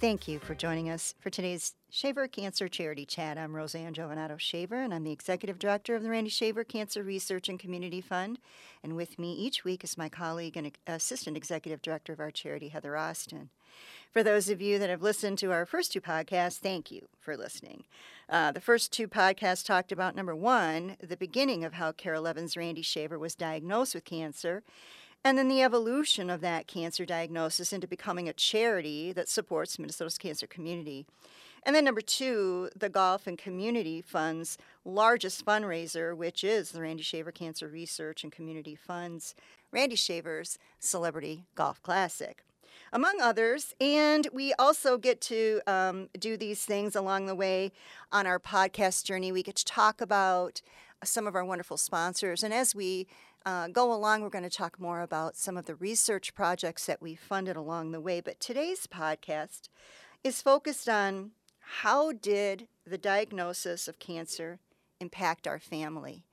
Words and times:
Thank 0.00 0.26
you 0.26 0.38
for 0.38 0.54
joining 0.54 0.88
us 0.88 1.14
for 1.20 1.28
today's 1.28 1.74
Shaver 1.90 2.26
Cancer 2.26 2.68
Charity 2.68 3.04
Chat. 3.04 3.36
I'm 3.36 3.54
Roseanne 3.54 3.92
Giovanato 3.92 4.40
Shaver, 4.40 4.80
and 4.80 4.94
I'm 4.94 5.04
the 5.04 5.12
Executive 5.12 5.58
Director 5.58 5.94
of 5.94 6.02
the 6.02 6.08
Randy 6.08 6.30
Shaver 6.30 6.64
Cancer 6.64 7.02
Research 7.02 7.50
and 7.50 7.58
Community 7.58 8.00
Fund. 8.00 8.38
And 8.82 8.96
with 8.96 9.18
me 9.18 9.34
each 9.34 9.62
week 9.62 9.84
is 9.84 9.98
my 9.98 10.08
colleague 10.08 10.56
and 10.56 10.72
Assistant 10.86 11.36
Executive 11.36 11.82
Director 11.82 12.14
of 12.14 12.20
our 12.20 12.30
charity, 12.30 12.68
Heather 12.68 12.96
Austin. 12.96 13.50
For 14.10 14.22
those 14.22 14.48
of 14.48 14.62
you 14.62 14.78
that 14.78 14.88
have 14.88 15.02
listened 15.02 15.36
to 15.38 15.52
our 15.52 15.66
first 15.66 15.92
two 15.92 16.00
podcasts, 16.00 16.56
thank 16.56 16.90
you 16.90 17.06
for 17.20 17.36
listening. 17.36 17.84
Uh, 18.26 18.52
the 18.52 18.60
first 18.60 18.92
two 18.92 19.06
podcasts 19.06 19.66
talked 19.66 19.92
about 19.92 20.16
number 20.16 20.34
one, 20.34 20.96
the 21.06 21.16
beginning 21.16 21.62
of 21.62 21.74
how 21.74 21.92
KARE 21.92 22.14
11's 22.14 22.56
Randy 22.56 22.82
Shaver 22.82 23.18
was 23.18 23.34
diagnosed 23.34 23.94
with 23.94 24.06
cancer, 24.06 24.62
and 25.24 25.36
then 25.36 25.48
the 25.48 25.62
evolution 25.62 26.30
of 26.30 26.40
that 26.40 26.66
cancer 26.66 27.04
diagnosis 27.04 27.72
into 27.72 27.86
becoming 27.86 28.28
a 28.28 28.32
charity 28.32 29.12
that 29.12 29.28
supports 29.28 29.78
Minnesota's 29.78 30.18
cancer 30.18 30.46
community. 30.46 31.06
And 31.62 31.76
then 31.76 31.84
number 31.84 32.00
two, 32.00 32.70
the 32.74 32.88
Golf 32.88 33.26
and 33.26 33.36
Community 33.36 34.00
Fund's 34.00 34.56
largest 34.84 35.44
fundraiser, 35.44 36.16
which 36.16 36.42
is 36.42 36.70
the 36.70 36.80
Randy 36.80 37.02
Shaver 37.02 37.32
Cancer 37.32 37.68
Research 37.68 38.24
and 38.24 38.32
Community 38.32 38.74
Fund's 38.74 39.34
Randy 39.70 39.96
Shaver's 39.96 40.58
Celebrity 40.78 41.44
Golf 41.54 41.82
Classic. 41.82 42.42
Among 42.92 43.20
others, 43.20 43.74
and 43.80 44.26
we 44.32 44.52
also 44.54 44.98
get 44.98 45.20
to 45.22 45.60
um, 45.66 46.08
do 46.18 46.36
these 46.36 46.64
things 46.64 46.96
along 46.96 47.26
the 47.26 47.36
way 47.36 47.70
on 48.10 48.26
our 48.26 48.40
podcast 48.40 49.04
journey. 49.04 49.30
We 49.30 49.44
get 49.44 49.56
to 49.56 49.64
talk 49.64 50.00
about 50.00 50.60
some 51.04 51.26
of 51.26 51.36
our 51.36 51.44
wonderful 51.44 51.76
sponsors. 51.76 52.42
And 52.42 52.52
as 52.52 52.74
we 52.74 53.06
uh, 53.46 53.68
go 53.68 53.92
along, 53.92 54.22
we're 54.22 54.28
going 54.28 54.44
to 54.44 54.50
talk 54.50 54.78
more 54.78 55.00
about 55.00 55.36
some 55.36 55.56
of 55.56 55.66
the 55.66 55.74
research 55.74 56.34
projects 56.34 56.86
that 56.86 57.00
we 57.00 57.14
funded 57.14 57.56
along 57.56 57.92
the 57.92 58.00
way. 58.00 58.20
But 58.20 58.40
today's 58.40 58.86
podcast 58.86 59.68
is 60.22 60.42
focused 60.42 60.88
on 60.88 61.30
how 61.60 62.12
did 62.12 62.68
the 62.86 62.98
diagnosis 62.98 63.88
of 63.88 63.98
cancer 63.98 64.58
impact 65.00 65.46
our 65.46 65.58
family? 65.58 66.24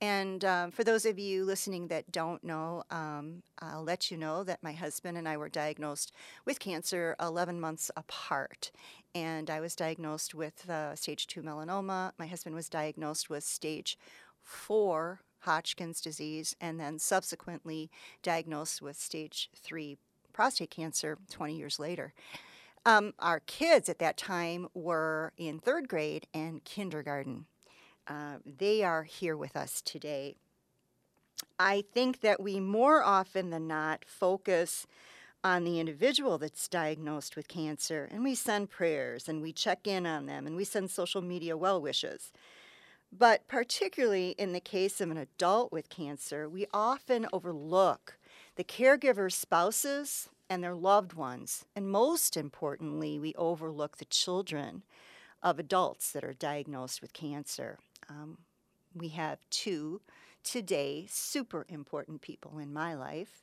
And 0.00 0.44
um, 0.44 0.70
for 0.70 0.84
those 0.84 1.04
of 1.04 1.18
you 1.18 1.44
listening 1.44 1.88
that 1.88 2.12
don't 2.12 2.44
know, 2.44 2.84
um, 2.90 3.42
I'll 3.58 3.82
let 3.82 4.10
you 4.10 4.16
know 4.16 4.44
that 4.44 4.62
my 4.62 4.72
husband 4.72 5.18
and 5.18 5.28
I 5.28 5.36
were 5.36 5.48
diagnosed 5.48 6.12
with 6.44 6.60
cancer 6.60 7.16
11 7.20 7.60
months 7.60 7.90
apart. 7.96 8.70
And 9.14 9.50
I 9.50 9.60
was 9.60 9.74
diagnosed 9.74 10.34
with 10.34 10.70
uh, 10.70 10.94
stage 10.94 11.26
2 11.26 11.42
melanoma. 11.42 12.12
My 12.16 12.28
husband 12.28 12.54
was 12.54 12.68
diagnosed 12.68 13.28
with 13.28 13.42
stage 13.42 13.98
4 14.44 15.20
Hodgkin's 15.40 16.00
disease, 16.00 16.56
and 16.60 16.78
then 16.78 16.98
subsequently 16.98 17.90
diagnosed 18.22 18.82
with 18.82 18.96
stage 18.96 19.50
three 19.54 19.98
prostate 20.32 20.70
cancer 20.70 21.18
20 21.30 21.56
years 21.56 21.78
later. 21.78 22.12
Um, 22.86 23.12
our 23.18 23.40
kids 23.40 23.88
at 23.88 23.98
that 23.98 24.16
time 24.16 24.68
were 24.72 25.32
in 25.36 25.58
third 25.58 25.88
grade 25.88 26.26
and 26.32 26.62
kindergarten. 26.64 27.46
Uh, 28.06 28.36
they 28.46 28.82
are 28.82 29.02
here 29.02 29.36
with 29.36 29.56
us 29.56 29.82
today. 29.82 30.36
I 31.58 31.84
think 31.92 32.20
that 32.20 32.40
we 32.40 32.60
more 32.60 33.02
often 33.02 33.50
than 33.50 33.66
not 33.66 34.04
focus 34.06 34.86
on 35.44 35.64
the 35.64 35.78
individual 35.78 36.38
that's 36.38 36.68
diagnosed 36.68 37.36
with 37.36 37.46
cancer 37.46 38.08
and 38.10 38.24
we 38.24 38.34
send 38.34 38.70
prayers 38.70 39.28
and 39.28 39.40
we 39.40 39.52
check 39.52 39.86
in 39.86 40.04
on 40.04 40.26
them 40.26 40.46
and 40.46 40.56
we 40.56 40.64
send 40.64 40.90
social 40.90 41.22
media 41.22 41.56
well 41.56 41.80
wishes. 41.80 42.32
But 43.10 43.48
particularly 43.48 44.30
in 44.38 44.52
the 44.52 44.60
case 44.60 45.00
of 45.00 45.10
an 45.10 45.16
adult 45.16 45.72
with 45.72 45.88
cancer, 45.88 46.48
we 46.48 46.66
often 46.72 47.26
overlook 47.32 48.18
the 48.56 48.64
caregiver's 48.64 49.34
spouses 49.34 50.28
and 50.50 50.62
their 50.62 50.74
loved 50.74 51.14
ones. 51.14 51.64
And 51.74 51.90
most 51.90 52.36
importantly, 52.36 53.18
we 53.18 53.34
overlook 53.34 53.96
the 53.96 54.04
children 54.04 54.82
of 55.42 55.58
adults 55.58 56.12
that 56.12 56.24
are 56.24 56.34
diagnosed 56.34 57.00
with 57.00 57.12
cancer. 57.12 57.78
Um, 58.08 58.38
we 58.94 59.08
have 59.08 59.38
two 59.50 60.00
today 60.42 61.06
super 61.08 61.66
important 61.68 62.22
people 62.22 62.58
in 62.58 62.72
my 62.72 62.94
life 62.94 63.42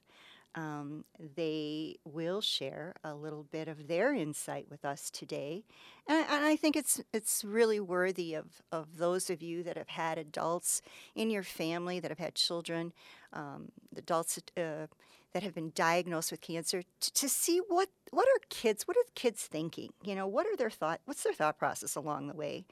um, 0.55 1.03
they 1.35 1.97
will 2.05 2.39
share 2.39 2.95
a 3.03 3.13
little 3.13 3.43
bit 3.43 3.67
of 3.67 3.87
their 3.87 4.13
insight 4.13 4.67
with 4.69 4.85
us 4.85 5.09
today, 5.09 5.65
and, 6.07 6.25
and, 6.29 6.45
I 6.45 6.55
think 6.55 6.77
it's 6.77 7.01
it's 7.13 7.43
really 7.43 7.79
worthy 7.79 8.33
of, 8.33 8.61
of 8.71 8.97
those 8.97 9.29
of 9.29 9.41
you 9.41 9.63
that 9.63 9.75
have 9.75 9.89
had 9.89 10.17
adults 10.17 10.81
in 11.13 11.29
your 11.29 11.43
family 11.43 11.99
that 11.99 12.09
have 12.09 12.19
had 12.19 12.35
children, 12.35 12.93
um, 13.33 13.69
adults 13.97 14.39
uh, 14.55 14.87
that 15.33 15.43
have 15.43 15.53
been 15.53 15.73
diagnosed 15.75 16.31
with 16.31 16.39
cancer, 16.39 16.83
to, 17.01 17.13
to 17.13 17.27
see 17.27 17.59
what 17.67 17.89
what 18.11 18.27
are 18.27 18.39
kids 18.49 18.87
what 18.87 18.95
are 18.95 19.11
kids 19.13 19.43
thinking? 19.43 19.91
You 20.03 20.15
know, 20.15 20.27
what 20.27 20.47
are 20.47 20.55
their 20.55 20.69
thought 20.69 21.01
what's 21.03 21.23
their 21.23 21.33
thought 21.33 21.57
process 21.57 21.95
along 21.95 22.27
the 22.27 22.33
way? 22.33 22.65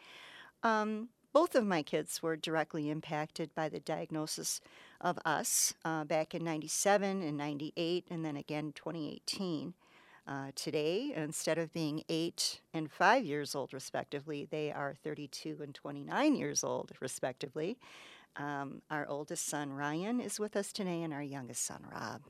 Um, 0.64 1.10
both 1.34 1.56
of 1.56 1.66
my 1.66 1.82
kids 1.82 2.22
were 2.22 2.38
directly 2.38 2.90
impacted 2.90 3.54
by 3.56 3.68
the 3.68 3.80
diagnosis 3.80 4.62
of 5.04 5.20
us 5.26 5.74
uh, 5.86 6.06
back 6.06 6.34
in 6.34 6.44
97 6.44 7.22
and 7.22 7.38
98, 7.38 8.06
and 8.10 8.26
then 8.26 8.38
again 8.38 8.72
2018. 8.74 9.74
Uh, 10.26 10.52
today, 10.56 11.12
instead 11.16 11.58
of 11.58 11.74
being 11.74 12.02
eight 12.08 12.62
and 12.74 12.90
five 12.90 13.26
years 13.26 13.54
old, 13.54 13.74
respectively, 13.74 14.48
they 14.50 14.72
are 14.72 14.96
32 15.04 15.58
and 15.62 15.76
29 15.76 16.36
years 16.36 16.64
old, 16.64 16.94
respectively. 17.02 17.78
Um, 18.38 18.82
our 18.90 19.06
oldest 19.08 19.46
son, 19.46 19.74
Ryan, 19.74 20.22
is 20.22 20.40
with 20.40 20.56
us 20.56 20.72
today, 20.72 21.04
and 21.04 21.14
our 21.14 21.22
youngest 21.22 21.66
son, 21.66 21.86
Rob. 21.92 22.22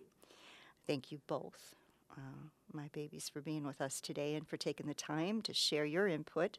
Thank 0.87 1.11
you 1.11 1.19
both, 1.27 1.75
uh, 2.17 2.49
my 2.73 2.89
babies, 2.93 3.29
for 3.29 3.41
being 3.41 3.65
with 3.65 3.79
us 3.79 4.01
today 4.01 4.33
and 4.33 4.47
for 4.47 4.57
taking 4.57 4.87
the 4.87 4.95
time 4.95 5.43
to 5.43 5.53
share 5.53 5.85
your 5.85 6.07
input 6.07 6.57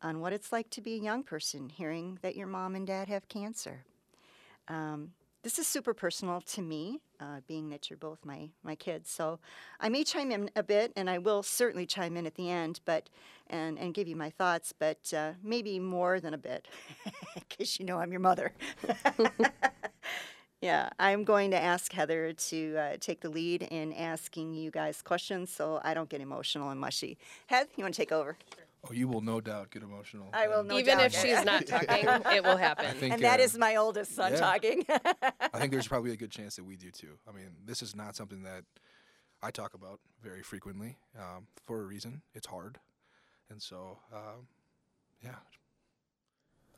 on 0.00 0.20
what 0.20 0.32
it's 0.32 0.52
like 0.52 0.70
to 0.70 0.80
be 0.80 0.94
a 0.94 1.02
young 1.02 1.24
person 1.24 1.68
hearing 1.70 2.20
that 2.22 2.36
your 2.36 2.46
mom 2.46 2.76
and 2.76 2.86
dad 2.86 3.08
have 3.08 3.28
cancer. 3.28 3.84
Um, 4.68 5.10
this 5.48 5.58
is 5.58 5.66
super 5.66 5.94
personal 5.94 6.42
to 6.42 6.60
me, 6.60 7.00
uh, 7.20 7.40
being 7.46 7.70
that 7.70 7.88
you're 7.88 7.96
both 7.96 8.22
my, 8.22 8.50
my 8.62 8.74
kids. 8.74 9.10
So 9.10 9.38
I 9.80 9.88
may 9.88 10.04
chime 10.04 10.30
in 10.30 10.50
a 10.54 10.62
bit, 10.62 10.92
and 10.94 11.08
I 11.08 11.16
will 11.16 11.42
certainly 11.42 11.86
chime 11.86 12.18
in 12.18 12.26
at 12.26 12.34
the 12.34 12.50
end, 12.50 12.80
but 12.84 13.08
and, 13.46 13.78
and 13.78 13.94
give 13.94 14.06
you 14.06 14.14
my 14.14 14.28
thoughts, 14.28 14.74
but 14.78 15.10
uh, 15.16 15.32
maybe 15.42 15.78
more 15.78 16.20
than 16.20 16.34
a 16.34 16.38
bit, 16.38 16.68
because 17.34 17.80
you 17.80 17.86
know 17.86 17.98
I'm 17.98 18.12
your 18.12 18.20
mother. 18.20 18.52
yeah, 20.60 20.90
I'm 20.98 21.24
going 21.24 21.50
to 21.52 21.58
ask 21.58 21.90
Heather 21.94 22.34
to 22.34 22.76
uh, 22.76 22.96
take 23.00 23.22
the 23.22 23.30
lead 23.30 23.62
in 23.62 23.94
asking 23.94 24.52
you 24.52 24.70
guys 24.70 25.00
questions, 25.00 25.50
so 25.50 25.80
I 25.82 25.94
don't 25.94 26.10
get 26.10 26.20
emotional 26.20 26.68
and 26.68 26.78
mushy. 26.78 27.16
Heath, 27.46 27.68
you 27.76 27.84
want 27.84 27.94
to 27.94 28.02
take 28.02 28.12
over? 28.12 28.36
Sure. 28.54 28.67
Oh, 28.84 28.92
you 28.92 29.08
will 29.08 29.20
no 29.20 29.40
doubt 29.40 29.70
get 29.70 29.82
emotional. 29.82 30.28
I 30.32 30.46
will 30.46 30.62
no 30.62 30.74
doubt. 30.74 30.80
Even 30.80 30.98
doubt. 30.98 31.06
if 31.06 31.14
she's 31.14 31.44
not 31.44 31.66
talking, 31.66 32.06
it 32.32 32.44
will 32.44 32.56
happen. 32.68 32.94
Think, 32.96 33.14
and 33.14 33.22
that 33.24 33.40
uh, 33.40 33.42
is 33.42 33.58
my 33.58 33.76
oldest 33.76 34.14
son 34.14 34.32
yeah. 34.32 34.38
talking. 34.38 34.84
I 34.88 35.58
think 35.58 35.72
there's 35.72 35.88
probably 35.88 36.12
a 36.12 36.16
good 36.16 36.30
chance 36.30 36.56
that 36.56 36.64
we 36.64 36.76
do 36.76 36.90
too. 36.90 37.18
I 37.28 37.32
mean, 37.32 37.50
this 37.64 37.82
is 37.82 37.96
not 37.96 38.14
something 38.14 38.42
that 38.44 38.64
I 39.42 39.50
talk 39.50 39.74
about 39.74 40.00
very 40.22 40.42
frequently 40.42 40.96
um, 41.18 41.46
for 41.66 41.80
a 41.80 41.84
reason. 41.84 42.22
It's 42.34 42.46
hard. 42.46 42.78
And 43.50 43.60
so, 43.60 43.98
um, 44.12 44.46
yeah. 45.22 45.36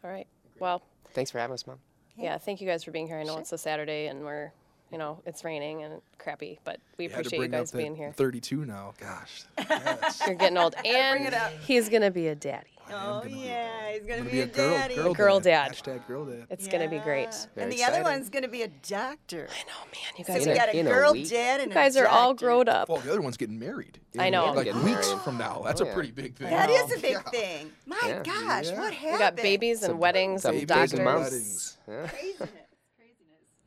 All 0.02 0.10
right. 0.10 0.26
Well, 0.58 0.82
thanks 1.12 1.30
for 1.30 1.38
having 1.38 1.54
us, 1.54 1.66
Mom. 1.66 1.78
Yeah, 2.16 2.38
thank 2.38 2.60
you 2.60 2.66
guys 2.66 2.84
for 2.84 2.90
being 2.90 3.06
here. 3.06 3.18
I 3.18 3.24
know 3.24 3.32
sure. 3.32 3.40
it's 3.40 3.52
a 3.52 3.58
Saturday 3.58 4.06
and 4.06 4.24
we're 4.24 4.52
you 4.90 4.98
know, 4.98 5.22
it's 5.24 5.44
raining 5.44 5.82
and 5.82 6.00
crappy, 6.18 6.58
but 6.64 6.80
we 6.98 7.04
you 7.04 7.10
appreciate 7.10 7.40
you 7.40 7.48
guys 7.48 7.70
being 7.70 7.94
here. 7.94 8.12
32 8.12 8.64
now. 8.64 8.94
Gosh. 9.00 9.44
Yes. 9.58 10.22
You're 10.26 10.34
getting 10.34 10.58
old. 10.58 10.74
And 10.84 11.34
he's 11.60 11.88
going 11.88 12.02
to 12.02 12.10
be 12.10 12.28
a 12.28 12.34
daddy. 12.34 12.66
Oh, 12.92 13.22
yeah. 13.24 13.92
He's 13.92 14.04
going 14.04 14.24
to 14.24 14.28
be 14.28 14.40
a, 14.40 14.46
girl, 14.46 14.70
daddy. 14.70 14.94
Girl, 14.96 15.14
girl 15.14 15.40
dad. 15.40 15.72
Hashtag 15.72 16.06
girl 16.08 16.24
dad. 16.24 16.46
It's 16.50 16.66
yeah. 16.66 16.72
going 16.72 16.82
to 16.82 16.88
be 16.88 16.98
great. 16.98 17.32
Very 17.54 17.64
and 17.64 17.72
the 17.72 17.76
exciting. 17.76 18.00
other 18.00 18.10
one's 18.10 18.28
going 18.30 18.42
to 18.42 18.48
be 18.48 18.62
a 18.62 18.68
doctor. 18.68 19.48
I 19.48 19.62
know, 19.68 19.84
man. 19.84 20.12
You 20.18 20.24
guys 20.24 20.42
so 20.42 20.50
we 20.50 20.56
got 20.56 20.74
a 20.74 20.82
girl 20.82 21.12
a 21.12 21.24
dad 21.24 21.60
and 21.60 21.70
You 21.70 21.74
guys 21.74 21.96
are 21.96 22.08
all 22.08 22.34
grown 22.34 22.68
up. 22.68 22.88
Well, 22.88 22.98
the 22.98 23.10
other 23.10 23.20
one's 23.20 23.36
getting 23.36 23.58
married. 23.58 24.00
I 24.18 24.30
know. 24.30 24.52
Like 24.52 24.66
weeks 24.66 25.08
married. 25.08 25.20
from 25.22 25.38
now. 25.38 25.62
That's 25.64 25.80
oh, 25.80 25.84
yeah. 25.84 25.90
a 25.90 25.94
pretty 25.94 26.10
big 26.10 26.34
thing. 26.34 26.50
That 26.50 26.68
is 26.68 26.90
a 26.90 26.96
oh, 26.96 27.00
big 27.00 27.12
yeah. 27.12 27.30
thing. 27.30 27.70
My 27.86 28.00
yeah. 28.04 28.22
gosh, 28.24 28.72
what 28.72 28.92
happened? 28.92 29.12
We 29.12 29.18
got 29.18 29.36
babies 29.36 29.82
and 29.84 29.98
weddings 29.98 30.44
and 30.44 30.66
doctors. 30.66 30.94
And 30.94 31.06
Craziness. 31.06 31.78
Craziness. 31.86 32.50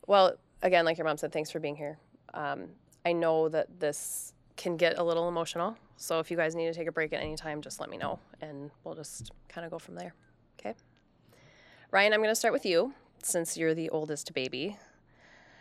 Well, 0.06 0.34
again, 0.64 0.86
like 0.86 0.98
your 0.98 1.06
mom 1.06 1.18
said, 1.18 1.32
thanks 1.32 1.52
for 1.52 1.60
being 1.60 1.76
here. 1.76 2.00
Um, 2.34 2.70
I 3.06 3.14
know 3.14 3.50
that 3.50 3.80
this 3.80 4.34
can 4.56 4.78
get 4.78 4.98
a 4.98 5.04
little 5.04 5.28
emotional. 5.28 5.78
So 5.98 6.20
if 6.20 6.32
you 6.32 6.38
guys 6.38 6.56
need 6.56 6.66
to 6.68 6.74
take 6.74 6.88
a 6.88 6.92
break 6.92 7.14
at 7.14 7.22
any 7.22 7.36
time, 7.36 7.62
just 7.62 7.80
let 7.80 7.90
me 7.90 7.98
know 7.98 8.20
and 8.42 8.72
we'll 8.84 8.96
just 8.96 9.32
kind 9.50 9.66
of 9.66 9.72
go 9.72 9.78
from 9.78 9.96
there. 9.96 10.16
Okay. 10.60 10.74
Ryan, 11.92 12.14
I'm 12.14 12.20
going 12.22 12.32
to 12.32 12.36
start 12.36 12.54
with 12.54 12.66
you 12.66 12.94
since 13.22 13.58
you're 13.58 13.76
the 13.76 13.90
oldest 13.90 14.34
baby 14.34 14.78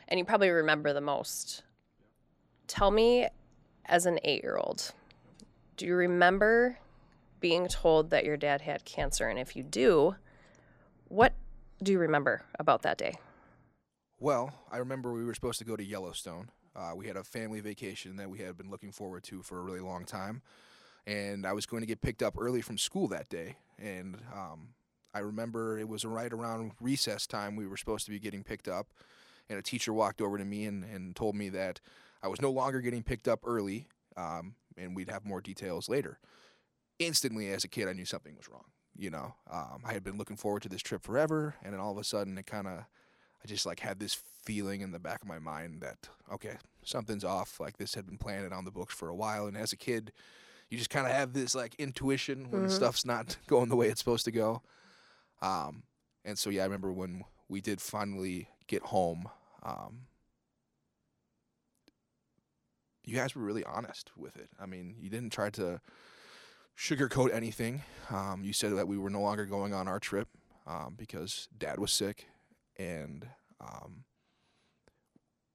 and 0.08 0.18
you 0.18 0.24
probably 0.24 0.50
remember 0.50 0.92
the 0.92 1.00
most. 1.00 1.62
Tell 2.66 2.90
me, 2.90 3.28
as 3.86 4.06
an 4.06 4.18
eight 4.24 4.42
year 4.42 4.56
old, 4.56 4.92
do 5.76 5.86
you 5.86 5.94
remember 5.94 6.78
being 7.40 7.66
told 7.66 8.10
that 8.10 8.24
your 8.24 8.36
dad 8.36 8.60
had 8.60 8.84
cancer? 8.84 9.28
And 9.28 9.38
if 9.38 9.56
you 9.56 9.62
do, 9.62 10.14
what 11.08 11.34
do 11.82 11.92
you 11.92 11.98
remember 11.98 12.44
about 12.58 12.82
that 12.82 12.96
day? 12.96 13.14
Well, 14.22 14.52
I 14.70 14.76
remember 14.76 15.12
we 15.12 15.24
were 15.24 15.34
supposed 15.34 15.58
to 15.58 15.64
go 15.64 15.74
to 15.74 15.82
Yellowstone. 15.82 16.48
Uh, 16.76 16.92
we 16.94 17.08
had 17.08 17.16
a 17.16 17.24
family 17.24 17.58
vacation 17.58 18.14
that 18.18 18.30
we 18.30 18.38
had 18.38 18.56
been 18.56 18.70
looking 18.70 18.92
forward 18.92 19.24
to 19.24 19.42
for 19.42 19.58
a 19.58 19.62
really 19.62 19.80
long 19.80 20.04
time. 20.04 20.42
and 21.08 21.44
I 21.44 21.52
was 21.52 21.66
going 21.66 21.82
to 21.82 21.88
get 21.88 22.00
picked 22.00 22.22
up 22.22 22.36
early 22.38 22.60
from 22.62 22.78
school 22.78 23.08
that 23.08 23.28
day. 23.28 23.56
And 23.80 24.18
um, 24.32 24.68
I 25.12 25.18
remember 25.20 25.76
it 25.76 25.88
was 25.88 26.04
right 26.04 26.32
around 26.32 26.70
recess 26.80 27.26
time 27.26 27.56
we 27.56 27.66
were 27.66 27.76
supposed 27.76 28.04
to 28.04 28.12
be 28.12 28.20
getting 28.20 28.44
picked 28.44 28.68
up, 28.68 28.92
and 29.50 29.58
a 29.58 29.62
teacher 29.62 29.92
walked 29.92 30.20
over 30.22 30.38
to 30.38 30.44
me 30.44 30.66
and, 30.66 30.84
and 30.84 31.16
told 31.16 31.34
me 31.34 31.48
that 31.48 31.80
I 32.22 32.28
was 32.28 32.40
no 32.40 32.52
longer 32.52 32.80
getting 32.80 33.02
picked 33.02 33.26
up 33.26 33.40
early, 33.44 33.88
um, 34.16 34.54
and 34.76 34.94
we'd 34.94 35.10
have 35.10 35.24
more 35.24 35.40
details 35.40 35.88
later. 35.88 36.20
Instantly, 37.00 37.50
as 37.50 37.64
a 37.64 37.68
kid, 37.68 37.88
I 37.88 37.92
knew 37.92 38.04
something 38.04 38.36
was 38.36 38.48
wrong. 38.48 38.66
You 38.96 39.10
know, 39.10 39.34
um, 39.50 39.82
I 39.84 39.92
had 39.92 40.04
been 40.04 40.18
looking 40.18 40.36
forward 40.36 40.62
to 40.62 40.68
this 40.68 40.82
trip 40.82 41.02
forever, 41.02 41.56
and 41.64 41.72
then 41.72 41.80
all 41.80 41.90
of 41.90 41.98
a 41.98 42.04
sudden, 42.04 42.38
it 42.38 42.46
kind 42.46 42.68
of, 42.68 42.84
I 43.44 43.48
just 43.48 43.66
like 43.66 43.80
had 43.80 43.98
this 43.98 44.14
feeling 44.44 44.80
in 44.80 44.90
the 44.92 44.98
back 44.98 45.22
of 45.22 45.28
my 45.28 45.38
mind 45.38 45.80
that 45.82 46.08
okay, 46.32 46.56
something's 46.84 47.24
off. 47.24 47.58
Like 47.60 47.76
this 47.76 47.94
had 47.94 48.06
been 48.06 48.18
planted 48.18 48.52
on 48.52 48.64
the 48.64 48.70
books 48.70 48.94
for 48.94 49.08
a 49.08 49.14
while, 49.14 49.46
and 49.46 49.56
as 49.56 49.72
a 49.72 49.76
kid, 49.76 50.12
you 50.70 50.78
just 50.78 50.90
kind 50.90 51.06
of 51.06 51.12
have 51.12 51.32
this 51.32 51.54
like 51.54 51.74
intuition 51.76 52.50
when 52.50 52.64
Mhm. 52.64 52.70
stuff's 52.70 53.04
not 53.04 53.36
going 53.46 53.68
the 53.68 53.76
way 53.76 53.88
it's 53.88 54.00
supposed 54.00 54.24
to 54.26 54.30
go. 54.32 54.62
Um, 55.40 55.82
and 56.24 56.38
so 56.38 56.50
yeah, 56.50 56.62
I 56.62 56.64
remember 56.64 56.92
when 56.92 57.24
we 57.48 57.60
did 57.60 57.80
finally 57.80 58.48
get 58.68 58.82
home. 58.84 59.28
Um, 59.62 60.06
you 63.04 63.16
guys 63.16 63.34
were 63.34 63.42
really 63.42 63.64
honest 63.64 64.10
with 64.16 64.36
it. 64.36 64.48
I 64.60 64.66
mean, 64.66 64.94
you 65.00 65.10
didn't 65.10 65.30
try 65.30 65.50
to 65.50 65.80
sugarcoat 66.78 67.34
anything. 67.34 67.82
Um, 68.10 68.42
you 68.44 68.52
said 68.52 68.76
that 68.76 68.86
we 68.88 68.96
were 68.96 69.10
no 69.10 69.20
longer 69.20 69.44
going 69.44 69.74
on 69.74 69.88
our 69.88 69.98
trip 69.98 70.28
um, 70.66 70.94
because 70.96 71.48
Dad 71.56 71.78
was 71.80 71.92
sick, 71.92 72.26
and 72.78 73.26
um, 73.60 74.04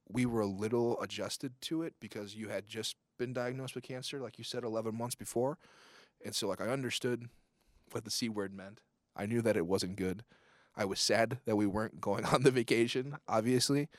we 0.10 0.26
were 0.26 0.42
a 0.42 0.46
little 0.48 1.00
adjusted 1.02 1.54
to 1.62 1.84
it 1.84 1.94
because 2.00 2.36
you 2.36 2.50
had 2.50 2.68
just 2.68 2.96
been 3.18 3.34
diagnosed 3.34 3.76
with 3.76 3.84
cancer, 3.84 4.20
like 4.20 4.38
you 4.38 4.44
said, 4.44 4.64
11 4.64 4.96
months 4.96 5.16
before, 5.16 5.58
and 6.24 6.34
so 6.36 6.48
like 6.48 6.62
I 6.62 6.68
understood 6.68 7.28
what 7.92 8.04
the 8.06 8.12
c 8.12 8.30
word 8.30 8.54
meant. 8.54 8.82
I 9.16 9.26
knew 9.26 9.42
that 9.42 9.58
it 9.58 9.66
wasn't 9.66 9.96
good. 9.96 10.24
I 10.76 10.86
was 10.86 11.00
sad 11.00 11.40
that 11.46 11.56
we 11.56 11.66
weren't 11.66 12.00
going 12.00 12.26
on 12.34 12.44
the 12.44 12.52
vacation, 12.52 13.18
obviously. 13.28 13.90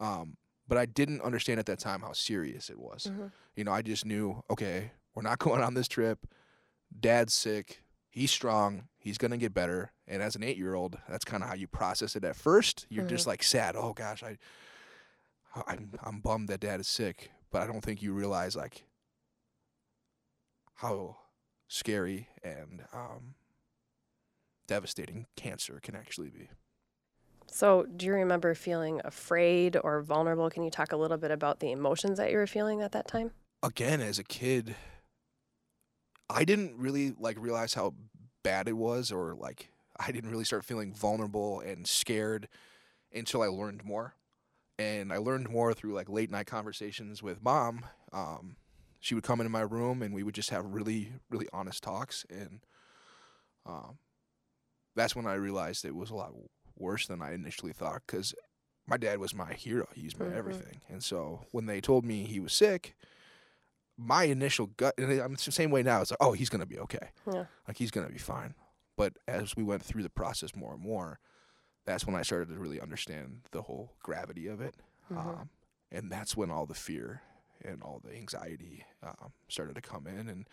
Um, 0.00 0.36
but 0.68 0.76
I 0.76 0.84
didn't 0.84 1.22
understand 1.22 1.58
at 1.58 1.66
that 1.66 1.78
time 1.78 2.02
how 2.02 2.12
serious 2.12 2.68
it 2.68 2.78
was. 2.78 3.06
Mhm. 3.10 3.32
You 3.56 3.64
know, 3.64 3.72
I 3.72 3.80
just 3.80 4.04
knew, 4.04 4.42
okay, 4.50 4.92
we're 5.14 5.22
not 5.22 5.38
going 5.46 5.62
on 5.62 5.72
this 5.74 5.88
trip. 5.88 6.26
Dad's 7.00 7.32
sick. 7.32 7.82
He's 8.10 8.30
strong. 8.30 8.88
He's 8.98 9.18
going 9.18 9.30
to 9.30 9.36
get 9.36 9.54
better. 9.54 9.92
And 10.06 10.22
as 10.22 10.36
an 10.36 10.42
eight 10.42 10.56
year 10.56 10.74
old, 10.74 10.98
that's 11.08 11.24
kind 11.24 11.42
of 11.42 11.48
how 11.48 11.54
you 11.54 11.66
process 11.66 12.16
it 12.16 12.24
at 12.24 12.36
first. 12.36 12.86
You're 12.88 13.06
just 13.06 13.26
like 13.26 13.42
sad. 13.42 13.76
Oh, 13.76 13.92
gosh, 13.92 14.22
I, 14.22 14.38
I'm, 15.66 15.92
I'm 16.02 16.20
bummed 16.20 16.48
that 16.48 16.60
dad 16.60 16.80
is 16.80 16.88
sick. 16.88 17.30
But 17.50 17.62
I 17.62 17.66
don't 17.66 17.80
think 17.80 18.02
you 18.02 18.12
realize, 18.12 18.54
like, 18.54 18.84
how 20.74 21.16
scary 21.66 22.28
and 22.42 22.84
um, 22.92 23.34
devastating 24.66 25.26
cancer 25.34 25.80
can 25.82 25.96
actually 25.96 26.28
be. 26.28 26.50
So, 27.46 27.86
do 27.96 28.04
you 28.04 28.12
remember 28.12 28.54
feeling 28.54 29.00
afraid 29.04 29.78
or 29.82 30.02
vulnerable? 30.02 30.50
Can 30.50 30.62
you 30.62 30.70
talk 30.70 30.92
a 30.92 30.96
little 30.98 31.16
bit 31.16 31.30
about 31.30 31.60
the 31.60 31.72
emotions 31.72 32.18
that 32.18 32.30
you 32.30 32.36
were 32.36 32.46
feeling 32.46 32.82
at 32.82 32.92
that 32.92 33.08
time? 33.08 33.30
again 33.62 34.00
as 34.00 34.18
a 34.18 34.24
kid 34.24 34.76
i 36.30 36.44
didn't 36.44 36.76
really 36.76 37.14
like 37.18 37.36
realize 37.38 37.74
how 37.74 37.94
bad 38.42 38.68
it 38.68 38.76
was 38.76 39.10
or 39.12 39.34
like 39.34 39.70
i 39.98 40.10
didn't 40.12 40.30
really 40.30 40.44
start 40.44 40.64
feeling 40.64 40.92
vulnerable 40.92 41.60
and 41.60 41.86
scared 41.86 42.48
until 43.12 43.42
i 43.42 43.46
learned 43.46 43.84
more. 43.84 44.14
And 44.78 45.12
i 45.12 45.16
learned 45.16 45.48
more 45.50 45.74
through 45.74 45.94
like 45.94 46.08
late 46.08 46.30
night 46.30 46.46
conversations 46.46 47.22
with 47.22 47.42
mom. 47.42 47.84
Um, 48.12 48.56
she 49.00 49.14
would 49.14 49.24
come 49.24 49.40
into 49.40 49.50
my 49.50 49.62
room 49.62 50.02
and 50.02 50.14
we 50.14 50.22
would 50.22 50.34
just 50.34 50.50
have 50.50 50.64
really 50.66 51.12
really 51.30 51.48
honest 51.52 51.82
talks 51.82 52.24
and 52.30 52.60
um, 53.66 53.98
that's 54.94 55.14
when 55.16 55.26
i 55.26 55.34
realized 55.34 55.84
it 55.84 55.94
was 55.94 56.10
a 56.10 56.14
lot 56.14 56.32
worse 56.76 57.06
than 57.06 57.20
i 57.22 57.32
initially 57.32 57.72
thought 57.72 58.02
because 58.06 58.34
my 58.86 58.96
dad 58.96 59.18
was 59.18 59.34
my 59.34 59.52
hero. 59.52 59.86
He's 59.94 60.18
my 60.18 60.24
Mhm. 60.24 60.34
everything. 60.34 60.80
And 60.88 61.04
so 61.04 61.44
when 61.50 61.66
they 61.66 61.78
told 61.78 62.06
me 62.06 62.24
he 62.24 62.40
was 62.40 62.54
sick 62.54 62.96
my 63.98 64.24
initial 64.24 64.66
gut, 64.68 64.94
and 64.96 65.10
I'm 65.20 65.34
the 65.34 65.52
same 65.52 65.70
way 65.70 65.82
now. 65.82 66.00
It's 66.00 66.10
like, 66.12 66.18
oh, 66.22 66.32
he's 66.32 66.48
gonna 66.48 66.64
be 66.66 66.78
okay. 66.78 67.10
Yeah. 67.30 67.44
Like 67.66 67.76
he's 67.76 67.90
gonna 67.90 68.08
be 68.08 68.18
fine. 68.18 68.54
But 68.96 69.14
as 69.26 69.56
we 69.56 69.62
went 69.64 69.82
through 69.82 70.02
the 70.04 70.10
process 70.10 70.54
more 70.56 70.72
and 70.74 70.82
more, 70.82 71.18
that's 71.84 72.06
when 72.06 72.14
I 72.16 72.22
started 72.22 72.48
to 72.48 72.58
really 72.58 72.80
understand 72.80 73.40
the 73.50 73.62
whole 73.62 73.92
gravity 74.02 74.46
of 74.46 74.60
it, 74.60 74.74
Mhm. 75.10 75.16
um, 75.18 75.50
and 75.90 76.10
that's 76.12 76.36
when 76.36 76.50
all 76.50 76.64
the 76.66 76.74
fear 76.74 77.22
and 77.64 77.82
all 77.82 78.00
the 78.04 78.14
anxiety 78.14 78.84
um, 79.02 79.32
started 79.48 79.74
to 79.74 79.80
come 79.80 80.06
in. 80.06 80.28
And 80.28 80.46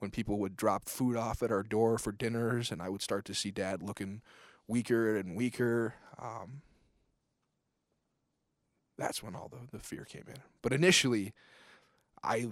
when 0.00 0.10
people 0.10 0.38
would 0.38 0.56
drop 0.56 0.88
food 0.88 1.16
off 1.16 1.42
at 1.42 1.50
our 1.52 1.62
door 1.62 1.96
for 1.98 2.12
dinners, 2.12 2.70
and 2.70 2.82
I 2.82 2.88
would 2.88 3.00
start 3.02 3.24
to 3.26 3.34
see 3.34 3.50
Dad 3.50 3.82
looking 3.82 4.20
weaker 4.66 5.16
and 5.16 5.34
weaker. 5.36 5.94
Um, 6.18 6.62
that's 8.98 9.22
when 9.22 9.34
all 9.34 9.48
the, 9.48 9.58
the 9.76 9.82
fear 9.82 10.04
came 10.04 10.24
in. 10.28 10.36
But 10.60 10.72
initially, 10.72 11.32
I 12.22 12.50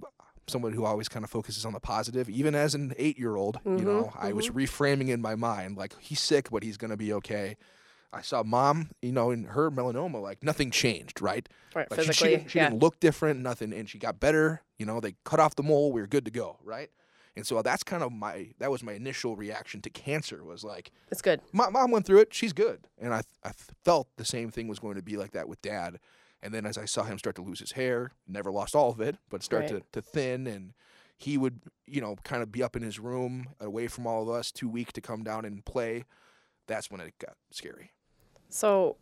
someone 0.50 0.72
who 0.72 0.84
always 0.84 1.08
kind 1.08 1.24
of 1.24 1.30
focuses 1.30 1.64
on 1.64 1.72
the 1.72 1.80
positive, 1.80 2.28
even 2.28 2.54
as 2.54 2.74
an 2.74 2.92
eight 2.98 3.18
year 3.18 3.36
old, 3.36 3.58
you 3.64 3.84
know, 3.84 4.10
Mhm, 4.14 4.16
I 4.24 4.32
was 4.32 4.50
reframing 4.50 5.08
in 5.08 5.20
my 5.22 5.34
mind, 5.34 5.76
like 5.76 5.94
he's 6.00 6.20
sick, 6.20 6.50
but 6.50 6.62
he's 6.62 6.76
gonna 6.76 6.96
be 6.96 7.12
okay. 7.14 7.56
I 8.12 8.22
saw 8.22 8.42
mom, 8.42 8.90
you 9.00 9.12
know, 9.12 9.30
in 9.30 9.44
her 9.44 9.70
melanoma, 9.70 10.20
like 10.20 10.42
nothing 10.42 10.70
changed, 10.72 11.22
right? 11.22 11.48
Right, 11.76 11.88
Like 11.90 12.00
she- 12.00 12.06
she, 12.06 12.08
physically. 12.08 12.30
didn't, 12.36 12.50
she 12.50 12.58
yeah. 12.58 12.68
didn't 12.70 12.80
look 12.82 12.98
different, 12.98 13.40
nothing, 13.40 13.72
and 13.72 13.88
she 13.88 13.98
got 13.98 14.18
better. 14.18 14.62
You 14.78 14.86
know, 14.86 14.98
they 15.00 15.14
cut 15.24 15.38
off 15.38 15.54
the 15.54 15.62
mole, 15.62 15.92
we 15.92 16.00
were 16.00 16.08
good 16.08 16.24
to 16.24 16.30
go, 16.32 16.58
right? 16.64 16.90
And 17.36 17.46
so 17.46 17.62
that's 17.62 17.84
kind 17.84 18.02
of 18.02 18.10
my 18.12 18.48
that 18.58 18.70
was 18.72 18.82
my 18.82 18.92
initial 18.94 19.36
reaction 19.36 19.80
to 19.82 19.90
cancer 19.90 20.42
was 20.42 20.64
like, 20.64 20.90
It's 21.12 21.22
good. 21.22 21.40
my 21.52 21.70
mom 21.70 21.92
went 21.92 22.04
through 22.04 22.18
it, 22.18 22.34
she's 22.34 22.52
good, 22.52 22.88
and 22.98 23.14
I 23.14 23.22
I 23.44 23.52
felt 23.84 24.08
the 24.16 24.24
same 24.24 24.50
thing 24.50 24.66
was 24.66 24.80
going 24.80 24.96
to 24.96 25.02
be 25.02 25.16
like 25.16 25.30
that 25.30 25.48
with 25.48 25.62
dad. 25.62 26.00
And 26.42 26.54
then 26.54 26.64
as 26.64 26.78
I 26.78 26.86
saw 26.86 27.04
him 27.04 27.18
start 27.18 27.36
to 27.36 27.42
lose 27.42 27.60
his 27.60 27.72
hair, 27.72 28.12
never 28.26 28.50
lost 28.50 28.74
all 28.74 28.90
of 28.90 29.00
it, 29.00 29.16
but 29.28 29.42
start 29.42 29.70
Right. 29.70 29.82
to, 29.92 30.00
to 30.00 30.02
thin, 30.02 30.46
and 30.46 30.72
he 31.18 31.36
would, 31.36 31.60
you 31.86 32.00
know, 32.00 32.16
kind 32.24 32.42
of 32.42 32.50
be 32.50 32.62
up 32.62 32.76
in 32.76 32.82
his 32.82 32.98
room 32.98 33.48
away 33.60 33.88
from 33.88 34.06
all 34.06 34.22
of 34.22 34.28
us, 34.30 34.50
too 34.50 34.68
weak 34.68 34.92
to 34.94 35.00
come 35.02 35.22
down 35.22 35.44
and 35.44 35.64
play. 35.64 36.04
That's 36.66 36.90
when 36.90 37.00
it 37.00 37.14
got 37.18 37.36
scary. 37.50 37.90
So, 38.48 38.96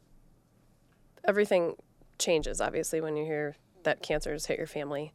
everything 1.24 1.76
changes, 2.18 2.60
obviously, 2.60 3.00
when 3.00 3.16
you 3.16 3.24
hear 3.24 3.56
that 3.84 4.02
cancer 4.02 4.32
has 4.32 4.46
hit 4.46 4.58
your 4.58 4.66
family. 4.66 5.12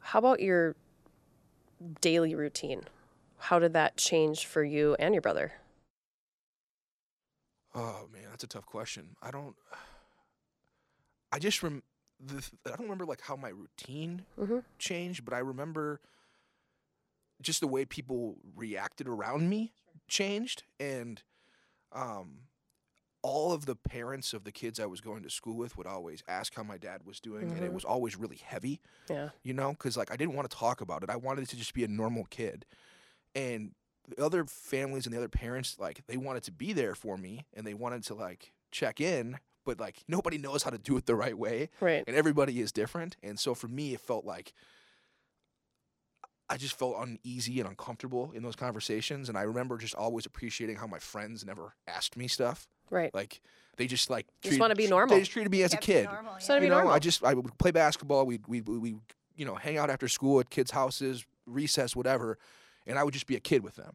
How 0.00 0.18
about 0.18 0.40
your 0.40 0.76
daily 2.00 2.34
routine? 2.34 2.82
How 3.38 3.58
did 3.58 3.72
that 3.72 3.96
change 3.96 4.44
for 4.44 4.62
you 4.62 4.94
and 4.98 5.14
your 5.14 5.22
brother? 5.22 5.52
Oh 7.74 8.08
man, 8.12 8.24
that's 8.30 8.44
a 8.44 8.48
tough 8.48 8.66
question. 8.66 9.16
I 9.22 9.30
don't. 9.30 9.54
I 11.32 11.38
just 11.38 11.62
rem. 11.62 11.82
The, 12.18 12.44
I 12.66 12.70
don't 12.70 12.82
remember 12.82 13.06
like 13.06 13.22
how 13.22 13.36
my 13.36 13.48
routine 13.50 14.24
Mhm. 14.38 14.62
changed, 14.78 15.24
but 15.24 15.32
I 15.34 15.38
remember 15.38 16.00
just 17.40 17.60
the 17.60 17.66
way 17.66 17.84
people 17.84 18.36
reacted 18.54 19.08
around 19.08 19.48
me 19.48 19.72
changed, 20.08 20.64
and 20.78 21.22
um, 21.92 22.40
all 23.22 23.52
of 23.52 23.64
the 23.66 23.74
parents 23.76 24.32
of 24.34 24.44
the 24.44 24.52
kids 24.52 24.78
I 24.78 24.86
was 24.86 25.00
going 25.00 25.22
to 25.22 25.30
school 25.30 25.56
with 25.56 25.76
would 25.78 25.86
always 25.86 26.22
ask 26.28 26.54
how 26.54 26.62
my 26.62 26.76
dad 26.76 27.02
was 27.06 27.20
doing, 27.20 27.50
and 27.54 27.64
it 27.64 27.70
Mhm. 27.70 27.74
was 27.74 27.84
always 27.84 28.16
really 28.16 28.36
heavy 28.36 28.80
Yeah. 29.08 29.30
you 29.42 29.52
know 29.54 29.70
because 29.70 29.96
like 29.96 30.12
i 30.12 30.16
didn't 30.16 30.34
want 30.34 30.48
to 30.48 30.54
talk 30.56 30.80
about 30.82 31.02
it 31.02 31.08
i 31.10 31.16
wanted 31.16 31.48
to 31.48 31.56
just 31.56 31.72
be 31.74 31.82
a 31.82 31.88
normal 31.88 32.24
kid 32.26 32.64
and 33.34 33.74
the 34.06 34.22
other 34.24 34.44
families 34.44 35.04
and 35.06 35.12
the 35.14 35.18
other 35.18 35.28
parents 35.28 35.76
like 35.80 36.06
they 36.06 36.16
wanted 36.16 36.42
to 36.44 36.52
be 36.52 36.72
there 36.72 36.94
for 36.94 37.16
me 37.16 37.44
and 37.54 37.66
they 37.66 37.74
wanted 37.74 38.04
to 38.04 38.14
like 38.14 38.52
check 38.70 39.00
in 39.00 39.38
but 39.64 39.78
like 39.80 39.98
nobody 40.08 40.38
knows 40.38 40.62
how 40.62 40.70
to 40.70 40.78
do 40.78 40.96
it 40.96 41.06
the 41.06 41.14
right 41.14 41.36
way 41.36 41.68
Right. 41.80 42.04
and 42.06 42.16
everybody 42.16 42.60
is 42.60 42.72
different 42.72 43.16
and 43.22 43.38
so 43.38 43.54
for 43.54 43.68
me 43.68 43.94
it 43.94 44.00
felt 44.00 44.24
like 44.24 44.52
i 46.48 46.56
just 46.56 46.76
felt 46.78 46.96
uneasy 46.98 47.60
and 47.60 47.68
uncomfortable 47.68 48.32
in 48.34 48.42
those 48.42 48.56
conversations 48.56 49.28
and 49.28 49.36
i 49.38 49.42
remember 49.42 49.78
just 49.78 49.94
always 49.94 50.26
appreciating 50.26 50.76
how 50.76 50.86
my 50.86 50.98
friends 50.98 51.44
never 51.44 51.74
asked 51.86 52.16
me 52.16 52.28
stuff 52.28 52.66
Right. 52.90 53.14
like 53.14 53.40
they 53.76 53.86
just 53.86 54.10
like 54.10 54.26
Just 54.42 54.58
wanna 54.58 54.74
be 54.74 54.88
normal. 54.88 55.14
they 55.14 55.20
just 55.20 55.30
treated 55.30 55.50
me 55.52 55.62
as 55.62 55.72
a 55.72 55.76
Kept 55.76 55.84
it 55.88 55.92
kid 55.92 56.04
normal, 56.06 56.34
Just 56.34 56.48
wanna 56.48 56.60
be 56.60 56.66
you 56.66 56.70
know, 56.70 56.76
normal. 56.78 56.92
I 56.94 56.98
just 56.98 57.22
I 57.24 57.34
would 57.34 57.56
play 57.56 57.70
basketball. 57.70 58.26
We 58.26 58.40
we 58.48 58.60
we 58.62 58.96
you 59.36 59.44
know 59.44 59.54
hang 59.54 59.78
out 59.78 59.90
after 59.90 60.08
school 60.08 60.40
at 60.40 60.50
kids' 60.50 60.72
houses, 60.72 61.24
recess, 61.46 61.94
whatever, 61.94 62.36
and 62.88 62.98
I 62.98 63.04
would 63.04 63.14
just 63.14 63.28
be 63.28 63.36
a 63.36 63.40
kid 63.40 63.62
with 63.62 63.76
them. 63.76 63.94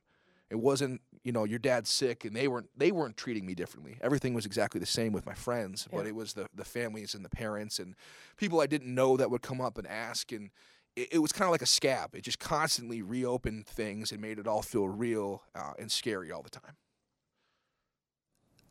It 0.50 0.56
wasn't 0.56 1.02
you 1.26 1.32
know 1.32 1.44
your 1.44 1.60
dad's 1.60 1.90
sick 1.90 2.24
and 2.24 2.34
they 2.36 2.48
weren't 2.48 2.70
they 2.78 2.92
weren't 2.92 3.18
treating 3.18 3.46
me 3.46 3.56
differently. 3.56 3.98
Everything 4.02 4.34
was 4.34 4.46
exactly 4.46 4.80
the 4.80 4.86
same 4.86 5.12
with 5.12 5.26
my 5.26 5.34
friends, 5.34 5.88
but 5.92 6.06
it 6.08 6.16
was 6.16 6.34
the 6.34 6.48
the 6.54 6.64
families 6.64 7.16
and 7.16 7.26
the 7.26 7.30
parents 7.30 7.80
and 7.80 7.96
people 8.38 8.62
I 8.62 8.68
didn't 8.68 8.94
know 8.94 9.18
that 9.18 9.30
would 9.30 9.42
come 9.42 9.60
up 9.60 9.78
and 9.78 9.86
ask 9.86 10.32
and. 10.32 10.52
It, 10.96 11.16
it 11.16 11.20
was 11.20 11.34
kind 11.34 11.46
of 11.46 11.52
like 11.52 11.62
a 11.62 11.66
scab. 11.66 12.16
It 12.16 12.22
just 12.22 12.40
constantly 12.40 13.02
reopened 13.02 13.68
things 13.68 14.14
and 14.14 14.22
made 14.22 14.40
it 14.40 14.48
all 14.48 14.62
feel 14.62 14.88
real 14.88 15.44
uh, 15.54 15.74
and 15.78 15.92
scary 15.92 16.32
all 16.32 16.42
the 16.42 16.50
time. 16.50 16.78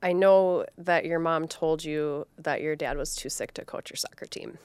I 0.02 0.14
know 0.14 0.64
that 0.78 1.04
your 1.04 1.18
mom 1.18 1.49
told 1.49 1.84
you 1.84 2.26
that 2.38 2.62
your 2.62 2.76
dad 2.76 2.96
was 2.96 3.14
too 3.14 3.28
sick 3.28 3.52
to 3.52 3.64
coach 3.66 3.90
your 3.90 3.99
soccer 3.99 4.25
team. 4.25 4.56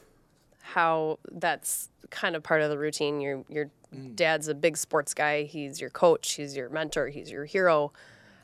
How 0.73 1.19
that's 1.31 1.89
kind 2.09 2.35
of 2.35 2.43
part 2.43 2.61
of 2.61 2.69
the 2.69 2.77
routine. 2.77 3.21
Your 3.21 3.43
your 3.49 3.69
Mm. 3.93 4.15
dad's 4.15 4.47
a 4.47 4.53
big 4.53 4.77
sports 4.77 5.15
guy. 5.15 5.45
He's 5.45 5.81
your 5.81 5.89
coach. 5.89 6.33
He's 6.33 6.55
your 6.55 6.69
mentor. 6.69 7.07
He's 7.07 7.31
your 7.31 7.45
hero. 7.45 7.91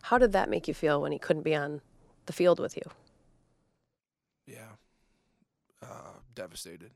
How 0.02 0.18
did 0.18 0.32
that 0.32 0.50
make 0.50 0.68
you 0.68 0.74
feel 0.74 1.00
when 1.00 1.12
he 1.12 1.20
couldn't 1.20 1.44
be 1.44 1.54
on 1.54 1.82
the 2.26 2.34
field 2.34 2.60
with 2.60 2.76
you? 2.76 2.82
Yeah. 4.48 4.70
Uh, 5.84 6.14
devastated. 6.34 6.90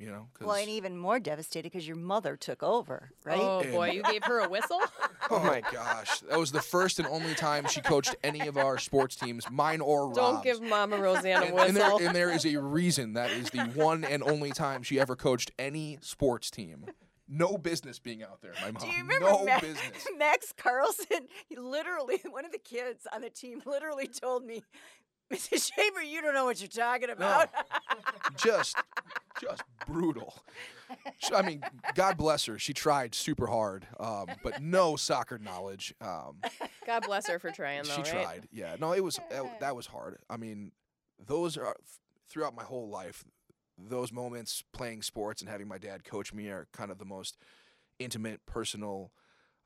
You 0.00 0.06
know, 0.10 0.28
cause, 0.32 0.46
Well, 0.46 0.56
and 0.56 0.70
even 0.70 0.96
more 0.96 1.20
devastated 1.20 1.70
because 1.70 1.86
your 1.86 1.98
mother 1.98 2.34
took 2.34 2.62
over, 2.62 3.10
right? 3.22 3.38
Oh 3.38 3.60
And- 3.60 3.70
boy, 3.72 3.90
you 3.90 4.02
gave 4.02 4.24
her 4.24 4.40
a 4.40 4.48
whistle. 4.48 4.80
oh 5.30 5.40
my 5.40 5.60
gosh, 5.60 6.20
that 6.20 6.38
was 6.38 6.52
the 6.52 6.62
first 6.62 6.98
and 6.98 7.06
only 7.06 7.34
time 7.34 7.66
she 7.68 7.82
coached 7.82 8.16
any 8.24 8.46
of 8.46 8.56
our 8.56 8.78
sports 8.78 9.14
teams, 9.14 9.44
mine 9.50 9.82
or 9.82 10.06
Rob's. 10.06 10.16
Don't 10.16 10.42
give 10.42 10.62
Mama 10.62 10.96
Roseanne 10.96 11.42
a 11.42 11.46
and, 11.46 11.58
and 11.58 11.76
there, 11.76 11.84
whistle. 11.92 12.06
and 12.06 12.16
there 12.16 12.30
is 12.30 12.46
a 12.46 12.56
reason 12.58 13.12
that 13.12 13.30
is 13.30 13.50
the 13.50 13.60
one 13.74 14.02
and 14.04 14.22
only 14.22 14.52
time 14.52 14.82
she 14.82 14.98
ever 14.98 15.16
coached 15.16 15.50
any 15.58 15.98
sports 16.00 16.50
team. 16.50 16.86
No 17.32 17.56
business 17.58 18.00
being 18.00 18.24
out 18.24 18.40
there, 18.42 18.52
my 18.60 18.72
mom. 18.72 18.82
Do 18.82 18.88
you 18.88 19.02
remember 19.02 19.26
no 19.30 19.44
Ma- 19.44 19.60
business. 19.60 20.08
Max 20.18 20.52
Carlson? 20.56 21.28
He 21.48 21.54
literally, 21.56 22.20
one 22.30 22.44
of 22.44 22.50
the 22.50 22.58
kids 22.58 23.06
on 23.12 23.20
the 23.20 23.30
team 23.30 23.62
literally 23.66 24.08
told 24.08 24.44
me, 24.44 24.64
Mrs. 25.32 25.70
Shaver, 25.72 26.02
you 26.02 26.22
don't 26.22 26.34
know 26.34 26.44
what 26.44 26.60
you're 26.60 26.68
talking 26.68 27.10
about. 27.10 27.50
No. 27.52 27.98
just 28.36 28.76
just 29.40 29.62
brutal. 29.86 30.34
She- 31.18 31.34
I 31.34 31.42
mean, 31.42 31.62
God 31.94 32.16
bless 32.16 32.44
her. 32.46 32.58
She 32.58 32.72
tried 32.74 33.14
super 33.14 33.46
hard, 33.46 33.86
um, 33.98 34.26
but 34.42 34.60
no 34.60 34.96
soccer 34.96 35.38
knowledge. 35.38 35.94
Um, 36.00 36.40
God 36.86 37.04
bless 37.06 37.28
her 37.28 37.38
for 37.38 37.50
trying, 37.50 37.84
though. 37.84 37.90
she 37.90 38.02
right? 38.02 38.10
tried. 38.10 38.48
Yeah, 38.50 38.76
no, 38.78 38.92
it 38.92 39.04
was 39.04 39.18
that, 39.30 39.60
that 39.60 39.76
was 39.76 39.86
hard. 39.86 40.18
I 40.28 40.36
mean, 40.36 40.72
those 41.24 41.56
are 41.56 41.74
throughout 42.28 42.54
my 42.54 42.64
whole 42.64 42.88
life. 42.88 43.24
Those 43.78 44.12
moments 44.12 44.62
playing 44.72 45.02
sports 45.02 45.40
and 45.40 45.48
having 45.48 45.68
my 45.68 45.78
dad 45.78 46.04
coach 46.04 46.34
me 46.34 46.48
are 46.48 46.66
kind 46.72 46.90
of 46.90 46.98
the 46.98 47.06
most 47.06 47.38
intimate, 47.98 48.44
personal 48.46 49.12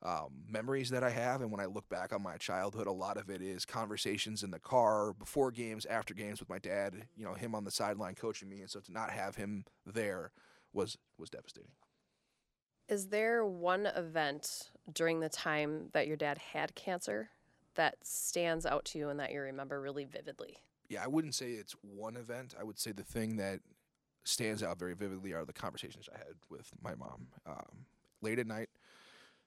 um, 0.05 0.29
memories 0.49 0.89
that 0.91 1.03
I 1.03 1.09
have. 1.09 1.41
And 1.41 1.51
when 1.51 1.59
I 1.59 1.65
look 1.65 1.87
back 1.89 2.13
on 2.13 2.21
my 2.21 2.37
childhood, 2.37 2.87
a 2.87 2.91
lot 2.91 3.17
of 3.17 3.29
it 3.29 3.41
is 3.41 3.65
conversations 3.65 4.43
in 4.43 4.51
the 4.51 4.59
car 4.59 5.13
before 5.13 5.51
games, 5.51 5.85
after 5.85 6.13
games 6.13 6.39
with 6.39 6.49
my 6.49 6.59
dad. 6.59 6.95
You 7.15 7.25
know, 7.25 7.33
him 7.33 7.55
on 7.55 7.63
the 7.63 7.71
sideline 7.71 8.15
coaching 8.15 8.49
me, 8.49 8.61
and 8.61 8.69
so 8.69 8.79
to 8.81 8.91
not 8.91 9.09
have 9.09 9.35
him 9.35 9.65
there 9.85 10.31
was 10.73 10.97
was 11.17 11.29
devastating. 11.29 11.71
Is 12.87 13.07
there 13.07 13.43
one 13.43 13.87
event 13.87 14.69
during 14.93 15.19
the 15.19 15.29
time 15.29 15.89
that 15.93 16.05
your 16.05 16.17
dad 16.17 16.37
had 16.37 16.75
cancer 16.75 17.29
that 17.73 17.95
stands 18.03 18.65
out 18.65 18.85
to 18.85 18.99
you 18.99 19.09
and 19.09 19.19
that 19.19 19.31
you 19.31 19.41
remember 19.41 19.81
really 19.81 20.05
vividly? 20.05 20.59
yeah, 20.89 21.03
I 21.03 21.07
wouldn't 21.07 21.35
say 21.35 21.51
it's 21.51 21.75
one 21.81 22.15
event. 22.15 22.55
I 22.59 22.63
would 22.63 22.79
say 22.79 22.91
the 22.91 23.03
thing 23.03 23.37
that 23.37 23.59
stands 24.23 24.63
out 24.63 24.79
very 24.79 24.93
vividly 24.93 25.33
are 25.33 25.45
the 25.45 25.53
conversations 25.53 26.09
I 26.13 26.17
had 26.17 26.35
with 26.49 26.71
my 26.81 26.95
mom. 26.95 27.27
Um, 27.45 27.85
late 28.21 28.39
at 28.39 28.47
night, 28.47 28.69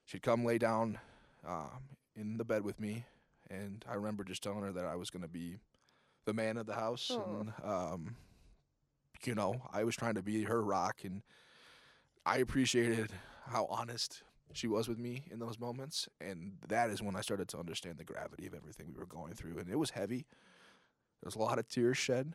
she'd 0.09 0.23
come 0.23 0.45
lay 0.45 0.59
down 0.59 0.99
um, 1.47 1.83
in 2.15 2.37
the 2.37 2.45
bed 2.45 2.63
with 2.63 2.79
me, 2.79 3.05
and 3.49 3.85
I 3.89 3.95
remember 3.95 4.23
just 4.23 4.43
telling 4.43 4.63
her 4.63 4.73
that 4.73 4.85
I 4.85 4.95
was 4.95 5.11
going 5.11 5.23
to 5.23 5.29
be 5.29 5.57
the 6.25 6.33
man 6.33 6.57
of 6.57 6.65
the 6.67 6.75
house, 6.75 7.17
and 7.23 7.53
um, 7.63 8.15
you 9.25 9.35
know, 9.35 9.61
I 9.73 9.83
was 9.83 9.95
trying 9.95 10.15
to 10.15 10.23
be 10.23 10.43
her 10.43 10.61
rock, 10.61 11.01
and 11.03 11.23
I 12.25 12.37
appreciated 12.39 13.11
how 13.47 13.65
honest 13.69 14.23
she 14.53 14.67
was 14.67 14.87
with 14.87 14.99
me 14.99 15.23
in 15.31 15.39
those 15.39 15.59
moments, 15.59 16.07
and 16.21 16.53
that 16.67 16.89
is 16.89 17.01
when 17.01 17.15
I 17.15 17.21
started 17.21 17.49
to 17.49 17.59
understand 17.59 17.97
the 17.97 18.05
gravity 18.05 18.47
of 18.47 18.53
everything 18.55 18.87
we 18.93 18.99
were 18.99 19.05
going 19.05 19.33
through, 19.33 19.59
and 19.59 19.69
it 19.69 19.77
was 19.77 19.91
heavy. 19.91 20.25
There 21.21 21.27
was 21.27 21.35
a 21.35 21.39
lot 21.39 21.59
of 21.59 21.67
tears 21.67 21.97
shed, 21.97 22.33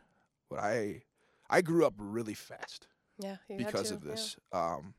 but 0.50 0.60
I 0.60 1.02
I 1.50 1.62
grew 1.62 1.86
up 1.86 1.94
really 1.98 2.34
fast 2.34 2.88
Yeah, 3.18 3.36
because 3.56 3.90
of 3.90 4.00
yeah. 4.00 4.06
this. 4.10 4.36
Um, 4.52 4.94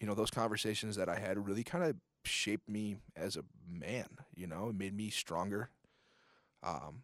you 0.00 0.06
know, 0.06 0.14
those 0.14 0.30
conversations 0.30 0.96
that 0.96 1.08
I 1.08 1.18
had 1.18 1.46
really 1.46 1.62
kind 1.62 1.84
of 1.84 1.96
shaped 2.24 2.68
me 2.68 2.96
as 3.16 3.36
a 3.36 3.44
man. 3.70 4.06
You 4.34 4.46
know, 4.46 4.68
it 4.70 4.74
made 4.74 4.94
me 4.96 5.10
stronger. 5.10 5.70
Um, 6.62 7.02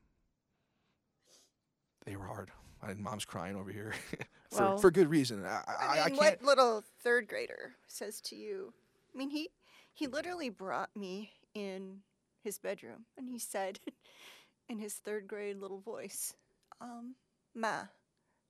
they 2.05 2.17
were 2.17 2.27
hard. 2.27 2.51
My 2.83 2.95
mom's 2.95 3.25
crying 3.25 3.57
over 3.57 3.71
here 3.71 3.95
for 4.51 4.59
Well- 4.61 4.79
for 4.79 4.91
good 4.91 5.09
reason. 5.09 5.45
I 5.45 5.63
I, 5.67 5.75
I, 5.99 6.01
I 6.05 6.07
mean, 6.09 6.19
can't. 6.19 6.43
what 6.43 6.43
little 6.43 6.85
third 7.01 7.29
grader 7.29 7.75
says 7.89 8.21
to 8.23 8.37
you? 8.37 8.73
I 9.15 9.19
mean, 9.19 9.31
he 9.31 9.49
he 9.93 10.07
literally 10.07 10.51
brought 10.51 10.95
me 10.95 11.31
in 11.55 12.01
his 12.43 12.59
bedroom 12.59 13.07
and 13.17 13.29
he 13.29 13.39
said, 13.39 13.81
in 14.69 14.79
his 14.79 14.95
third 14.95 15.27
grade 15.27 15.57
little 15.59 15.81
voice, 15.81 16.35
um, 16.81 17.15
"Ma, 17.55 17.85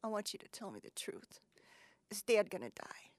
I 0.02 0.08
want 0.08 0.32
you 0.32 0.38
to 0.40 0.48
tell 0.48 0.70
me 0.70 0.80
the 0.82 0.90
truth. 0.90 1.40
Is 2.10 2.22
Dad 2.22 2.50
gonna 2.50 2.70
die?" 2.70 3.10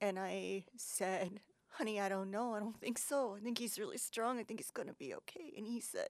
And 0.00 0.18
I 0.18 0.64
said, 0.76 1.40
"Honey, 1.68 2.00
I 2.00 2.08
don't 2.08 2.30
know. 2.30 2.54
I 2.54 2.60
don't 2.60 2.80
think 2.80 2.98
so. 2.98 3.36
I 3.36 3.40
think 3.40 3.58
he's 3.58 3.78
really 3.78 3.98
strong. 3.98 4.38
I 4.38 4.44
think 4.44 4.60
he's 4.60 4.70
gonna 4.70 4.94
be 4.94 5.14
okay." 5.14 5.52
And 5.56 5.66
he 5.66 5.80
said, 5.80 6.08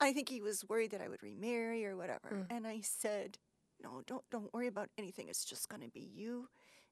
"I 0.00 0.12
think 0.12 0.28
he 0.28 0.40
was 0.40 0.64
worried 0.68 0.92
that 0.92 1.00
I 1.00 1.08
would 1.08 1.22
remarry 1.22 1.84
or 1.84 1.96
whatever." 1.96 2.30
Mm. 2.32 2.46
And 2.50 2.66
I 2.66 2.80
said, 2.80 3.38
no, 3.82 4.02
don't 4.06 4.24
don't 4.30 4.52
worry 4.52 4.66
about 4.66 4.88
anything. 4.98 5.28
It's 5.28 5.44
just 5.44 5.68
gonna 5.68 5.88
be 5.88 6.08
you 6.14 6.48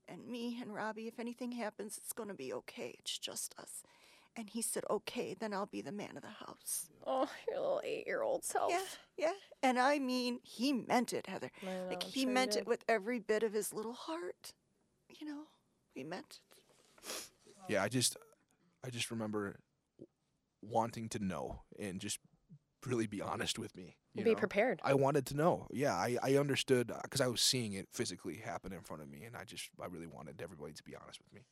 and 0.09 0.27
me 0.27 0.59
and 0.61 0.75
Robbie. 0.75 1.09
If 1.09 1.19
anything 1.19 1.53
happens, 1.53 1.99
it's 1.99 2.13
gonna 2.13 2.35
be 2.35 2.53
okay. 2.53 2.97
It's 2.99 3.19
just 3.19 3.55
us. 3.59 3.83
And 4.37 4.51
he 4.51 4.63
said, 4.63 4.83
Okay, 4.91 5.35
then 5.39 5.53
I'll 5.55 5.67
be 5.67 5.81
the 5.81 5.93
man 5.93 6.17
of 6.17 6.23
the 6.23 6.29
house. 6.29 6.91
Oh, 7.07 7.29
your 7.49 7.61
little 7.61 7.81
eight-year-old 7.85 8.45
self. 8.45 8.73
Yeah, 8.73 9.27
yeah. 9.27 9.33
And 9.63 9.79
I 9.79 10.01
mean, 10.01 10.41
he 10.43 10.73
meant 10.73 11.13
it, 11.13 11.29
Heather. 11.29 11.53
Know, 11.63 11.87
like 11.89 12.03
he 12.03 12.23
sure 12.23 12.33
meant 12.33 12.53
did. 12.53 12.61
it 12.61 12.67
with 12.67 12.85
every 12.89 13.21
bit 13.21 13.45
of 13.45 13.53
his 13.53 13.73
little 13.73 13.93
heart. 13.93 14.53
You 15.09 15.29
know, 15.29 15.43
he 15.95 16.05
meant 16.05 16.41
it. 17.07 17.13
yeah, 17.69 17.83
I 17.83 17.89
just 17.89 18.17
I 18.85 18.91
just 18.91 19.11
remember 19.11 19.57
wanting 20.63 21.09
to 21.11 21.25
know 21.25 21.63
and 21.79 22.01
just 22.01 22.19
really 22.87 23.07
be 23.07 23.21
honest 23.21 23.59
with 23.59 23.75
me. 23.77 23.97
You 24.15 24.25
Be 24.25 24.31
know? 24.31 24.37
prepared. 24.37 24.81
I 24.85 24.95
wanted 24.95 25.27
to 25.27 25.37
know. 25.37 25.67
Yeah, 25.71 25.95
I, 25.95 26.17
I 26.23 26.37
understood 26.37 26.91
uh, 26.91 27.01
because 27.03 27.21
I 27.21 27.27
was 27.27 27.41
seeing 27.41 27.73
it 27.73 27.89
physically 27.93 28.37
happen 28.37 28.73
in 28.73 28.81
front 28.83 29.03
of 29.03 29.09
me, 29.11 29.25
and 29.25 29.37
I 29.37 29.45
just 29.45 29.71
I 29.83 29.87
really 29.87 30.07
wanted 30.07 30.41
everybody 30.41 30.73
to 30.75 30.83
be 30.85 30.95
honest 30.95 31.19
with 31.21 31.33
me. 31.33 31.47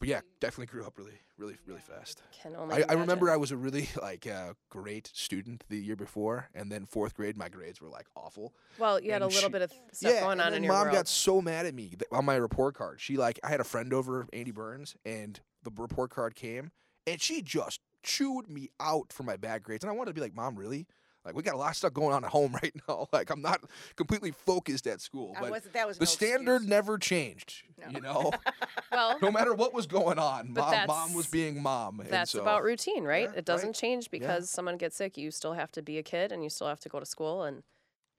But 0.00 0.08
yeah, 0.08 0.20
definitely 0.40 0.66
grew 0.66 0.86
up 0.86 0.96
really, 0.96 1.20
really, 1.36 1.56
really 1.66 1.82
fast. 1.82 2.22
Can 2.42 2.56
only. 2.56 2.82
I, 2.82 2.86
I 2.88 2.92
remember 2.94 3.30
I 3.30 3.36
was 3.36 3.52
a 3.52 3.56
really 3.56 3.88
like 4.02 4.26
uh, 4.26 4.54
great 4.70 5.10
student 5.12 5.62
the 5.68 5.76
year 5.76 5.94
before, 5.94 6.48
and 6.54 6.72
then 6.72 6.86
fourth 6.86 7.14
grade 7.14 7.36
my 7.36 7.50
grades 7.50 7.82
were 7.82 7.90
like 7.90 8.06
awful. 8.16 8.54
Well, 8.78 8.98
you 8.98 9.12
had 9.12 9.20
a 9.20 9.26
little 9.26 9.42
she- 9.42 9.48
bit 9.48 9.62
of 9.62 9.72
stuff 9.92 10.12
yeah, 10.14 10.20
going 10.22 10.40
on 10.40 10.54
in 10.54 10.64
your 10.64 10.72
mom 10.72 10.84
world. 10.84 10.94
got 10.94 11.06
so 11.06 11.42
mad 11.42 11.66
at 11.66 11.74
me 11.74 11.92
on 12.10 12.24
my 12.24 12.36
report 12.36 12.74
card. 12.74 12.98
She 12.98 13.18
like 13.18 13.38
I 13.44 13.50
had 13.50 13.60
a 13.60 13.64
friend 13.64 13.92
over, 13.92 14.26
Andy 14.32 14.52
Burns, 14.52 14.96
and 15.04 15.38
the 15.62 15.70
report 15.76 16.10
card 16.10 16.34
came, 16.34 16.70
and 17.06 17.20
she 17.20 17.42
just 17.42 17.80
chewed 18.02 18.48
me 18.48 18.70
out 18.80 19.12
for 19.12 19.24
my 19.24 19.36
bad 19.36 19.62
grades. 19.62 19.84
And 19.84 19.90
I 19.90 19.94
wanted 19.94 20.10
to 20.10 20.14
be 20.14 20.22
like, 20.22 20.34
Mom, 20.34 20.56
really? 20.56 20.86
Like 21.24 21.34
we 21.34 21.42
got 21.42 21.54
a 21.54 21.58
lot 21.58 21.70
of 21.70 21.76
stuff 21.76 21.92
going 21.92 22.14
on 22.14 22.24
at 22.24 22.30
home 22.30 22.52
right 22.62 22.74
now. 22.88 23.08
Like 23.12 23.30
I'm 23.30 23.42
not 23.42 23.60
completely 23.96 24.30
focused 24.30 24.86
at 24.86 25.00
school, 25.00 25.34
I 25.36 25.40
but 25.40 25.50
wasn't- 25.50 25.74
that 25.74 25.86
was 25.86 25.98
the 25.98 26.04
no 26.04 26.06
standard 26.10 26.54
excuse. 26.56 26.70
never 26.70 26.98
changed. 26.98 27.62
No. 27.78 27.90
You 27.90 28.00
know, 28.00 28.30
well, 28.92 29.18
no 29.22 29.30
matter 29.30 29.54
what 29.54 29.72
was 29.74 29.86
going 29.86 30.18
on, 30.18 30.52
mom, 30.52 30.86
mom 30.86 31.14
was 31.14 31.26
being 31.26 31.62
mom. 31.62 32.02
that's 32.08 32.32
so- 32.32 32.40
about 32.42 32.62
routine, 32.62 33.04
right? 33.04 33.28
Yeah, 33.32 33.38
it 33.38 33.44
doesn't 33.44 33.68
right. 33.68 33.74
change 33.74 34.10
because 34.10 34.50
someone 34.50 34.76
gets 34.76 34.96
sick. 34.96 35.16
You 35.16 35.30
still 35.30 35.52
have 35.54 35.70
to 35.72 35.82
be 35.82 35.98
a 35.98 36.02
kid, 36.02 36.32
and 36.32 36.42
you 36.42 36.50
still 36.50 36.68
have 36.68 36.80
to 36.80 36.88
go 36.88 37.00
to 37.00 37.06
school. 37.06 37.42
And 37.42 37.62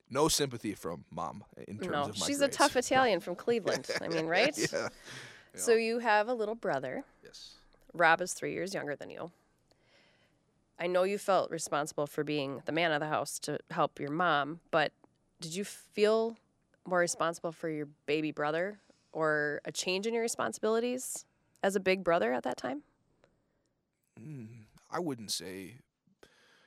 no 0.10 0.28
sympathy 0.28 0.74
from 0.74 1.06
mom 1.10 1.44
in 1.68 1.78
terms 1.78 1.92
no, 1.92 2.02
of 2.04 2.08
my 2.20 2.26
she's 2.28 2.40
grades. 2.40 2.56
a 2.56 2.58
tough 2.58 2.76
Italian 2.76 3.20
from 3.20 3.36
Cleveland. 3.36 3.88
I 4.02 4.08
mean, 4.10 4.26
right? 4.28 4.56
yeah. 4.72 4.90
So 5.56 5.74
you 5.74 6.00
have 6.00 6.28
a 6.28 6.34
little 6.34 6.56
brother. 6.56 7.04
Yes. 7.24 7.56
Rob 7.94 8.22
is 8.22 8.34
three 8.34 8.54
years 8.54 8.74
younger 8.74 8.96
than 8.96 9.10
you. 9.10 9.32
I 10.82 10.88
know 10.88 11.04
you 11.04 11.20
felt 11.20 11.52
responsible 11.52 12.08
for 12.08 12.24
being 12.24 12.64
the 12.66 12.72
man 12.72 12.92
of 12.92 13.00
the 13.00 13.08
house 13.08 13.38
to 13.42 13.60
help 13.70 14.00
your 14.00 14.10
mom, 14.10 14.62
but 14.72 14.92
did 15.40 15.56
you 15.56 15.64
feel 15.64 16.38
more 16.88 16.98
responsible 16.98 17.52
for 17.52 17.70
your 17.70 17.88
baby 18.08 18.32
brother 18.32 18.80
or 19.14 19.62
a 19.64 19.72
change 19.72 20.08
in 20.08 20.14
your 20.16 20.24
responsibilities 20.24 21.24
as 21.62 21.76
a 21.76 21.80
big 21.80 22.04
brother 22.04 22.34
at 22.34 22.42
that 22.44 22.58
time? 22.58 22.82
Mm, 24.20 24.48
I 24.90 24.98
wouldn't 25.00 25.32
say 25.32 25.76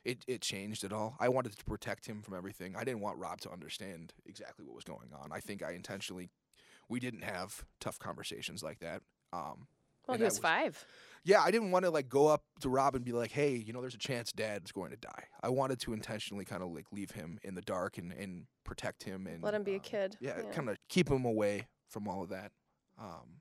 it, 0.04 0.18
it 0.28 0.40
changed 0.42 0.84
at 0.84 0.92
all. 0.92 1.16
I 1.18 1.28
wanted 1.28 1.58
to 1.58 1.64
protect 1.64 2.06
him 2.06 2.22
from 2.22 2.34
everything. 2.36 2.76
I 2.76 2.84
didn't 2.84 3.00
want 3.00 3.18
Rob 3.18 3.40
to 3.40 3.50
understand 3.50 4.12
exactly 4.26 4.64
what 4.64 4.76
was 4.76 4.84
going 4.84 5.08
on. 5.20 5.30
I 5.32 5.40
think 5.40 5.60
I 5.60 5.72
intentionally, 5.72 6.30
we 6.88 7.00
didn't 7.00 7.24
have 7.24 7.64
tough 7.80 7.98
conversations 7.98 8.62
like 8.62 8.78
that. 8.78 9.02
Um, 9.32 9.66
Well, 10.06 10.16
he 10.18 10.22
was 10.22 10.34
was- 10.34 10.38
five. 10.38 10.86
Yeah, 11.24 11.40
I 11.42 11.50
didn't 11.50 11.70
want 11.70 11.84
to 11.84 11.90
like 11.90 12.08
go 12.08 12.26
up 12.26 12.42
to 12.60 12.68
Rob 12.68 12.94
and 12.94 13.04
be 13.04 13.12
like, 13.12 13.32
"Hey, 13.32 13.56
you 13.56 13.72
know, 13.72 13.80
there's 13.80 13.94
a 13.94 13.98
chance 13.98 14.32
Dad's 14.32 14.72
going 14.72 14.90
to 14.90 14.96
die." 14.96 15.24
I 15.42 15.48
wanted 15.48 15.80
to 15.80 15.92
intentionally 15.92 16.44
kind 16.44 16.62
of 16.62 16.70
like 16.70 16.86
leave 16.92 17.12
him 17.12 17.38
in 17.42 17.54
the 17.54 17.62
dark 17.62 17.98
and, 17.98 18.12
and 18.12 18.46
protect 18.64 19.04
him 19.04 19.26
and 19.26 19.42
Let 19.42 19.54
him 19.54 19.62
be 19.62 19.72
a 19.72 19.76
um, 19.76 19.80
kid. 19.80 20.16
Yeah, 20.20 20.40
kind 20.52 20.68
of 20.68 20.76
keep 20.88 21.10
him 21.10 21.24
away 21.24 21.66
from 21.88 22.08
all 22.08 22.22
of 22.22 22.28
that. 22.28 22.52
Um, 23.00 23.40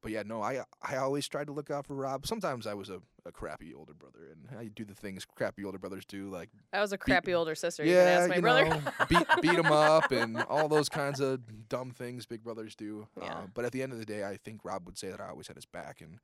but 0.00 0.12
yeah, 0.12 0.22
no, 0.24 0.42
I 0.42 0.64
I 0.80 0.96
always 0.96 1.28
tried 1.28 1.48
to 1.48 1.52
look 1.52 1.70
out 1.70 1.86
for 1.86 1.94
Rob. 1.94 2.26
Sometimes 2.26 2.66
I 2.66 2.72
was 2.72 2.88
a, 2.88 3.00
a 3.26 3.32
crappy 3.32 3.74
older 3.74 3.94
brother, 3.94 4.20
and 4.30 4.58
I 4.58 4.68
do 4.68 4.84
the 4.84 4.94
things 4.94 5.26
crappy 5.26 5.64
older 5.64 5.78
brothers 5.78 6.04
do, 6.06 6.30
like 6.30 6.48
I 6.72 6.80
was 6.80 6.92
a 6.92 6.98
crappy 6.98 7.34
older 7.34 7.54
sister. 7.54 7.84
you 7.84 7.92
yeah, 7.92 8.20
ask 8.20 8.28
my 8.30 8.36
you 8.36 8.40
brother. 8.40 8.64
know, 8.64 8.80
beat 9.08 9.26
beat 9.42 9.58
him 9.58 9.66
up 9.66 10.10
and 10.12 10.40
all 10.48 10.68
those 10.68 10.88
kinds 10.88 11.20
of 11.20 11.68
dumb 11.68 11.90
things 11.90 12.24
big 12.24 12.44
brothers 12.44 12.74
do. 12.76 13.08
Yeah. 13.20 13.34
Uh, 13.34 13.46
but 13.52 13.64
at 13.64 13.72
the 13.72 13.82
end 13.82 13.92
of 13.92 13.98
the 13.98 14.06
day, 14.06 14.24
I 14.24 14.38
think 14.38 14.64
Rob 14.64 14.86
would 14.86 14.96
say 14.96 15.10
that 15.10 15.20
I 15.20 15.28
always 15.28 15.48
had 15.48 15.56
his 15.56 15.66
back 15.66 16.00
and 16.00 16.20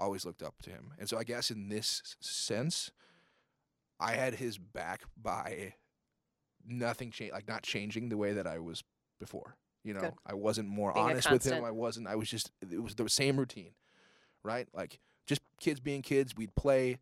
always 0.00 0.24
looked 0.24 0.42
up 0.42 0.60
to 0.62 0.70
him. 0.70 0.92
And 0.98 1.08
so 1.08 1.18
I 1.18 1.24
guess 1.24 1.50
in 1.50 1.68
this 1.68 2.16
sense, 2.20 2.90
I 3.98 4.12
had 4.12 4.34
his 4.34 4.58
back 4.58 5.02
by 5.20 5.74
nothing 6.66 7.10
change, 7.10 7.32
like 7.32 7.46
not 7.46 7.62
changing 7.62 8.08
the 8.08 8.16
way 8.16 8.32
that 8.32 8.46
I 8.46 8.58
was 8.58 8.82
before. 9.18 9.56
You 9.84 9.94
know, 9.94 10.00
Good. 10.00 10.14
I 10.26 10.34
wasn't 10.34 10.68
more 10.68 10.92
Being 10.92 11.06
honest 11.06 11.30
with 11.30 11.44
him. 11.44 11.64
I 11.64 11.70
wasn't. 11.70 12.06
I 12.06 12.16
was 12.16 12.28
just. 12.28 12.50
It 12.60 12.82
was 12.82 12.94
the 12.94 13.08
same 13.08 13.38
routine, 13.38 13.72
right? 14.42 14.68
Like 14.74 14.98
just 15.26 15.40
kids 15.58 15.80
being 15.80 16.02
kids. 16.02 16.34
We'd 16.36 16.54
play. 16.54 16.98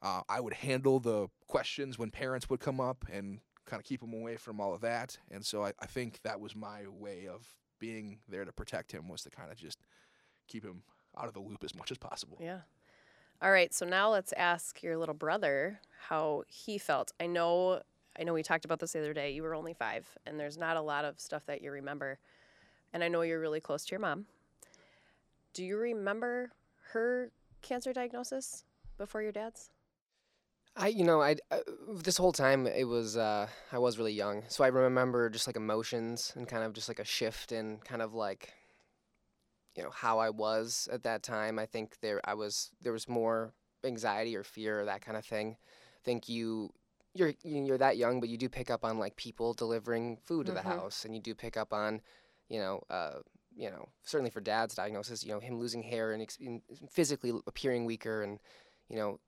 Uh, 0.00 0.22
I 0.28 0.40
would 0.40 0.54
handle 0.54 1.00
the 1.00 1.28
questions 1.46 1.98
when 1.98 2.10
parents 2.10 2.48
would 2.50 2.60
come 2.60 2.80
up 2.80 3.04
and 3.10 3.40
kind 3.66 3.80
of 3.80 3.84
keep 3.84 4.00
them 4.00 4.12
away 4.12 4.36
from 4.36 4.60
all 4.60 4.74
of 4.74 4.82
that. 4.82 5.18
And 5.30 5.44
so 5.44 5.64
I, 5.64 5.72
I 5.80 5.86
think 5.86 6.20
that 6.24 6.40
was 6.40 6.54
my 6.54 6.82
way 6.88 7.26
of 7.26 7.46
being 7.78 8.18
there 8.28 8.44
to 8.44 8.52
protect 8.52 8.92
him 8.92 9.08
was 9.08 9.22
to 9.22 9.30
kind 9.30 9.50
of 9.50 9.56
just 9.56 9.78
keep 10.46 10.64
him 10.64 10.82
out 11.18 11.26
of 11.26 11.34
the 11.34 11.40
loop 11.40 11.64
as 11.64 11.74
much 11.74 11.90
as 11.90 11.98
possible. 11.98 12.38
Yeah. 12.40 12.60
All 13.42 13.50
right, 13.50 13.74
so 13.74 13.84
now 13.84 14.10
let's 14.10 14.32
ask 14.36 14.82
your 14.82 14.96
little 14.96 15.14
brother 15.14 15.80
how 16.08 16.44
he 16.46 16.78
felt. 16.78 17.12
I 17.20 17.26
know 17.26 17.82
I 18.18 18.22
know 18.22 18.32
we 18.32 18.42
talked 18.44 18.64
about 18.64 18.78
this 18.78 18.92
the 18.92 19.00
other 19.00 19.12
day. 19.12 19.32
You 19.32 19.42
were 19.42 19.54
only 19.54 19.74
5 19.74 20.06
and 20.26 20.38
there's 20.38 20.56
not 20.56 20.76
a 20.76 20.80
lot 20.80 21.04
of 21.04 21.18
stuff 21.18 21.44
that 21.46 21.62
you 21.62 21.72
remember. 21.72 22.18
And 22.92 23.02
I 23.02 23.08
know 23.08 23.22
you're 23.22 23.40
really 23.40 23.60
close 23.60 23.84
to 23.86 23.90
your 23.90 24.00
mom. 24.00 24.26
Do 25.52 25.64
you 25.64 25.76
remember 25.76 26.52
her 26.92 27.30
cancer 27.60 27.92
diagnosis 27.92 28.64
before 28.98 29.22
your 29.22 29.32
dad's? 29.32 29.70
I, 30.76 30.88
you 30.88 31.04
know, 31.04 31.22
I 31.22 31.36
uh, 31.50 31.58
this 31.88 32.16
whole 32.16 32.32
time 32.32 32.66
it 32.66 32.84
was 32.84 33.16
uh, 33.16 33.46
I 33.70 33.78
was 33.78 33.96
really 33.96 34.12
young, 34.12 34.42
so 34.48 34.64
I 34.64 34.68
remember 34.68 35.30
just 35.30 35.46
like 35.46 35.56
emotions 35.56 36.32
and 36.34 36.48
kind 36.48 36.64
of 36.64 36.72
just 36.72 36.88
like 36.88 36.98
a 36.98 37.04
shift 37.04 37.52
in 37.52 37.78
kind 37.84 38.02
of 38.02 38.12
like, 38.12 38.52
you 39.76 39.82
know, 39.82 39.90
how 39.90 40.18
I 40.18 40.30
was 40.30 40.88
at 40.92 41.02
that 41.02 41.22
time. 41.22 41.58
I 41.58 41.66
think 41.66 41.98
there 42.00 42.20
I 42.24 42.34
was 42.34 42.70
there 42.82 42.92
was 42.92 43.08
more 43.08 43.52
anxiety 43.84 44.36
or 44.36 44.42
fear 44.44 44.80
or 44.80 44.84
that 44.86 45.02
kind 45.02 45.16
of 45.16 45.24
thing. 45.24 45.56
I 45.60 46.00
think 46.04 46.28
you 46.28 46.72
you're 47.14 47.34
you- 47.42 47.64
you're 47.64 47.78
that 47.78 47.96
young, 47.96 48.20
but 48.20 48.28
you 48.28 48.36
do 48.38 48.48
pick 48.48 48.70
up 48.70 48.84
on 48.84 48.98
like 48.98 49.16
people 49.16 49.54
delivering 49.54 50.16
food 50.16 50.46
to 50.46 50.52
Mhm. 50.52 50.56
the 50.56 50.62
house, 50.62 51.04
and 51.04 51.14
you 51.14 51.20
do 51.20 51.34
pick 51.34 51.56
up 51.56 51.72
on, 51.72 52.00
you 52.48 52.58
know, 52.58 52.82
uh, 52.90 53.20
you 53.56 53.70
know, 53.70 53.88
certainly 54.02 54.30
for 54.30 54.40
dad's 54.40 54.74
diagnosis, 54.74 55.22
you 55.24 55.30
know, 55.32 55.38
him 55.40 55.58
losing 55.60 55.82
hair 55.82 56.12
and 56.12 56.22
ex- 56.22 56.38
physically 56.90 57.32
appearing 57.46 57.84
weaker, 57.84 58.22
and 58.22 58.40
you 58.88 58.96
know, 58.96 59.20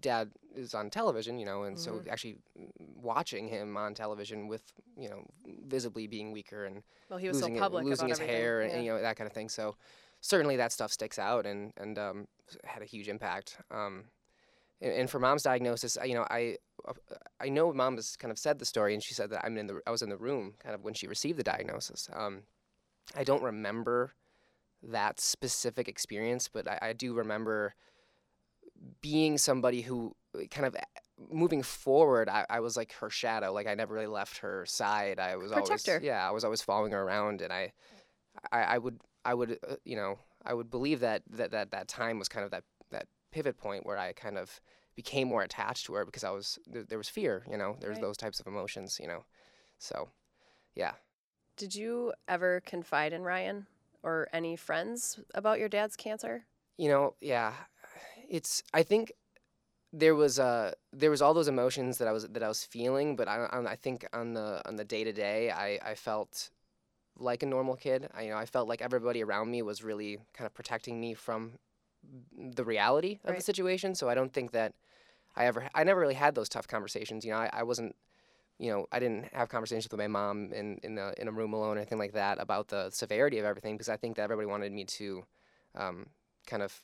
dad 0.00 0.32
is 0.54 0.74
on 0.74 0.90
television, 0.90 1.38
you 1.38 1.44
know, 1.46 1.62
and 1.64 1.78
so 1.78 2.02
actually 2.10 2.38
mm, 2.58 2.70
watching 2.78 3.48
him 3.48 3.76
on 3.76 3.94
television 3.94 4.48
with, 4.48 4.72
you 4.98 5.08
know, 5.10 5.24
visibly 5.66 6.06
being 6.06 6.32
weaker 6.32 6.64
and 6.64 6.82
Well, 7.10 7.18
he 7.18 7.28
was 7.28 7.36
losing 7.38 7.54
so 7.54 7.58
it- 7.58 7.60
public 7.60 7.84
losing 7.84 8.08
his 8.08 8.18
everything. 8.18 8.36
hair 8.36 8.62
yeah. 8.62 8.72
and 8.74 8.84
you 8.84 8.92
know 8.92 9.00
that 9.00 9.16
kind 9.16 9.26
of 9.26 9.32
thing. 9.34 9.48
So 9.48 9.76
certainly 10.20 10.56
that 10.56 10.72
stuff 10.72 10.90
sticks 10.92 11.18
out 11.18 11.46
and 11.46 11.72
and 11.76 11.98
um, 11.98 12.26
had 12.64 12.82
a 12.82 12.86
huge 12.86 13.08
impact. 13.08 13.58
Um, 13.70 14.04
and, 14.80 14.92
and 14.92 15.10
for 15.10 15.18
mom's 15.18 15.42
diagnosis, 15.42 15.96
I- 15.98 16.04
you 16.04 16.14
know, 16.14 16.26
I 16.30 16.56
uh, 16.88 16.92
I 17.40 17.48
know 17.48 17.72
mom 17.72 17.96
has 17.96 18.16
kind 18.16 18.30
of 18.32 18.38
said 18.38 18.58
the 18.58 18.64
story, 18.64 18.94
and 18.94 19.02
she 19.02 19.14
said 19.14 19.30
that 19.30 19.44
I'm 19.44 19.56
in 19.58 19.66
the 19.66 19.80
I 19.86 19.90
was 19.90 20.02
in 20.02 20.08
the 20.08 20.16
room 20.16 20.54
kind 20.62 20.74
of 20.74 20.82
when 20.84 20.94
she 20.94 21.06
received 21.06 21.38
the 21.38 21.42
diagnosis. 21.44 22.08
Um, 22.12 22.42
I 23.16 23.22
don't 23.24 23.42
remember 23.42 24.12
that 24.82 25.20
specific 25.20 25.88
experience, 25.88 26.48
but 26.48 26.68
I, 26.68 26.78
I 26.82 26.92
do 26.92 27.14
remember 27.14 27.74
being 29.00 29.38
somebody 29.38 29.80
who 29.82 30.14
uh, 30.34 30.40
kind 30.50 30.66
of 30.66 30.76
moving 31.30 31.62
forward. 31.62 32.28
I, 32.28 32.46
I 32.50 32.60
was 32.60 32.76
like 32.76 32.92
her 32.94 33.10
shadow. 33.10 33.52
Like 33.52 33.66
I 33.66 33.74
never 33.74 33.94
really 33.94 34.06
left 34.06 34.38
her 34.38 34.66
side. 34.66 35.18
I 35.18 35.36
was 35.36 35.52
always 35.52 35.96
yeah. 36.00 36.26
I 36.26 36.30
was 36.32 36.44
always 36.44 36.62
following 36.62 36.92
her 36.92 37.02
around, 37.02 37.42
and 37.42 37.52
I 37.52 37.72
I, 38.52 38.60
I 38.62 38.78
would 38.78 39.00
I 39.24 39.34
would 39.34 39.58
uh, 39.68 39.76
you 39.84 39.96
know 39.96 40.18
I 40.44 40.54
would 40.54 40.70
believe 40.70 41.00
that, 41.00 41.22
that 41.30 41.50
that 41.52 41.70
that 41.72 41.88
time 41.88 42.18
was 42.18 42.28
kind 42.28 42.44
of 42.44 42.50
that 42.50 42.64
that 42.90 43.06
pivot 43.32 43.56
point 43.58 43.86
where 43.86 43.98
I 43.98 44.12
kind 44.12 44.38
of 44.38 44.60
became 44.94 45.28
more 45.28 45.42
attached 45.42 45.86
to 45.86 45.94
her 45.94 46.04
because 46.04 46.24
I 46.24 46.30
was 46.30 46.58
there, 46.66 46.84
there 46.84 46.98
was 46.98 47.08
fear 47.08 47.44
you 47.50 47.56
know 47.56 47.76
there's 47.80 47.98
Right. 47.98 48.02
those 48.02 48.16
types 48.16 48.40
of 48.40 48.46
emotions 48.46 48.98
you 49.00 49.06
know 49.08 49.24
so 49.78 50.08
yeah 50.74 50.92
Did 51.56 51.74
you 51.74 52.12
ever 52.28 52.60
confide 52.60 53.12
in 53.12 53.22
Ryan 53.22 53.66
or 54.02 54.28
any 54.32 54.56
friends 54.56 55.18
about 55.34 55.58
your 55.58 55.68
dad's 55.68 55.96
cancer? 55.96 56.46
you 56.78 56.88
know 56.88 57.14
yeah 57.20 57.52
it's 58.28 58.62
I 58.74 58.82
think 58.82 59.12
there 59.92 60.14
was 60.14 60.38
uh 60.38 60.72
there 60.92 61.10
was 61.10 61.22
all 61.22 61.34
those 61.34 61.48
emotions 61.48 61.98
that 61.98 62.08
I 62.08 62.12
was 62.12 62.26
that 62.28 62.42
I 62.42 62.48
was 62.48 62.64
feeling 62.64 63.16
but 63.16 63.28
I 63.28 63.44
I, 63.44 63.72
I 63.72 63.76
think 63.76 64.06
on 64.12 64.34
the 64.34 64.66
on 64.68 64.76
the 64.76 64.84
day 64.84 65.04
to 65.04 65.12
day 65.12 65.50
I 65.50 65.78
I 65.84 65.94
felt 65.94 66.50
like 67.18 67.42
a 67.42 67.46
normal 67.46 67.76
kid. 67.76 68.08
I 68.14 68.22
you 68.22 68.30
know 68.30 68.36
I 68.36 68.46
felt 68.46 68.68
like 68.68 68.82
everybody 68.82 69.22
around 69.22 69.50
me 69.50 69.62
was 69.62 69.82
really 69.82 70.18
kind 70.34 70.46
of 70.46 70.54
protecting 70.54 71.00
me 71.00 71.14
from 71.14 71.52
the 72.36 72.64
reality 72.64 73.18
of 73.24 73.30
Right. 73.30 73.38
the 73.38 73.42
situation. 73.44 73.94
So 73.94 74.08
I 74.08 74.14
don't 74.14 74.32
think 74.32 74.52
that 74.52 74.74
I 75.34 75.46
ever 75.46 75.68
I 75.74 75.84
never 75.84 76.00
really 76.00 76.14
had 76.14 76.34
those 76.34 76.48
tough 76.48 76.68
conversations. 76.68 77.24
You 77.24 77.32
know 77.32 77.38
I, 77.38 77.50
I 77.52 77.62
wasn't 77.62 77.94
you 78.58 78.70
know 78.70 78.86
I 78.92 78.98
didn't 78.98 79.32
have 79.34 79.48
conversations 79.48 79.88
with 79.90 79.98
my 79.98 80.08
mom 80.08 80.52
in 80.52 80.78
in 80.82 80.98
a 80.98 81.14
in 81.16 81.28
a 81.28 81.32
room 81.32 81.52
alone 81.52 81.76
or 81.76 81.80
anything 81.80 81.98
like 81.98 82.12
that 82.12 82.40
about 82.40 82.68
the 82.68 82.90
severity 82.90 83.38
of 83.38 83.44
everything 83.44 83.74
because 83.76 83.88
I 83.88 83.96
think 83.96 84.16
that 84.16 84.22
everybody 84.22 84.46
wanted 84.46 84.72
me 84.72 84.84
to 84.84 85.24
um, 85.74 86.06
kind 86.46 86.62
of 86.62 86.82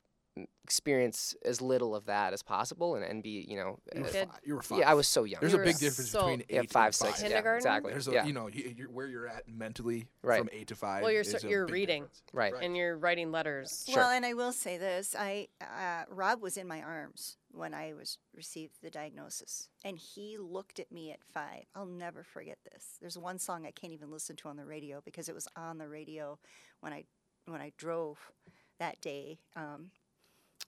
experience 0.64 1.34
as 1.44 1.60
little 1.60 1.94
of 1.94 2.06
that 2.06 2.32
as 2.32 2.42
possible 2.42 2.94
and, 2.94 3.04
and 3.04 3.22
be 3.22 3.44
you 3.48 3.56
know 3.56 3.78
You 3.94 4.00
were, 4.02 4.06
uh, 4.06 4.10
fi- 4.12 4.26
you 4.44 4.54
were 4.54 4.62
five. 4.62 4.78
yeah 4.78 4.90
I 4.90 4.94
was 4.94 5.06
so 5.06 5.24
young 5.24 5.40
There's 5.40 5.52
You 5.52 5.60
a 5.60 5.64
big 5.64 5.76
difference 5.78 6.10
so- 6.10 6.20
between 6.20 6.40
eight 6.42 6.46
yeah 6.50 6.62
five 6.70 6.86
and 6.86 6.94
six 6.94 7.10
five. 7.14 7.20
yeah 7.22 7.28
Kindergarten? 7.28 7.56
exactly 7.58 7.90
There's 7.92 8.08
a, 8.08 8.12
yeah 8.12 8.24
you 8.24 8.32
know, 8.32 8.46
you, 8.48 8.74
you're, 8.76 8.88
where 8.90 9.06
you're 9.08 9.26
at 9.28 9.46
mentally 9.48 10.06
Right. 10.22 10.38
from 10.38 10.48
eight 10.52 10.68
to 10.68 10.74
five. 10.76 11.02
Well, 11.02 11.12
you're 11.12 11.20
is 11.22 11.30
cer- 11.32 11.46
you're 11.48 11.66
big 11.66 11.74
reading. 11.74 12.02
difference. 12.04 12.22
right 12.32 12.52
Right. 12.54 12.62
And 12.64 12.76
you're 12.76 12.96
writing 12.96 13.30
letters. 13.32 13.84
Sure. 13.86 13.96
Well, 13.98 14.10
and 14.10 14.24
I 14.24 14.32
will 14.34 14.52
say 14.52 14.78
this: 14.78 15.14
I 15.18 15.48
uh, 15.60 16.04
Rob 16.08 16.40
was 16.40 16.56
in 16.56 16.66
my 16.66 16.80
arms 16.80 17.36
when 17.50 17.74
I 17.74 17.92
was 17.92 18.16
received 18.34 18.76
the 18.82 18.88
diagnosis, 18.90 19.68
and 19.84 19.98
he 19.98 20.38
looked 20.38 20.78
at 20.80 20.90
me 20.92 21.10
at 21.12 21.22
five. 21.24 21.64
I'll 21.74 21.84
never 21.86 22.22
forget 22.22 22.58
this. 22.72 22.96
There's 23.00 23.18
one 23.18 23.38
song 23.38 23.66
I 23.66 23.70
can't 23.72 23.92
even 23.92 24.10
listen 24.10 24.36
to 24.36 24.48
on 24.48 24.56
the 24.56 24.64
radio 24.64 25.02
because 25.04 25.28
it 25.28 25.34
was 25.34 25.46
on 25.56 25.76
the 25.78 25.88
radio 25.88 26.38
when 26.80 26.92
I 26.92 27.04
when 27.46 27.60
I 27.60 27.72
drove 27.76 28.30
that 28.78 29.00
day. 29.00 29.38
Um, 29.56 29.90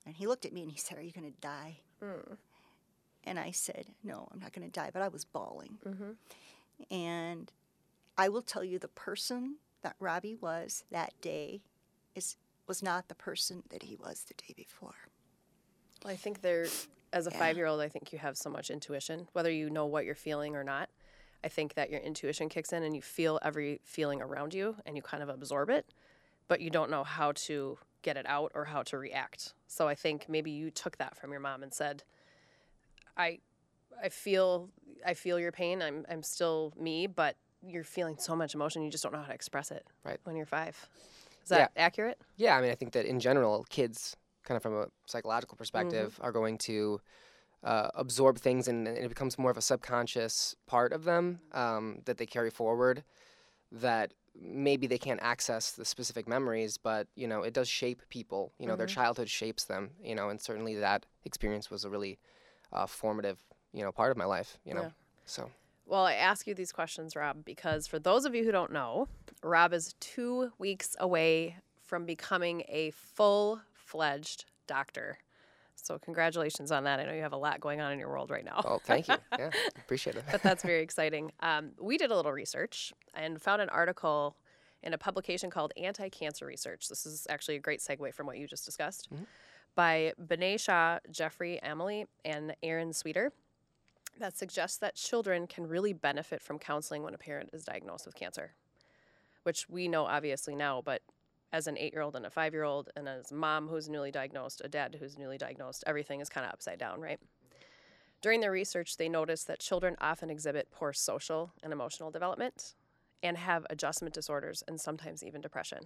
and 0.05 0.15
he 0.15 0.27
looked 0.27 0.45
at 0.45 0.53
me 0.53 0.61
and 0.61 0.71
he 0.71 0.77
said, 0.77 0.97
"Are 0.97 1.01
you 1.01 1.11
going 1.11 1.31
to 1.31 1.39
die?" 1.41 1.77
Mm. 2.01 2.37
And 3.23 3.39
I 3.39 3.51
said, 3.51 3.87
"No, 4.03 4.27
I'm 4.31 4.39
not 4.39 4.53
going 4.53 4.67
to 4.67 4.71
die," 4.71 4.91
but 4.93 5.01
I 5.01 5.07
was 5.07 5.25
bawling. 5.25 5.79
Mhm. 5.83 6.17
And 6.91 7.51
I 8.17 8.29
will 8.29 8.41
tell 8.41 8.63
you, 8.63 8.79
the 8.79 8.87
person 8.87 9.57
that 9.81 9.95
Robbie 9.99 10.35
was 10.35 10.83
that 10.91 11.19
day 11.21 11.61
is 12.13 12.37
was 12.67 12.81
not 12.81 13.07
the 13.07 13.15
person 13.15 13.63
that 13.69 13.83
he 13.83 13.95
was 13.95 14.23
the 14.23 14.33
day 14.33 14.53
before. 14.55 15.09
Well, 16.03 16.11
I 16.11 16.15
think 16.15 16.41
there, 16.41 16.67
as 17.13 17.27
a 17.27 17.31
Yeah. 17.31 17.37
five 17.39 17.57
year 17.57 17.67
old, 17.67 17.79
I 17.81 17.89
think 17.89 18.11
you 18.11 18.17
have 18.19 18.37
so 18.37 18.49
much 18.49 18.71
intuition, 18.71 19.27
whether 19.33 19.51
you 19.51 19.69
know 19.69 19.85
what 19.85 20.03
you're 20.05 20.15
feeling 20.15 20.55
or 20.55 20.63
not. 20.63 20.89
I 21.43 21.47
think 21.47 21.75
that 21.75 21.91
your 21.91 21.99
intuition 22.01 22.49
kicks 22.49 22.73
in 22.73 22.81
and 22.81 22.95
you 22.95 23.03
feel 23.03 23.37
every 23.43 23.79
feeling 23.83 24.19
around 24.19 24.55
you 24.55 24.77
and 24.85 24.95
you 24.97 25.03
kind 25.03 25.21
of 25.21 25.29
absorb 25.29 25.69
it, 25.69 25.93
but 26.47 26.59
you 26.59 26.71
don't 26.71 26.89
know 26.89 27.03
how 27.03 27.33
to 27.33 27.77
get 28.05 28.15
it 28.17 28.25
out 28.27 28.51
or 28.53 28.65
how 28.65 28.83
to 28.83 28.97
react. 28.97 29.53
So 29.67 29.87
I 29.87 29.95
think 29.95 30.29
maybe 30.29 30.51
you 30.51 30.69
took 30.69 30.97
that 30.99 31.17
from 31.17 31.31
your 31.31 31.39
mom 31.41 31.63
and 31.63 31.73
said, 31.73 32.03
I 33.17 33.39
I 34.01 34.09
feel 34.09 34.69
I 35.05 35.15
feel 35.15 35.39
your 35.39 35.51
pain. 35.51 35.81
I'm 35.81 36.05
I'm 36.09 36.21
still 36.23 36.71
me, 36.79 37.07
but 37.07 37.35
you're 37.67 37.83
feeling 37.83 38.17
so 38.19 38.35
much 38.35 38.53
emotion 38.53 38.83
you 38.83 38.91
just 38.91 39.03
don't 39.03 39.11
know 39.11 39.21
how 39.21 39.27
to 39.27 39.33
express 39.33 39.71
it 39.71 39.87
Right. 40.03 40.19
when 40.23 40.35
you're 40.35 40.45
five. 40.45 40.87
Is 41.43 41.49
that 41.49 41.71
accurate? 41.75 42.19
Yeah, 42.37 42.55
I 42.57 42.61
mean, 42.61 42.71
I 42.71 42.75
think 42.75 42.91
that 42.93 43.05
in 43.05 43.19
general, 43.19 43.65
kids, 43.69 44.15
kind 44.43 44.55
of 44.55 44.61
from 44.63 44.75
a 44.75 44.87
psychological 45.07 45.57
perspective, 45.57 46.19
are 46.21 46.31
going 46.31 46.57
to 46.59 47.01
uh, 47.63 47.89
absorb 47.95 48.37
things, 48.37 48.67
and, 48.67 48.87
and 48.87 48.97
it 48.97 49.09
becomes 49.09 49.39
more 49.39 49.49
of 49.51 49.57
a 49.57 49.61
subconscious 49.61 50.55
part 50.67 50.93
of 50.93 51.03
them 51.05 51.39
um, 51.53 51.99
that 52.05 52.17
they 52.17 52.25
carry 52.25 52.51
forward. 52.51 53.03
That 53.71 54.13
maybe 54.39 54.87
they 54.87 54.97
can't 54.97 55.19
access 55.21 55.71
the 55.71 55.85
specific 55.85 56.27
memories, 56.27 56.77
but 56.77 57.07
you 57.15 57.27
know, 57.27 57.41
it 57.43 57.53
does 57.53 57.67
shape 57.67 58.01
people. 58.09 58.51
You 58.59 58.67
know, 58.67 58.75
their 58.75 58.87
childhood 58.87 59.29
shapes 59.29 59.65
them. 59.65 59.91
You 60.03 60.15
know, 60.15 60.29
and 60.29 60.39
certainly 60.39 60.75
that 60.75 61.05
experience 61.23 61.69
was 61.69 61.85
a 61.85 61.89
really 61.89 62.19
uh, 62.73 62.85
formative, 62.85 63.39
you 63.73 63.83
know, 63.83 63.91
part 63.91 64.11
of 64.11 64.17
my 64.17 64.25
life. 64.25 64.57
You 64.65 64.73
know, 64.73 64.81
Yeah. 64.81 64.89
so 65.25 65.51
Well, 65.85 66.05
I 66.05 66.13
ask 66.13 66.47
you 66.47 66.53
these 66.53 66.71
questions, 66.71 67.15
Rob, 67.15 67.45
because 67.45 67.87
for 67.87 67.99
those 67.99 68.25
of 68.25 68.33
you 68.35 68.43
who 68.43 68.51
don't 68.51 68.71
know, 68.71 69.07
Rob 69.43 69.73
is 69.73 69.93
two 69.99 70.51
weeks 70.57 70.95
away 70.99 71.57
from 71.83 72.05
becoming 72.05 72.63
a 72.67 72.91
full 72.91 73.61
fledged 73.73 74.45
doctor. 74.67 75.19
So, 75.75 75.99
congratulations 75.99 76.71
on 76.71 76.83
that. 76.85 76.99
I 76.99 77.05
know 77.05 77.13
you 77.13 77.21
have 77.21 77.33
a 77.33 77.37
lot 77.37 77.59
going 77.59 77.79
on 77.81 77.91
in 77.91 77.99
your 77.99 78.09
world 78.09 78.31
right 78.31 78.43
now. 78.45 78.61
well, 78.63 78.81
thank 78.83 79.07
you. 79.07 79.15
Yeah, 79.37 79.49
appreciate 79.77 80.15
it. 80.15 80.23
but 80.31 80.41
that's 80.41 80.63
very 80.63 80.81
exciting. 80.89 81.31
Um, 81.41 81.71
we 81.79 81.97
did 81.97 82.11
a 82.11 82.15
little 82.15 82.31
research 82.31 82.91
and 83.13 83.41
found 83.41 83.61
an 83.61 83.69
article 83.69 84.35
in 84.81 84.93
a 84.93 84.97
publication 84.97 85.49
called 85.49 85.73
Anticancer 85.77 86.43
Research. 86.45 86.87
This 86.89 87.05
is 87.05 87.27
actually 87.29 87.55
a 87.55 87.59
great 87.59 87.79
segue 87.81 88.13
from 88.13 88.25
what 88.27 88.37
you 88.37 88.47
just 88.47 88.65
discussed 88.65 89.09
Mhm. 89.13 89.25
by 89.75 90.13
Benet 90.17 90.57
Shaw, 90.57 90.99
Jeffrey 91.11 91.59
Amelie, 91.61 92.05
and 92.23 92.55
Aaron 92.63 92.93
Sweeter 92.93 93.31
that 94.19 94.37
suggests 94.37 94.77
that 94.77 94.95
children 94.95 95.45
can 95.45 95.67
really 95.67 95.91
benefit 95.93 96.41
from 96.41 96.57
counseling 96.57 97.03
when 97.03 97.13
a 97.13 97.17
parent 97.17 97.49
is 97.51 97.65
diagnosed 97.65 98.05
with 98.05 98.15
cancer, 98.15 98.53
which 99.43 99.67
we 99.69 99.87
know 99.87 100.05
obviously 100.05 100.55
now, 100.55 100.81
but 100.81 101.01
as 101.53 101.67
an 101.67 101.77
eight 101.77 101.93
year 101.93 102.01
old 102.01 102.15
and 102.15 102.25
a 102.25 102.29
five 102.29 102.53
year 102.53 102.63
old, 102.63 102.89
and 102.95 103.07
as 103.07 103.31
a 103.31 103.35
mom 103.35 103.67
who's 103.67 103.89
newly 103.89 104.11
diagnosed, 104.11 104.61
a 104.63 104.67
dad 104.67 104.97
who's 104.99 105.17
newly 105.17 105.37
diagnosed, 105.37 105.83
everything 105.87 106.19
is 106.19 106.29
kind 106.29 106.45
of 106.45 106.51
upside 106.53 106.79
down, 106.79 106.99
right? 106.99 107.19
During 108.21 108.41
their 108.41 108.51
research, 108.51 108.97
they 108.97 109.09
noticed 109.09 109.47
that 109.47 109.59
children 109.59 109.95
often 110.01 110.29
exhibit 110.29 110.71
poor 110.71 110.93
social 110.93 111.51
and 111.61 111.71
emotional 111.71 112.11
development 112.11 112.73
and 113.21 113.37
have 113.37 113.65
adjustment 113.69 114.13
disorders 114.13 114.63
and 114.67 114.79
sometimes 114.79 115.23
even 115.23 115.41
depression. 115.41 115.79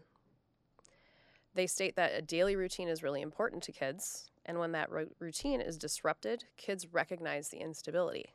They 1.53 1.67
state 1.67 1.95
that 1.95 2.13
a 2.13 2.21
daily 2.21 2.55
routine 2.55 2.87
is 2.87 3.03
really 3.03 3.21
important 3.21 3.63
to 3.63 3.71
kids, 3.71 4.29
and 4.45 4.59
when 4.59 4.71
that 4.71 4.91
ro- 4.91 5.07
routine 5.19 5.61
is 5.61 5.77
disrupted, 5.77 6.45
kids 6.57 6.93
recognize 6.93 7.49
the 7.49 7.59
instability. 7.59 8.33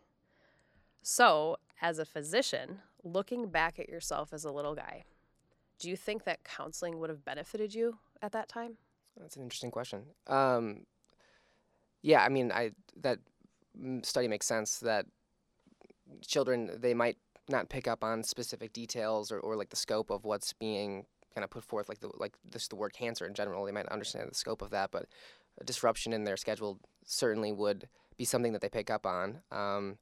So, 1.03 1.59
as 1.81 1.99
a 1.99 2.05
physician, 2.05 2.81
looking 3.03 3.49
back 3.49 3.79
at 3.79 3.89
yourself 3.89 4.33
as 4.33 4.45
a 4.45 4.53
little 4.53 4.75
guy, 4.75 5.05
do 5.85 5.91
you 5.91 5.97
think 5.97 6.25
that 6.25 6.43
counseling 6.45 6.99
would 6.99 7.11
have 7.11 7.27
benefited 7.27 7.75
you 7.75 7.99
at 8.23 8.33
that 8.33 8.49
time? 8.49 8.79
That's 9.21 9.37
an 9.37 9.43
interesting 9.43 9.71
question. 9.71 10.05
Um, 10.27 10.87
yeah, 12.01 12.25
I 12.25 12.31
mean, 12.31 12.51
I 12.51 12.71
that 13.03 13.19
study 14.01 14.27
makes 14.27 14.47
sense 14.47 14.79
that 14.79 15.05
children 16.27 16.71
they 16.79 16.95
might 16.95 17.19
not 17.51 17.69
pick 17.69 17.87
up 17.87 18.03
on 18.03 18.23
specific 18.23 18.73
details 18.73 19.31
or, 19.31 19.39
or 19.41 19.57
like 19.57 19.69
the 19.69 19.77
scope 19.77 20.09
of 20.09 20.25
what's 20.25 20.55
being 20.55 21.05
kind 21.35 21.45
of 21.45 21.51
put 21.51 21.65
forth, 21.65 21.91
like 21.91 22.01
the 22.01 22.09
like 22.17 22.33
just 22.51 22.71
the 22.71 22.77
word 22.77 22.95
cancer 22.95 23.27
in 23.27 23.35
general. 23.35 23.67
They 23.67 23.73
might 23.73 23.85
understand 23.89 24.31
the 24.31 24.35
scope 24.35 24.63
of 24.63 24.71
that, 24.71 24.91
but 24.91 25.05
a 25.61 25.65
disruption 25.65 26.15
in 26.15 26.25
their 26.25 26.39
schedule 26.39 26.81
certainly 27.05 27.53
would 27.53 27.91
be 28.17 28.25
something 28.25 28.55
that 28.55 28.63
they 28.63 28.71
pick 28.71 28.89
up 28.89 29.05
on. 29.05 29.41
Um, 29.53 29.99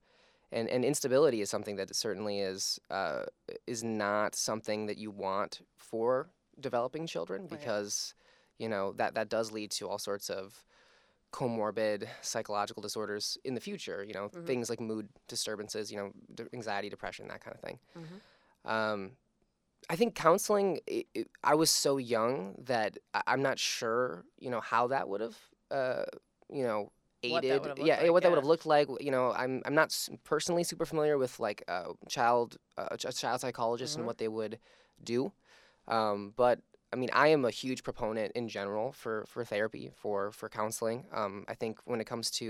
and, 0.53 0.69
and 0.69 0.85
instability 0.85 1.41
is 1.41 1.51
something 1.51 1.77
that 1.77 1.95
certainly 1.97 2.41
is 2.41 2.79
uh, 2.91 3.25
is 3.67 3.83
not 3.83 4.35
something 4.35 4.87
that 4.87 4.99
you 4.99 5.11
want 5.11 5.61
for 5.77 6.31
developing 6.61 7.07
children 7.07 7.43
Right. 7.43 7.51
because 7.51 8.15
you 8.59 8.69
know 8.69 8.93
that 8.93 9.15
that 9.15 9.29
does 9.29 9.51
lead 9.53 9.71
to 9.73 9.88
all 9.88 9.99
sorts 9.99 10.31
of 10.31 10.65
comorbid 11.33 12.07
psychological 12.21 12.83
disorders 12.83 13.38
in 13.45 13.55
the 13.55 13.61
future 13.61 14.05
you 14.05 14.12
know 14.12 14.29
Mhm. 14.29 14.47
things 14.47 14.69
like 14.71 14.81
mood 14.81 15.09
disturbances 15.29 15.91
you 15.91 15.97
know 15.99 16.12
d- 16.35 16.45
anxiety 16.53 16.91
depression 16.91 17.29
that 17.29 17.41
kind 17.41 17.55
of 17.57 17.61
thing 17.62 17.79
um, 18.65 19.12
i 19.91 19.97
think 19.97 20.15
counseling 20.15 20.81
i 20.91 21.05
i 21.17 21.25
I 21.43 21.55
was 21.55 21.71
so 21.71 21.97
young 21.97 22.55
that 22.67 22.99
I, 23.15 23.23
i'm 23.27 23.43
not 23.43 23.59
sure 23.59 24.25
you 24.38 24.51
know 24.51 24.61
how 24.61 24.88
that 24.88 25.09
would 25.09 25.21
have 25.23 25.38
uh, 25.71 26.05
you 26.51 26.65
know 26.65 26.93
aided 27.23 27.63
yeah 27.79 28.01
like, 28.01 28.11
what 28.11 28.23
that 28.23 28.31
would 28.31 28.37
have 28.37 28.47
looked 28.47 28.67
like 28.67 28.89
you 29.01 29.11
know 29.11 29.33
i'm 29.33 29.63
i'm 29.65 29.75
not 29.75 29.97
personally 30.25 30.65
super 30.65 30.85
familiar 30.85 31.19
with 31.19 31.39
like 31.41 31.63
uh, 31.69 31.93
child 32.09 32.57
uh, 32.79 32.89
a 32.91 32.97
child 32.97 33.41
psychologist 33.41 33.95
Mhm. 33.95 33.99
and 33.99 34.07
what 34.07 34.19
they 34.19 34.29
would 34.29 34.59
do 35.03 35.33
um, 35.89 36.33
but 36.37 36.61
I 36.93 36.97
mean, 36.97 37.11
I 37.13 37.29
am 37.29 37.45
a 37.45 37.51
huge 37.51 37.83
proponent 37.83 38.33
in 38.33 38.49
general 38.49 38.93
for, 38.93 39.25
for 39.27 39.45
therapy, 39.45 39.91
for 39.97 40.31
for 40.31 40.49
counseling. 40.49 41.07
Um, 41.13 41.45
I 41.49 41.55
think 41.55 41.79
when 41.87 42.01
it 42.01 42.07
comes 42.07 42.31
to, 42.33 42.45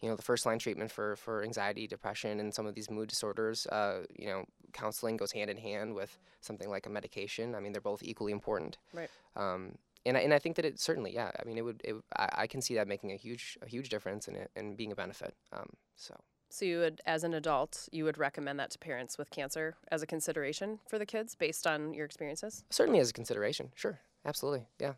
you 0.00 0.08
know, 0.08 0.16
the 0.16 0.22
first 0.22 0.46
line 0.46 0.58
treatment 0.58 0.90
for, 0.90 1.16
for 1.16 1.42
anxiety, 1.42 1.86
depression, 1.86 2.40
and 2.40 2.54
some 2.54 2.66
of 2.66 2.74
these 2.74 2.90
mood 2.90 3.08
disorders, 3.08 3.66
uh, 3.66 4.04
you 4.18 4.28
know, 4.28 4.44
counseling 4.72 5.16
goes 5.16 5.32
hand 5.32 5.50
in 5.50 5.58
hand 5.58 5.94
with 5.94 6.18
something 6.40 6.70
like 6.70 6.86
a 6.86 6.90
medication. 6.90 7.54
I 7.54 7.60
mean, 7.60 7.72
they're 7.72 7.80
both 7.80 8.02
equally 8.02 8.32
important. 8.32 8.78
Right. 8.94 9.10
Um, 9.36 9.76
and 10.06 10.16
I, 10.16 10.20
and 10.20 10.32
I 10.32 10.38
think 10.38 10.56
that 10.56 10.64
it 10.64 10.80
certainly, 10.80 11.12
yeah. 11.12 11.30
I 11.38 11.44
mean, 11.44 11.58
it 11.58 11.64
would. 11.64 11.80
It, 11.84 11.94
I, 12.16 12.28
I 12.32 12.46
can 12.46 12.60
see 12.62 12.74
that 12.74 12.88
making 12.88 13.12
a 13.12 13.16
huge 13.16 13.58
a 13.62 13.68
huge 13.68 13.88
difference 13.88 14.28
in 14.28 14.36
it 14.36 14.50
and 14.56 14.76
being 14.76 14.92
a 14.92 14.96
benefit. 14.96 15.34
Um, 15.52 15.68
so. 15.96 16.14
So 16.48 16.64
you 16.64 16.78
would, 16.78 17.00
as 17.06 17.24
an 17.24 17.34
adult, 17.34 17.88
you 17.90 18.04
would 18.04 18.18
recommend 18.18 18.60
that 18.60 18.70
to 18.70 18.78
parents 18.78 19.18
with 19.18 19.30
cancer 19.30 19.74
as 19.90 20.02
a 20.02 20.06
consideration 20.06 20.78
for 20.88 20.96
the 20.96 21.04
kids 21.04 21.34
based 21.34 21.66
on 21.66 21.92
your 21.92 22.06
experiences? 22.06 22.64
Certainly 22.70 23.00
as 23.00 23.10
a 23.10 23.12
consideration, 23.12 23.72
sure, 23.74 23.98
absolutely, 24.24 24.64
yeah. 24.78 24.92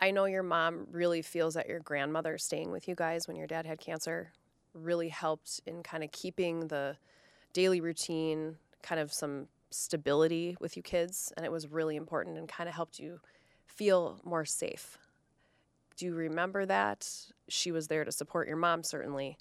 I 0.00 0.10
know 0.10 0.24
your 0.24 0.42
mom 0.42 0.86
really 0.90 1.20
feels 1.20 1.52
that 1.54 1.68
your 1.68 1.80
grandmother 1.80 2.38
staying 2.38 2.70
with 2.70 2.88
you 2.88 2.94
guys 2.94 3.28
when 3.28 3.36
your 3.36 3.46
dad 3.46 3.66
had 3.66 3.78
cancer 3.78 4.32
really 4.72 5.10
helped 5.10 5.60
in 5.66 5.82
kind 5.82 6.02
of 6.02 6.12
keeping 6.12 6.68
the 6.68 6.96
daily 7.52 7.82
routine, 7.82 8.56
kind 8.82 9.00
of 9.00 9.12
some 9.12 9.48
stability 9.70 10.56
with 10.60 10.76
you 10.78 10.82
kids, 10.82 11.32
and 11.36 11.44
it 11.44 11.52
was 11.52 11.68
really 11.68 11.96
important 11.96 12.38
and 12.38 12.48
kind 12.48 12.68
of 12.68 12.74
helped 12.74 12.98
you 12.98 13.20
feel 13.74 14.20
more 14.24 14.44
safe. 14.44 14.98
Do 15.96 16.06
you 16.06 16.14
remember 16.14 16.66
that? 16.66 17.08
She 17.48 17.72
was 17.72 17.88
there 17.88 18.04
to 18.04 18.12
support 18.12 18.48
your 18.48 18.56
mom, 18.56 18.82
certainly, 18.82 19.36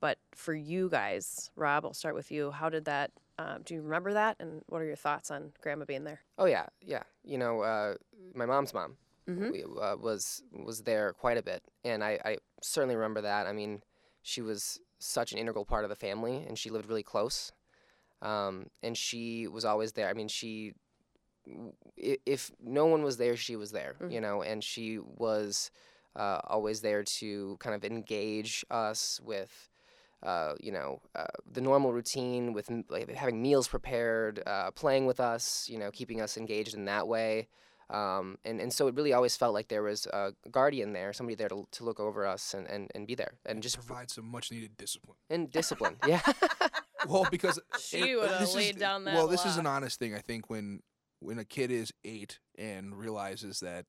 but 0.00 0.18
for 0.34 0.54
you 0.54 0.88
guys, 0.88 1.50
Rob, 1.56 1.84
I'll 1.84 1.94
start 1.94 2.14
with 2.14 2.30
you. 2.30 2.50
How 2.50 2.68
did 2.68 2.84
that? 2.84 3.10
Um, 3.38 3.62
do 3.64 3.74
you 3.74 3.82
remember 3.82 4.12
that? 4.12 4.36
And 4.38 4.62
what 4.68 4.80
are 4.80 4.84
your 4.84 4.94
thoughts 4.96 5.30
on 5.30 5.52
Grandma 5.60 5.84
being 5.86 6.04
there? 6.04 6.20
Oh 6.38 6.44
yeah, 6.44 6.66
yeah. 6.80 7.02
You 7.24 7.38
know, 7.38 7.62
uh, 7.62 7.94
my 8.34 8.46
mom's 8.46 8.72
mom 8.72 8.96
Mhm. 9.28 9.50
we- 9.50 9.64
uh, 9.64 9.96
was 9.96 10.42
was 10.52 10.82
there 10.82 11.12
quite 11.14 11.36
a 11.38 11.42
bit, 11.42 11.62
and 11.84 12.04
I, 12.04 12.20
I 12.24 12.38
certainly 12.62 12.94
remember 12.94 13.22
that. 13.22 13.46
I 13.46 13.52
mean, 13.52 13.82
she 14.22 14.40
was 14.40 14.78
such 15.00 15.32
an 15.32 15.38
integral 15.38 15.64
part 15.64 15.84
of 15.84 15.90
the 15.90 15.96
family, 15.96 16.44
and 16.46 16.56
she 16.58 16.70
lived 16.70 16.86
really 16.88 17.02
close, 17.02 17.50
um, 18.22 18.70
and 18.82 18.96
she 18.96 19.48
was 19.48 19.64
always 19.64 19.92
there. 19.94 20.08
I 20.08 20.12
mean, 20.12 20.28
she 20.28 20.74
if 21.96 22.50
no 22.62 22.86
one 22.86 23.02
was 23.02 23.16
there, 23.16 23.36
she 23.36 23.56
was 23.56 23.72
there. 23.72 23.96
Mhm. 24.00 24.12
You 24.12 24.20
know, 24.20 24.42
and 24.42 24.62
she 24.62 24.98
was 24.98 25.70
uh, 26.16 26.40
always 26.46 26.80
there 26.80 27.02
to 27.02 27.56
kind 27.60 27.74
of 27.74 27.84
engage 27.84 28.64
us 28.70 29.20
with. 29.22 29.70
Uh, 30.22 30.54
you 30.58 30.72
know, 30.72 31.02
uh, 31.14 31.26
the 31.52 31.60
normal 31.60 31.92
routine 31.92 32.54
with 32.54 32.70
like, 32.88 33.10
having 33.14 33.42
meals 33.42 33.68
prepared, 33.68 34.42
uh, 34.46 34.70
playing 34.70 35.04
with 35.04 35.20
us, 35.20 35.68
you 35.68 35.76
know, 35.78 35.90
keeping 35.90 36.22
us 36.22 36.38
engaged 36.38 36.72
in 36.74 36.86
that 36.86 37.06
way. 37.06 37.46
Um, 37.90 38.38
and, 38.42 38.58
and 38.58 38.72
so 38.72 38.86
it 38.88 38.94
really 38.94 39.12
always 39.12 39.36
felt 39.36 39.52
like 39.52 39.68
there 39.68 39.82
was 39.82 40.06
a 40.06 40.32
guardian 40.50 40.94
there, 40.94 41.12
somebody 41.12 41.34
there 41.34 41.50
to, 41.50 41.66
to 41.72 41.84
look 41.84 42.00
over 42.00 42.24
us 42.26 42.54
and, 42.54 42.66
and, 42.70 42.90
and 42.94 43.06
be 43.06 43.14
there 43.14 43.34
and 43.44 43.62
just 43.62 43.76
provide 43.76 44.10
some 44.10 44.24
much 44.24 44.50
needed 44.50 44.78
discipline. 44.78 45.18
and 45.28 45.50
discipline. 45.60 45.96
yeah. 46.06 46.22
Well, 47.06 47.26
because 47.30 47.60
She 47.78 48.14
uh, 48.14 48.20
would've 48.20 48.38
this 48.40 48.48
is- 48.48 48.56
laid 48.56 48.78
down 48.78 49.04
that 49.04 49.14
Well, 49.16 49.28
this 49.28 49.44
is 49.44 49.58
an 49.58 49.66
honest 49.66 49.98
thing. 49.98 50.14
I 50.14 50.20
think 50.20 50.48
when 50.48 50.80
when 51.20 51.38
a 51.38 51.44
kid 51.44 51.70
is 51.70 51.92
eight 52.04 52.38
and 52.58 52.96
realizes 52.96 53.60
that 53.60 53.86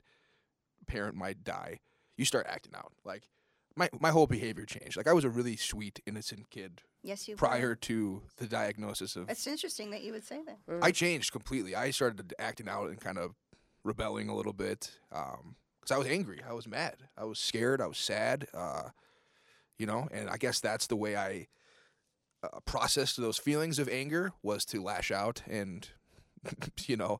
parent 0.87 1.15
might 1.15 1.43
die, 1.43 1.79
you 2.17 2.25
start 2.25 2.45
acting 2.49 2.73
out. 2.75 2.93
Like 3.03 3.29
my 3.75 3.89
my 3.99 4.11
whole 4.11 4.27
behavior 4.27 4.65
changed. 4.65 4.97
Like 4.97 5.07
I 5.07 5.13
was 5.13 5.23
a 5.25 5.29
really 5.29 5.57
sweet, 5.57 5.99
innocent 6.05 6.49
kid 6.49 6.81
Yes, 7.03 7.27
you 7.27 7.33
were. 7.35 7.37
prior 7.37 7.75
to 7.75 8.23
the 8.37 8.47
diagnosis 8.47 9.15
of. 9.15 9.29
It's 9.29 9.47
interesting 9.47 9.91
that 9.91 10.01
you 10.01 10.11
would 10.13 10.25
say 10.25 10.41
that. 10.45 10.79
I 10.81 10.91
changed 10.91 11.31
completely. 11.31 11.75
I 11.75 11.91
started 11.91 12.33
acting 12.39 12.69
out 12.69 12.89
and 12.89 12.99
kind 12.99 13.17
of 13.17 13.35
rebelling 13.83 14.29
a 14.29 14.35
little 14.35 14.53
bit 14.53 14.91
because 15.09 15.91
I 15.91 15.97
was 15.97 16.07
angry. 16.07 16.41
I 16.47 16.53
was 16.53 16.67
mad. 16.67 16.95
I 17.17 17.25
was 17.25 17.37
scared. 17.37 17.81
I 17.81 17.87
was 17.87 17.97
sad. 17.97 18.47
Uh, 18.53 18.89
you 19.77 19.85
know, 19.85 20.07
and 20.11 20.29
I 20.29 20.37
guess 20.37 20.59
that's 20.59 20.87
the 20.87 20.95
way 20.95 21.15
I 21.17 21.47
uh, 22.43 22.59
processed 22.65 23.17
those 23.17 23.37
feelings 23.37 23.77
of 23.77 23.89
anger 23.89 24.31
was 24.41 24.63
to 24.65 24.81
lash 24.81 25.11
out 25.11 25.41
and 25.49 25.87
you 26.87 26.97
know 26.97 27.19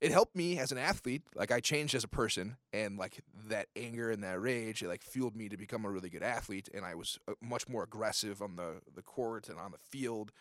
it 0.00 0.12
helped 0.12 0.36
me 0.36 0.58
as 0.58 0.72
an 0.72 0.78
athlete 0.78 1.22
like 1.34 1.50
i 1.50 1.58
changed 1.60 1.94
as 1.94 2.04
a 2.04 2.08
person 2.08 2.56
and 2.72 2.98
like 2.98 3.20
that 3.48 3.66
anger 3.76 4.10
and 4.10 4.22
that 4.22 4.40
rage 4.40 4.82
it 4.82 4.88
like 4.88 5.02
fueled 5.02 5.34
me 5.34 5.48
to 5.48 5.56
become 5.56 5.84
a 5.84 5.90
really 5.90 6.10
good 6.10 6.22
athlete 6.22 6.68
and 6.74 6.84
i 6.84 6.94
was 6.94 7.18
uh, 7.28 7.32
much 7.40 7.68
more 7.68 7.82
aggressive 7.82 8.42
on 8.42 8.56
the 8.56 8.80
the 8.94 9.02
court 9.02 9.48
and 9.48 9.58
on 9.58 9.70
the 9.70 9.78
field. 9.78 10.32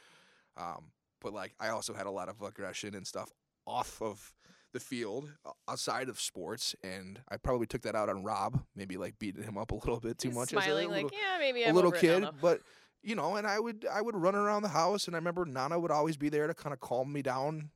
Um, 0.58 0.91
but 1.21 1.34
like 1.34 1.54
i 1.60 1.69
also 1.69 1.93
had 1.93 2.06
a 2.06 2.12
lot 2.12 2.30
of 2.30 2.41
aggression 2.41 2.93
and 2.95 3.06
stuff 3.08 3.32
off 3.65 4.01
of 4.01 4.34
the 4.73 4.80
field 4.82 5.32
outside 5.69 6.10
of 6.10 6.19
sports 6.19 6.75
and 6.84 7.21
i 7.30 7.38
probably 7.38 7.65
took 7.65 7.82
that 7.84 7.95
out 7.95 8.10
on 8.10 8.23
rob 8.23 8.62
maybe 8.75 8.97
like 8.97 9.17
beating 9.19 9.41
him 9.43 9.58
up 9.58 9.71
a 9.71 9.75
little 9.75 9.99
bit 10.01 10.17
too 10.17 10.28
He's 10.30 10.36
much 10.38 10.54
as 10.54 10.60
a 10.60 10.62
smiling 10.63 10.89
little- 10.89 11.04
like, 11.06 11.13
yeah, 11.13 11.38
maybe 11.39 11.63
a 11.63 11.69
I'm 11.69 11.75
little 11.75 11.91
kid, 11.93 12.23
now, 12.23 12.32
but 12.41 12.60
you 13.01 13.15
know, 13.15 13.36
and 13.36 13.45
I 13.47 13.60
would 13.60 13.86
I 13.91 14.01
would 14.01 14.15
run 14.15 14.34
around 14.36 14.63
the 14.63 14.69
house, 14.69 15.06
and 15.06 15.15
I 15.15 15.19
remember 15.19 15.45
Nana 15.45 15.80
would 15.80 15.91
always 15.91 16.17
be 16.17 16.28
there 16.30 16.47
to 16.47 16.54
kind 16.56 16.73
of 16.73 16.80
calm 16.80 17.13
me 17.13 17.21
down, 17.21 17.69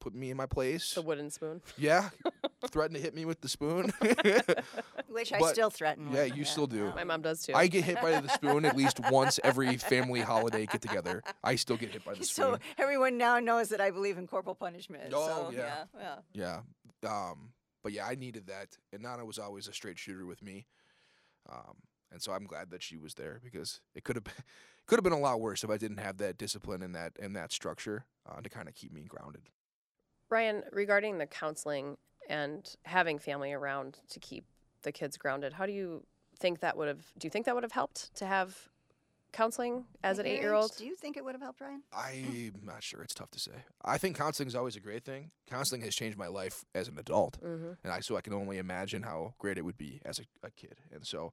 put 0.00 0.14
me 0.14 0.30
in 0.30 0.36
my 0.36 0.46
place. 0.46 0.94
The 0.94 1.02
wooden 1.02 1.30
spoon. 1.30 1.60
yeah, 1.76 2.10
threaten 2.70 2.94
to 2.94 3.00
hit 3.00 3.14
me 3.14 3.24
with 3.24 3.40
the 3.40 3.48
spoon. 3.48 3.92
Which 5.08 5.32
I 5.32 5.38
But- 5.38 5.52
still 5.52 5.70
threaten. 5.70 6.08
yeah, 6.12 6.24
with, 6.24 6.36
you 6.36 6.44
still 6.44 6.66
do. 6.66 6.92
My 6.94 7.04
mom 7.04 7.22
does 7.22 7.42
too. 7.42 7.54
I 7.54 7.66
get 7.66 7.84
hit 7.84 8.00
by 8.00 8.20
the 8.20 8.28
spoon 8.28 8.64
at 8.64 8.76
least 8.76 9.00
once 9.10 9.40
every 9.42 9.76
family 9.76 10.20
holiday 10.20 10.66
get 10.66 10.82
together. 10.82 11.22
I 11.42 11.56
still 11.56 11.76
get 11.76 11.90
hit 11.92 12.04
by 12.04 12.14
the 12.14 12.24
spoon. 12.24 12.54
So 12.54 12.58
everyone 12.78 13.18
now 13.18 13.38
knows 13.38 13.68
that 13.70 13.80
I 13.80 13.90
believe 13.90 14.18
in 14.18 14.26
corporal 14.26 14.54
punishment. 14.54 15.12
Oh, 15.14 15.48
so, 15.50 15.56
yeah. 15.56 15.84
yeah, 15.98 16.16
yeah. 16.34 16.60
Yeah, 17.02 17.10
um, 17.30 17.50
but 17.82 17.92
yeah, 17.92 18.06
I 18.06 18.14
needed 18.14 18.46
that, 18.48 18.76
and 18.92 19.02
Nana 19.02 19.24
was 19.24 19.38
always 19.38 19.68
a 19.68 19.72
straight 19.72 19.98
shooter 19.98 20.26
with 20.26 20.42
me. 20.42 20.66
Um, 21.50 21.76
and 22.12 22.20
so 22.22 22.32
I'm 22.32 22.44
glad 22.44 22.70
that 22.70 22.82
she 22.82 22.96
was 22.96 23.14
there 23.14 23.40
because 23.42 23.80
it 23.94 24.04
could 24.04 24.16
have 24.16 24.24
been, 24.24 24.34
could 24.86 24.96
have 24.98 25.04
been 25.04 25.12
a 25.12 25.18
lot 25.18 25.40
worse 25.40 25.64
if 25.64 25.70
I 25.70 25.76
didn't 25.76 25.98
have 25.98 26.18
that 26.18 26.38
discipline 26.38 26.82
and 26.82 26.94
that 26.94 27.12
and 27.20 27.34
that 27.36 27.52
structure 27.52 28.04
uh, 28.28 28.40
to 28.40 28.48
kind 28.48 28.68
of 28.68 28.74
keep 28.74 28.92
me 28.92 29.02
grounded. 29.08 29.42
Ryan, 30.30 30.62
regarding 30.72 31.18
the 31.18 31.26
counseling 31.26 31.96
and 32.28 32.68
having 32.84 33.18
family 33.18 33.52
around 33.52 33.98
to 34.10 34.20
keep 34.20 34.44
the 34.82 34.92
kids 34.92 35.16
grounded, 35.16 35.52
how 35.54 35.66
do 35.66 35.72
you 35.72 36.04
think 36.38 36.60
that 36.60 36.76
would 36.76 36.88
have? 36.88 37.04
Do 37.18 37.26
you 37.26 37.30
think 37.30 37.46
that 37.46 37.54
would 37.54 37.64
have 37.64 37.72
helped 37.72 38.14
to 38.16 38.26
have 38.26 38.68
counseling 39.32 39.84
as 40.02 40.18
At 40.18 40.24
an 40.26 40.32
eight-year-old? 40.32 40.76
Do 40.76 40.86
you 40.86 40.94
think 40.94 41.16
it 41.16 41.24
would 41.24 41.34
have 41.34 41.42
helped, 41.42 41.60
Ryan? 41.60 41.82
I'm 41.92 42.60
not 42.64 42.82
sure. 42.82 43.02
It's 43.02 43.14
tough 43.14 43.30
to 43.32 43.40
say. 43.40 43.52
I 43.84 43.98
think 43.98 44.16
counseling 44.16 44.46
is 44.48 44.54
always 44.54 44.76
a 44.76 44.80
great 44.80 45.04
thing. 45.04 45.30
Counseling 45.48 45.82
has 45.82 45.94
changed 45.94 46.16
my 46.16 46.28
life 46.28 46.64
as 46.74 46.88
an 46.88 46.98
adult, 46.98 47.38
Mm-hmm. 47.42 47.72
and 47.84 47.92
I 47.92 48.00
so 48.00 48.16
I 48.16 48.20
can 48.20 48.32
only 48.32 48.58
imagine 48.58 49.02
how 49.02 49.34
great 49.38 49.58
it 49.58 49.62
would 49.64 49.78
be 49.78 50.00
as 50.04 50.18
a, 50.18 50.22
a 50.46 50.50
kid. 50.50 50.76
And 50.92 51.06
so, 51.06 51.32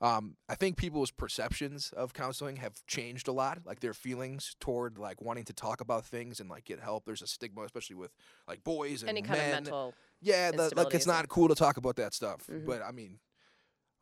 um, 0.00 0.36
I 0.48 0.54
think 0.54 0.76
people's 0.76 1.10
perceptions 1.10 1.92
of 1.96 2.12
counseling 2.12 2.56
have 2.56 2.84
changed 2.86 3.28
a 3.28 3.32
lot. 3.32 3.60
Like 3.64 3.80
their 3.80 3.94
feelings 3.94 4.54
toward 4.60 4.98
like 4.98 5.22
wanting 5.22 5.44
to 5.44 5.52
talk 5.54 5.80
about 5.80 6.04
things 6.04 6.38
and 6.40 6.50
like 6.50 6.64
get 6.64 6.80
help. 6.80 7.04
There's 7.06 7.22
a 7.22 7.26
stigma, 7.26 7.62
especially 7.62 7.96
with 7.96 8.12
like 8.46 8.62
boys 8.62 9.02
and 9.02 9.08
Any 9.08 9.22
kind 9.22 9.38
men. 9.38 9.48
of 9.48 9.64
mental. 9.64 9.94
Yeah, 10.20 10.50
the, 10.50 10.72
like 10.76 10.94
it's 10.94 11.06
not 11.06 11.28
cool 11.28 11.48
to 11.48 11.54
talk 11.54 11.76
about 11.78 11.96
that 11.96 12.12
stuff. 12.14 12.46
Mhm. 12.46 12.66
But 12.66 12.82
I 12.82 12.90
mean, 12.92 13.20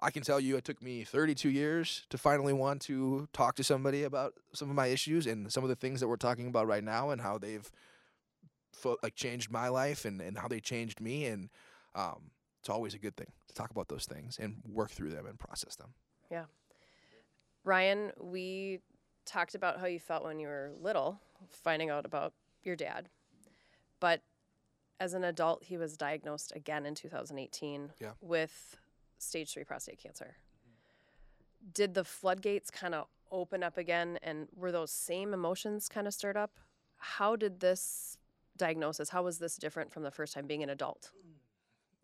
I 0.01 0.11
can 0.11 0.25
tell 0.25 0.41
you, 0.41 0.57
it 0.57 0.65
took 0.65 0.83
me 0.83 1.05
32 1.05 1.49
years 1.49 2.05
to 2.11 2.19
finally 2.19 2.53
want 2.53 2.83
to 2.83 3.29
talk 3.33 3.55
to 3.57 3.65
somebody 3.65 4.03
about 4.03 4.35
some 4.53 4.69
of 4.69 4.75
my 4.75 4.89
issues 4.89 5.27
and 5.29 5.53
some 5.53 5.63
of 5.63 5.69
the 5.71 5.77
things 5.77 6.01
that 6.01 6.09
we're 6.09 6.17
talking 6.17 6.49
about 6.49 6.67
right 6.67 6.83
now 6.83 7.11
and 7.11 7.21
how 7.21 7.39
they've 7.39 7.71
fo- 8.73 8.97
like 9.03 9.15
changed 9.15 9.51
my 9.53 9.69
life 9.69 10.05
and, 10.05 10.21
and 10.21 10.39
how 10.39 10.49
they 10.49 10.59
changed 10.61 11.01
me. 11.01 11.27
And 11.27 11.51
um, 11.95 12.31
it's 12.65 12.71
always 12.71 12.95
a 12.95 12.99
good 12.99 13.15
thing 13.15 13.31
to 13.47 13.53
talk 13.53 13.71
about 13.71 13.89
those 13.89 14.07
things 14.07 14.39
and 14.41 14.57
work 14.67 14.91
through 14.91 15.11
them 15.11 15.27
and 15.27 15.39
process 15.39 15.77
them. 15.77 15.93
Yeah. 16.31 16.45
Ryan, 17.63 18.11
we 18.19 18.81
talked 19.27 19.55
about 19.55 19.81
how 19.81 19.85
you 19.87 20.01
felt 20.01 20.25
when 20.25 20.39
you 20.39 20.47
were 20.49 20.73
little, 20.81 21.21
finding 21.51 21.91
out 21.91 22.07
about 22.07 22.33
your 22.63 22.75
dad. 22.75 23.11
But 24.01 24.23
as 24.99 25.13
an 25.13 25.25
adult, 25.25 25.65
he 25.65 25.77
was 25.77 25.99
diagnosed 25.99 26.55
again 26.57 26.87
in 26.87 26.95
2018 26.95 27.93
Yeah. 28.01 28.13
with 28.23 28.77
stage 29.19 29.53
three 29.53 29.65
prostate 29.65 29.99
cancer. 29.99 30.37
Did 31.71 31.93
the 31.93 32.05
floodgates 32.05 32.71
kind 32.71 32.95
of 32.95 33.09
open 33.31 33.63
up 33.63 33.77
again, 33.77 34.19
and 34.23 34.49
were 34.57 34.73
those 34.73 34.91
same 34.91 35.35
emotions 35.35 35.91
kind 35.91 36.07
of 36.07 36.15
stirred 36.15 36.39
up? 36.39 36.59
How 36.97 37.37
did 37.37 37.61
this 37.61 38.17
diagnosis, 38.57 39.11
how 39.11 39.23
was 39.23 39.39
this 39.39 39.57
different 39.57 39.93
from 39.93 40.03
the 40.03 40.11
first 40.11 40.33
time 40.33 40.47
being 40.47 40.63
an 40.63 40.71
adult? 40.71 41.11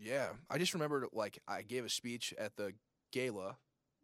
Yeah, 0.00 0.30
I 0.50 0.58
just 0.58 0.72
remembered 0.74 1.06
like 1.12 1.38
I 1.46 1.62
gave 1.62 1.84
a 1.84 1.88
speech 1.90 2.32
at 2.38 2.56
the 2.56 2.72
gala, 3.12 3.56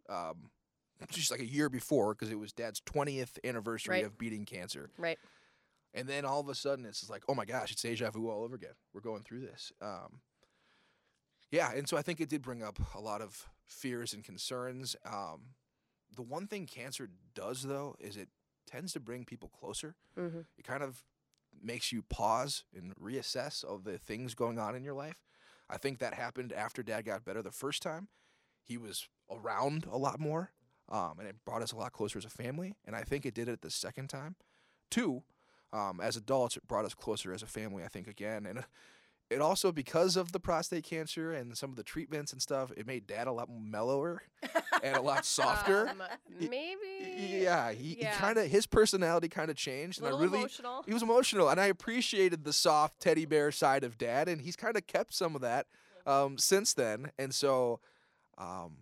um, 0.09 0.51
just 1.11 1.31
like 1.31 1.41
a 1.41 1.47
year 1.47 1.69
before 1.69 2.15
because 2.15 2.31
it 2.31 2.39
was 2.39 2.53
Dad's 2.53 2.81
twentieth 2.85 3.39
anniversary 3.45 3.97
Right. 3.97 4.05
of 4.05 4.19
beating 4.19 4.45
cancer, 4.45 4.91
Right. 4.99 5.19
and 5.95 6.07
then 6.09 6.25
all 6.25 6.41
of 6.41 6.49
a 6.49 6.55
sudden 6.55 6.85
it's 6.85 7.01
just 7.01 7.11
like, 7.11 7.25
oh 7.29 7.35
my 7.35 7.45
gosh, 7.47 7.73
it's 7.73 7.83
deja 7.83 8.11
vu 8.11 8.29
all 8.29 8.43
over 8.45 8.55
again. 8.57 8.75
We're 8.93 9.01
going 9.01 9.23
through 9.23 9.41
this. 9.41 9.73
Um, 9.81 10.21
yeah, 11.51 11.73
and 11.73 11.89
so 11.89 11.97
I 11.97 12.03
think 12.03 12.21
it 12.21 12.29
did 12.29 12.43
bring 12.43 12.63
up 12.63 12.79
a 12.95 13.01
lot 13.01 13.23
of 13.23 13.49
fears 13.65 14.13
and 14.13 14.23
concerns. 14.25 14.97
Um, 15.05 15.55
the 16.15 16.23
one 16.23 16.47
thing 16.47 16.67
cancer 16.67 17.09
does 17.35 17.63
though 17.63 17.95
is 18.01 18.17
it 18.17 18.29
tends 18.67 18.93
to 18.95 19.01
bring 19.01 19.25
people 19.25 19.49
closer. 19.49 19.95
Mm-hmm. 20.19 20.41
It 20.59 20.65
kind 20.65 20.83
of 20.83 21.05
makes 21.63 21.91
you 21.93 22.03
pause 22.03 22.65
and 22.77 22.95
reassess 22.97 23.65
of 23.65 23.85
the 23.85 23.97
things 23.97 24.35
going 24.35 24.59
on 24.59 24.75
in 24.75 24.83
your 24.85 24.93
life. 24.95 25.23
I 25.69 25.79
think 25.79 25.99
that 25.99 26.15
happened 26.15 26.53
after 26.53 26.83
Dad 26.83 27.05
got 27.05 27.25
better 27.25 27.43
the 27.43 27.51
first 27.51 27.83
time. 27.83 28.09
He 28.63 28.77
was 28.77 29.09
around 29.31 29.87
a 29.91 29.97
lot 29.97 30.21
more, 30.21 30.53
um, 30.89 31.15
and 31.19 31.29
it 31.29 31.37
brought 31.45 31.63
us 31.63 31.73
a 31.73 31.77
lot 31.77 31.93
closer 31.93 32.19
as 32.19 32.25
a 32.25 32.31
family. 32.31 32.75
And 32.85 32.95
I 32.95 33.03
think 33.03 33.27
it 33.27 33.35
did 33.35 33.49
it 33.49 33.63
the 33.63 33.71
second 33.71 34.09
time. 34.09 34.37
Two, 34.91 35.23
um, 35.73 36.01
as 36.01 36.17
adults, 36.17 36.57
it 36.57 36.67
brought 36.67 36.85
us 36.85 36.95
closer 36.95 37.33
as 37.33 37.43
a 37.43 37.47
family. 37.47 37.85
I 37.85 37.89
think 37.89 38.07
again, 38.07 38.47
and 38.47 38.65
it 39.29 39.41
also 39.41 39.73
because 39.73 40.17
of 40.17 40.33
the 40.33 40.41
prostate 40.41 40.85
cancer 40.85 41.33
and 41.33 41.57
some 41.57 41.71
of 41.71 41.77
the 41.77 41.83
treatments 41.83 42.33
and 42.33 42.41
stuff, 42.41 42.71
it 42.77 42.87
made 42.87 43.07
Dad 43.07 43.27
a 43.27 43.33
lot 43.33 43.49
mellower 43.51 44.23
and 44.83 44.97
a 44.97 45.01
lot 45.01 45.25
softer. 45.25 45.89
Um, 45.89 46.03
maybe. 46.39 47.41
yeah, 47.43 47.73
he, 47.73 47.97
yeah. 48.01 48.13
he 48.13 48.17
kind 48.19 48.39
of 48.39 48.47
his 48.47 48.67
personality 48.67 49.29
kind 49.29 49.51
of 49.51 49.57
changed, 49.57 50.01
and 50.01 50.07
I 50.07 50.11
really 50.11 50.39
emotional. 50.39 50.85
he 50.87 50.93
was 50.93 51.03
emotional, 51.03 51.49
and 51.49 51.61
I 51.61 51.67
appreciated 51.67 52.45
the 52.45 52.53
soft 52.53 53.01
teddy 53.01 53.25
bear 53.25 53.51
side 53.51 53.85
of 53.85 53.99
dad, 53.99 54.29
and 54.29 54.41
he's 54.41 54.57
kind 54.57 54.77
of 54.77 54.87
kept 54.87 55.13
some 55.13 55.35
of 55.35 55.41
that 55.41 55.67
um, 56.07 56.39
since 56.39 56.73
then. 56.75 57.11
And 57.19 57.35
so, 57.35 57.81
um, 58.39 58.77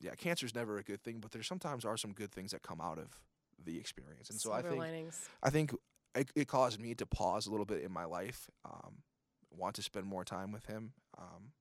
yeah, 0.00 0.14
cancer's 0.16 0.54
never 0.54 0.78
a 0.78 0.82
good 0.82 1.02
thing, 1.02 1.18
but 1.20 1.30
there 1.30 1.42
sometimes 1.42 1.84
are 1.84 1.96
some 1.96 2.12
good 2.12 2.32
things 2.32 2.50
that 2.50 2.62
come 2.62 2.80
out 2.80 2.98
of 2.98 3.20
the 3.64 3.78
experience. 3.78 4.30
And 4.30 4.40
so 4.40 4.52
I 4.52 4.62
think 4.62 4.78
linings. 4.78 5.28
I 5.42 5.50
think 5.50 5.74
it, 6.14 6.30
it 6.34 6.48
caused 6.48 6.80
me 6.80 6.94
to 6.94 7.06
pause 7.06 7.46
a 7.46 7.50
little 7.50 7.66
bit 7.66 7.82
in 7.82 7.92
my 7.92 8.04
life, 8.04 8.48
um, 8.64 8.96
want 9.50 9.74
to 9.76 9.82
spend 9.82 10.06
more 10.06 10.24
time 10.24 10.52
with 10.52 10.66
him, 10.66 10.92
um, 11.18 11.52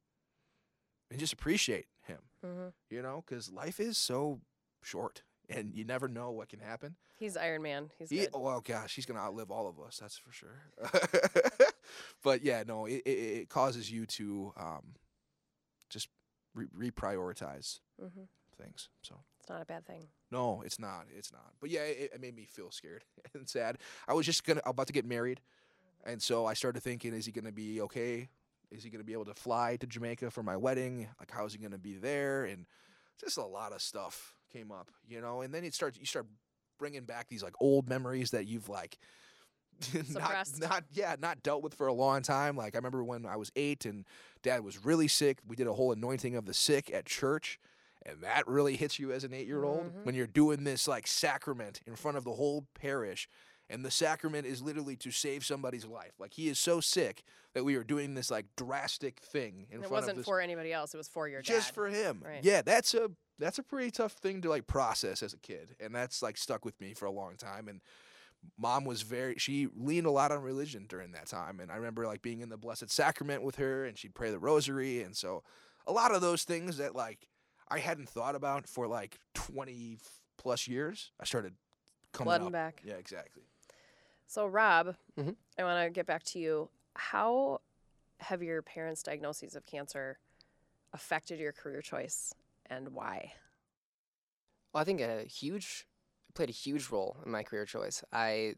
and 1.11 1.19
just 1.19 1.33
appreciate 1.33 1.87
him. 2.07 2.19
hmm 2.43 2.67
You 2.89 3.01
know, 3.01 3.23
because 3.25 3.51
life 3.51 3.79
is 3.79 3.97
so 3.97 4.41
short, 4.83 5.23
and 5.49 5.73
you 5.73 5.83
never 5.83 6.07
know 6.07 6.31
what 6.31 6.49
can 6.49 6.59
happen. 6.59 6.95
He's 7.17 7.35
Iron 7.35 7.61
Man. 7.63 7.89
He's 7.97 8.09
He, 8.09 8.17
good. 8.19 8.29
oh 8.33 8.61
gosh, 8.61 8.95
he's 8.95 9.05
gonna 9.05 9.19
outlive 9.19 9.51
all 9.51 9.67
of 9.67 9.79
us. 9.79 9.97
That's 9.97 10.17
for 10.17 10.31
sure. 10.31 10.61
but 12.23 12.43
yeah, 12.43 12.63
no, 12.65 12.85
it, 12.85 13.01
it, 13.05 13.09
it 13.09 13.49
causes 13.49 13.91
you 13.91 14.05
to 14.05 14.53
um, 14.57 14.95
just 15.89 16.07
re- 16.55 16.91
reprioritize 16.91 17.79
hmm 17.99 18.23
things. 18.57 18.89
So 19.03 19.15
It's 19.39 19.49
not 19.49 19.61
a 19.61 19.65
bad 19.65 19.85
thing. 19.85 20.07
no, 20.31 20.61
it's 20.65 20.79
not. 20.79 21.05
It's 21.15 21.31
not. 21.31 21.53
But 21.61 21.69
yeah, 21.69 21.81
it, 21.83 22.11
it 22.15 22.21
made 22.21 22.35
me 22.35 22.45
feel 22.45 22.71
scared 22.71 23.05
and 23.33 23.47
sad. 23.47 23.77
I 24.07 24.13
was 24.13 24.25
just 24.25 24.43
gonna 24.45 24.61
about 24.65 24.87
to 24.87 24.93
get 24.93 25.05
married, 25.05 25.39
and 26.05 26.21
so 26.21 26.45
I 26.45 26.53
started 26.53 26.81
thinking, 26.83 27.13
is 27.13 27.25
he 27.25 27.31
gonna 27.31 27.51
be 27.51 27.81
okay? 27.81 28.29
Is 28.71 28.83
he 28.83 28.89
gonna 28.89 29.03
be 29.03 29.13
able 29.13 29.25
to 29.25 29.33
fly 29.33 29.77
to 29.77 29.87
Jamaica 29.87 30.31
for 30.31 30.43
my 30.43 30.55
wedding? 30.57 31.07
Like, 31.19 31.31
how 31.31 31.45
is 31.45 31.53
he 31.53 31.59
gonna 31.59 31.77
be 31.77 31.95
there? 31.95 32.45
And 32.45 32.65
just 33.19 33.37
a 33.37 33.43
lot 33.45 33.71
of 33.73 33.81
stuff 33.81 34.35
came 34.51 34.71
up, 34.71 34.91
you 35.07 35.21
know. 35.21 35.41
And 35.41 35.53
then 35.53 35.63
it 35.63 35.73
starts. 35.73 35.97
You 35.99 36.05
start 36.05 36.27
bringing 36.77 37.03
back 37.03 37.27
these 37.27 37.43
like 37.43 37.55
old 37.59 37.89
memories 37.89 38.31
that 38.31 38.45
you've 38.47 38.69
like 38.69 38.97
not 40.09 40.47
not 40.59 40.83
yeah 40.91 41.15
not 41.19 41.41
dealt 41.41 41.63
with 41.63 41.73
for 41.73 41.87
a 41.87 41.93
long 41.93 42.21
time. 42.21 42.55
Like 42.57 42.75
I 42.75 42.77
remember 42.77 43.03
when 43.03 43.25
I 43.25 43.37
was 43.37 43.51
eight 43.55 43.85
and 43.85 44.05
Dad 44.43 44.63
was 44.63 44.83
really 44.83 45.07
sick. 45.07 45.39
We 45.47 45.55
did 45.55 45.67
a 45.67 45.73
whole 45.73 45.91
anointing 45.91 46.35
of 46.35 46.45
the 46.45 46.53
sick 46.53 46.91
at 46.93 47.05
church. 47.05 47.59
And 48.05 48.21
that 48.21 48.47
really 48.47 48.77
hits 48.77 48.97
you 48.97 49.11
as 49.11 49.23
an 49.25 49.33
eight 49.33 49.45
year 49.47 49.63
old 49.65 49.91
Mhm. 49.93 50.05
when 50.05 50.15
you're 50.15 50.25
doing 50.27 50.63
this 50.63 50.87
like 50.87 51.05
sacrament 51.05 51.81
in 51.85 51.95
front 51.95 52.17
of 52.17 52.23
the 52.23 52.33
whole 52.33 52.65
parish. 52.73 53.27
And 53.69 53.85
the 53.85 53.91
sacrament 53.91 54.47
is 54.47 54.61
literally 54.61 54.95
to 54.97 55.11
save 55.11 55.45
somebody's 55.45 55.85
life. 55.85 56.13
Like 56.19 56.33
he 56.33 56.49
is 56.49 56.57
so 56.57 56.79
sick 56.79 57.23
that 57.53 57.63
we 57.63 57.75
are 57.75 57.83
doing 57.83 58.15
this 58.15 58.31
like 58.31 58.45
drastic 58.57 59.19
thing 59.19 59.67
in 59.69 59.75
And 59.75 59.85
it 59.85 59.87
front 59.87 59.91
wasn't 59.91 60.11
of 60.11 60.17
this 60.17 60.25
for 60.25 60.41
anybody 60.41 60.73
else. 60.73 60.93
It 60.93 60.97
was 60.97 61.07
for 61.07 61.27
your 61.27 61.41
dad. 61.41 61.53
just 61.53 61.69
dad. 61.69 61.75
for 61.75 61.87
him. 61.87 62.23
Right. 62.25 62.43
Yeah, 62.43 62.61
that's 62.61 62.93
a 62.93 63.11
that's 63.37 63.59
a 63.59 63.63
pretty 63.63 63.91
tough 63.91 64.13
thing 64.13 64.41
to 64.41 64.49
like 64.49 64.67
process 64.67 65.23
as 65.23 65.33
a 65.33 65.37
kid, 65.37 65.75
and 65.79 65.93
that's 65.93 66.21
like 66.21 66.37
stuck 66.37 66.65
with 66.65 66.79
me 66.81 66.93
for 66.93 67.05
a 67.05 67.11
long 67.11 67.35
time. 67.35 67.67
And 67.67 67.81
mom 68.57 68.85
was 68.85 69.01
very 69.01 69.35
she 69.37 69.67
leaned 69.75 70.07
a 70.07 70.11
lot 70.11 70.31
on 70.31 70.41
religion 70.41 70.85
during 70.87 71.11
that 71.11 71.27
time, 71.27 71.59
and 71.59 71.71
I 71.71 71.75
remember 71.75 72.05
like 72.07 72.21
being 72.21 72.41
in 72.41 72.49
the 72.49 72.57
Blessed 72.57 72.89
Sacrament 72.89 73.43
with 73.43 73.55
her, 73.57 73.85
and 73.85 73.97
she'd 73.97 74.15
pray 74.15 74.31
the 74.31 74.39
Rosary, 74.39 75.01
and 75.01 75.15
so 75.15 75.43
a 75.87 75.91
lot 75.91 76.13
of 76.13 76.21
those 76.21 76.43
things 76.43 76.77
that 76.77 76.95
like 76.95 77.27
I 77.69 77.79
hadn't 77.79 78.09
thought 78.09 78.35
about 78.35 78.67
for 78.67 78.87
like 78.87 79.19
twenty 79.33 79.97
plus 80.37 80.67
years, 80.67 81.11
I 81.19 81.25
started 81.25 81.53
coming 82.13 82.33
up. 82.33 82.51
back. 82.51 82.81
Yeah, 82.83 82.95
exactly. 82.95 83.43
So, 84.29 84.45
Rob, 84.45 84.95
Mm-hmm. 85.17 85.29
Mhm. 85.31 85.35
I 85.57 85.63
want 85.63 85.85
to 85.85 85.89
get 85.89 86.05
back 86.05 86.23
to 86.23 86.39
you. 86.39 86.69
How 86.95 87.61
have 88.19 88.43
your 88.43 88.61
parents' 88.61 89.01
diagnoses 89.03 89.55
of 89.55 89.65
cancer 89.65 90.19
affected 90.93 91.39
your 91.39 91.51
career 91.51 91.81
choice 91.81 92.33
and 92.67 92.89
why? 92.89 93.33
Well, 94.71 94.81
I 94.81 94.85
think 94.85 95.01
a 95.01 95.23
huge 95.23 95.87
played 96.35 96.49
a 96.49 96.53
huge 96.53 96.89
role 96.91 97.17
in 97.25 97.31
my 97.31 97.41
career 97.43 97.65
choice. 97.65 98.03
I, 98.13 98.53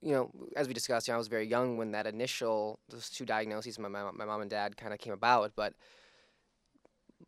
you 0.00 0.12
know, 0.12 0.30
as 0.56 0.68
we 0.68 0.74
discussed, 0.74 1.06
you 1.06 1.12
know, 1.12 1.16
I 1.16 1.18
was 1.18 1.28
very 1.28 1.46
young 1.46 1.76
when 1.76 1.92
that 1.92 2.06
initial 2.06 2.80
those 2.88 3.10
two 3.10 3.26
diagnoses, 3.26 3.78
my 3.78 3.88
my, 3.88 4.10
my 4.10 4.24
mom 4.24 4.40
and 4.40 4.50
dad, 4.50 4.76
kind 4.78 4.94
of 4.94 4.98
came 4.98 5.12
about. 5.12 5.52
But 5.54 5.74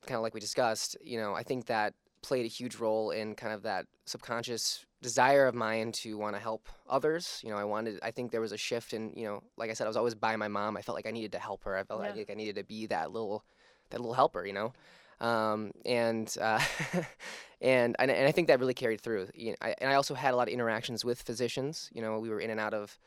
kind 0.07 0.17
of 0.17 0.23
like 0.23 0.33
we 0.35 0.41
discussed, 0.41 0.97
you 1.03 1.21
know, 1.21 1.35
I 1.35 1.43
think 1.43 1.67
that 1.67 1.93
played 2.23 2.45
a 2.45 2.49
huge 2.49 2.77
role 2.77 3.11
in 3.11 3.35
kind 3.35 3.53
of 3.53 3.63
that 3.63 3.87
subconscious 4.07 4.85
desire 5.01 5.47
of 5.47 5.55
mine 5.55 5.93
to 5.93 6.17
want 6.19 6.35
to 6.35 6.41
help 6.41 6.69
others. 6.89 7.41
You 7.45 7.51
know, 7.51 7.57
I 7.57 7.65
wanted. 7.65 7.99
I 8.03 8.11
think 8.11 8.31
there 8.33 8.41
was 8.41 8.53
a 8.53 8.57
shift 8.57 8.93
in, 8.93 9.13
you 9.17 9.25
know, 9.27 9.43
like 9.57 9.71
I 9.71 9.75
said, 9.75 9.85
I 9.85 9.89
was 9.89 9.97
always 9.97 10.15
by 10.15 10.37
my 10.37 10.49
mom. 10.49 10.77
I 10.77 10.83
felt 10.83 10.97
like 10.97 11.07
I 11.07 11.11
needed 11.11 11.33
to 11.33 11.39
help 11.39 11.65
her. 11.65 11.77
I 11.77 11.85
felt 11.85 12.03
Yeah. 12.03 12.13
like 12.15 12.31
I 12.31 12.35
needed 12.35 12.57
to 12.57 12.65
be 12.65 12.87
that 12.87 13.13
little, 13.13 13.45
that 13.91 14.01
little 14.01 14.15
helper. 14.15 14.45
You 14.47 14.53
know. 14.55 14.73
Um, 15.21 15.73
and, 15.85 16.33
uh, 16.41 16.61
and 17.61 17.97
and 17.99 18.11
and 18.11 18.29
I 18.29 18.33
think 18.33 18.49
that 18.49 18.61
really 18.61 18.75
carried 18.75 19.01
through. 19.01 19.29
You 19.35 19.51
know, 19.51 19.57
I, 19.61 19.75
and 19.81 19.91
I 19.91 19.95
also 19.95 20.15
had 20.15 20.33
a 20.33 20.37
lot 20.37 20.49
of 20.49 20.55
interactions 20.55 21.05
with 21.05 21.23
physicians. 21.23 21.91
You 21.93 22.03
know, 22.03 22.19
we 22.21 22.29
were 22.29 22.41
in 22.41 22.51
and 22.51 22.61
out 22.61 22.75
of 22.75 22.99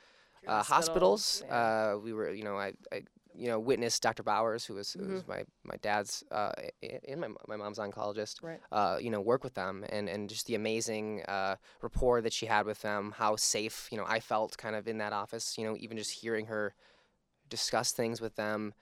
uh, 0.47 0.63
hospitals. 0.63 1.43
yeah. 1.45 1.55
Uh, 1.93 1.97
we 2.03 2.13
were, 2.13 2.31
you 2.31 2.43
know, 2.43 2.57
I, 2.57 2.73
I 2.91 3.03
you 3.35 3.47
know, 3.47 3.59
witnessed 3.59 4.01
Dr. 4.01 4.23
Bowers, 4.23 4.65
who 4.65 4.75
was, 4.75 4.93
who 4.93 4.99
Mm-hmm. 4.99 5.13
was 5.13 5.27
my 5.27 5.43
my 5.63 5.75
dad's 5.81 6.23
uh, 6.31 6.51
and 7.07 7.21
my 7.21 7.27
my 7.47 7.55
mom's 7.55 7.79
oncologist. 7.79 8.41
Right. 8.43 8.59
Uh, 8.71 8.97
you 9.01 9.09
know, 9.09 9.21
work 9.21 9.43
with 9.43 9.53
them, 9.53 9.85
and 9.89 10.09
and 10.09 10.29
just 10.29 10.45
the 10.47 10.55
amazing 10.55 11.23
uh, 11.27 11.55
rapport 11.81 12.21
that 12.21 12.33
she 12.33 12.45
had 12.45 12.65
with 12.65 12.81
them. 12.81 13.13
How 13.17 13.35
safe, 13.35 13.87
you 13.91 13.97
know, 13.97 14.05
I 14.07 14.19
felt 14.19 14.57
kind 14.57 14.75
of 14.75 14.87
in 14.87 14.97
that 14.99 15.13
office. 15.13 15.57
You 15.57 15.65
know, 15.65 15.75
even 15.79 15.97
just 15.97 16.11
hearing 16.11 16.47
her 16.47 16.73
discuss 17.49 17.91
things 17.91 18.21
with 18.21 18.35
them. 18.35 18.73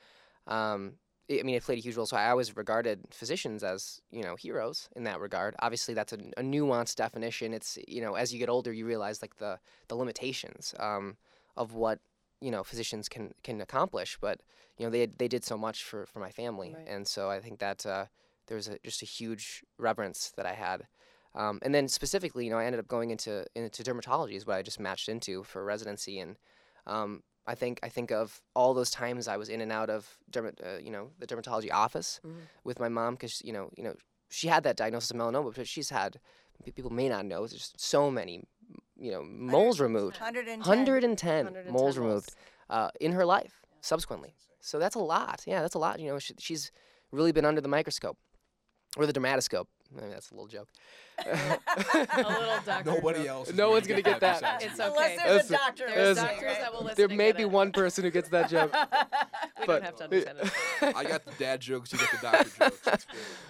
Um, 0.48 0.94
I 1.30 1.40
I 1.40 1.44
mean, 1.44 1.56
it 1.56 1.64
played 1.64 1.78
a 1.78 1.82
huge 1.82 1.96
role. 1.96 2.06
So 2.06 2.18
I 2.18 2.30
always 2.30 2.56
regarded 2.56 3.02
physicians 3.12 3.64
as, 3.64 4.02
you 4.12 4.24
know, 4.24 4.36
heroes 4.36 4.90
in 4.96 5.04
that 5.04 5.20
regard. 5.20 5.56
Obviously, 5.60 5.94
that's 5.94 6.14
a, 6.14 6.18
a 6.38 6.42
nuanced 6.42 6.96
definition. 6.96 7.54
It's, 7.54 7.78
you 7.88 8.02
know, 8.02 8.16
as 8.16 8.34
you 8.34 8.40
get 8.40 8.50
older, 8.50 8.74
you 8.74 8.86
realize 8.86 9.22
like 9.22 9.38
the 9.38 9.60
the 9.88 9.96
limitations 9.96 10.74
um, 10.80 11.18
of 11.56 11.74
what 11.74 12.00
you 12.42 12.52
know 12.52 12.64
physicians 12.64 13.10
can 13.10 13.34
can 13.44 13.62
accomplish. 13.62 14.18
But 14.20 14.42
you 14.78 14.86
know, 14.86 14.90
they 14.92 15.06
they 15.06 15.28
did 15.28 15.44
so 15.44 15.58
much 15.58 15.84
for 15.84 16.06
for 16.06 16.20
my 16.20 16.32
family, 16.32 16.76
Right. 16.76 16.88
and 16.88 17.08
so 17.08 17.30
I 17.30 17.40
think 17.40 17.60
that 17.60 17.86
uh, 17.86 18.06
there's 18.48 18.68
a, 18.68 18.78
just 18.84 19.02
a 19.02 19.06
huge 19.06 19.64
reverence 19.78 20.32
that 20.38 20.46
I 20.46 20.54
had. 20.54 20.88
Um, 21.36 21.60
and 21.62 21.76
then 21.76 21.88
specifically, 21.88 22.46
you 22.46 22.50
know, 22.52 22.58
I 22.58 22.66
ended 22.66 22.80
up 22.80 22.88
going 22.88 23.12
into 23.12 23.46
into 23.56 23.84
dermatology 23.84 24.36
is 24.36 24.48
what 24.48 24.58
I 24.58 24.62
just 24.64 24.80
matched 24.80 25.10
into 25.10 25.44
for 25.44 25.64
residency, 25.64 26.20
and 26.20 26.38
um, 26.88 27.24
I 27.46 27.56
think 27.56 27.80
I 27.84 27.90
think 27.90 28.12
of 28.12 28.42
all 28.56 28.74
those 28.74 28.90
times 28.92 29.28
I 29.28 29.38
was 29.38 29.50
in 29.50 29.62
and 29.62 29.72
out 29.72 29.90
of 29.90 30.18
derma- 30.32 30.60
uh, 30.66 30.80
you 30.80 30.92
know 30.92 31.12
the 31.20 31.28
dermatology 31.28 31.72
office 31.72 32.20
Mhm. 32.26 32.48
with 32.64 32.80
my 32.80 32.90
mom 32.90 33.14
because 33.16 33.42
you 33.44 33.54
know 33.54 33.70
you 33.78 33.84
know 33.84 33.96
she 34.30 34.48
had 34.48 34.64
that 34.64 34.78
diagnosis 34.78 35.12
of 35.12 35.18
melanoma, 35.18 35.54
but 35.56 35.68
she's 35.68 35.90
had 35.90 36.20
people 36.76 36.92
may 36.92 37.10
not 37.10 37.26
know 37.26 37.48
there's 37.48 37.74
so 37.78 38.12
many 38.12 38.44
you 38.98 39.12
know 39.12 39.24
moles 39.24 39.80
removed, 39.80 40.20
110. 40.20 40.60
110, 40.60 41.46
110 41.46 41.74
moles 41.74 41.98
removed 41.98 42.36
uh, 42.70 42.90
in 43.00 43.12
her 43.14 43.26
life 43.26 43.62
subsequently. 43.82 44.34
So 44.62 44.78
that's 44.80 44.96
a 44.96 45.00
lot. 45.00 45.44
Yeah, 45.46 45.62
that's 45.62 45.76
a 45.76 45.80
lot. 45.80 46.00
You 46.00 46.10
know, 46.10 46.20
she, 46.20 46.34
she's 46.38 46.72
really 47.12 47.32
been 47.32 47.46
under 47.46 47.62
the 47.62 47.68
microscope 47.68 48.18
or 48.98 49.06
the 49.06 49.14
dermatoscope. 49.14 49.68
I 49.98 50.02
mean, 50.02 50.12
that's 50.12 50.30
a 50.32 50.34
little 50.36 50.48
joke. 50.48 50.70
A 51.26 52.18
little 52.18 52.60
doctor. 52.66 52.92
Nobody 52.92 53.20
joke. 53.20 53.28
else. 53.28 53.54
No 53.54 53.72
one's 53.72 53.88
gonna 53.88 54.02
get 54.02 54.20
that. 54.22 54.62
It's 54.62 54.80
okay. 54.80 54.90
Unless 54.90 55.24
there's 55.24 55.50
a 55.50 55.54
doctor 55.54 55.86
There's 55.88 56.18
Listen, 56.18 56.26
doctors 56.26 56.58
that 56.58 56.74
will 56.74 56.84
listen. 56.84 56.96
there 57.10 57.18
may 57.18 57.32
be 57.34 57.42
it. 57.44 57.52
one 57.52 57.72
person 57.72 58.04
who 58.04 58.12
gets 58.12 58.30
that 58.30 58.50
joke. 58.50 58.74
We 59.60 59.66
but- 59.66 59.84
don't 59.84 59.86
have 59.86 59.96
to 59.98 60.04
understand 60.06 60.38
it. 60.42 60.96
I 60.96 61.04
got 61.04 61.26
the 61.26 61.32
dad 61.38 61.60
jokes. 61.60 61.92
You 61.92 62.00
get 62.00 62.12
the 62.12 62.18
doctor 62.22 62.50
jokes. 62.88 63.06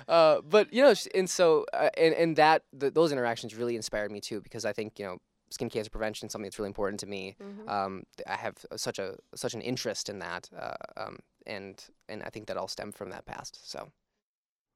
Uh, 0.07 0.41
but 0.41 0.73
you 0.73 0.81
know, 0.81 0.93
and 1.13 1.29
so 1.29 1.65
uh, 1.73 1.89
and 1.97 2.15
and 2.15 2.35
that 2.37 2.63
th- 2.79 2.93
those 2.95 3.11
interactions 3.11 3.53
really 3.55 3.75
inspired 3.75 4.11
me 4.11 4.19
too 4.19 4.41
because 4.41 4.65
I 4.65 4.73
think 4.73 4.97
you 4.97 5.05
know 5.05 5.17
skin 5.51 5.69
cancer 5.69 5.89
prevention 5.91 6.25
is 6.27 6.31
something 6.31 6.47
that's 6.47 6.57
really 6.57 6.69
important 6.69 6.99
to 7.01 7.05
me. 7.05 7.35
Mhm. 7.41 7.69
Um, 7.69 8.03
I 8.27 8.35
have 8.37 8.55
such 8.75 8.97
a 8.97 9.15
such 9.35 9.53
an 9.53 9.61
interest 9.61 10.09
in 10.09 10.17
that, 10.19 10.49
uh, 10.59 10.73
um, 10.97 11.19
and 11.45 11.83
and 12.07 12.23
I 12.23 12.29
think 12.29 12.47
that 12.47 12.57
all 12.57 12.67
stemmed 12.67 12.95
from 12.95 13.11
that 13.11 13.25
past. 13.27 13.69
So 13.69 13.91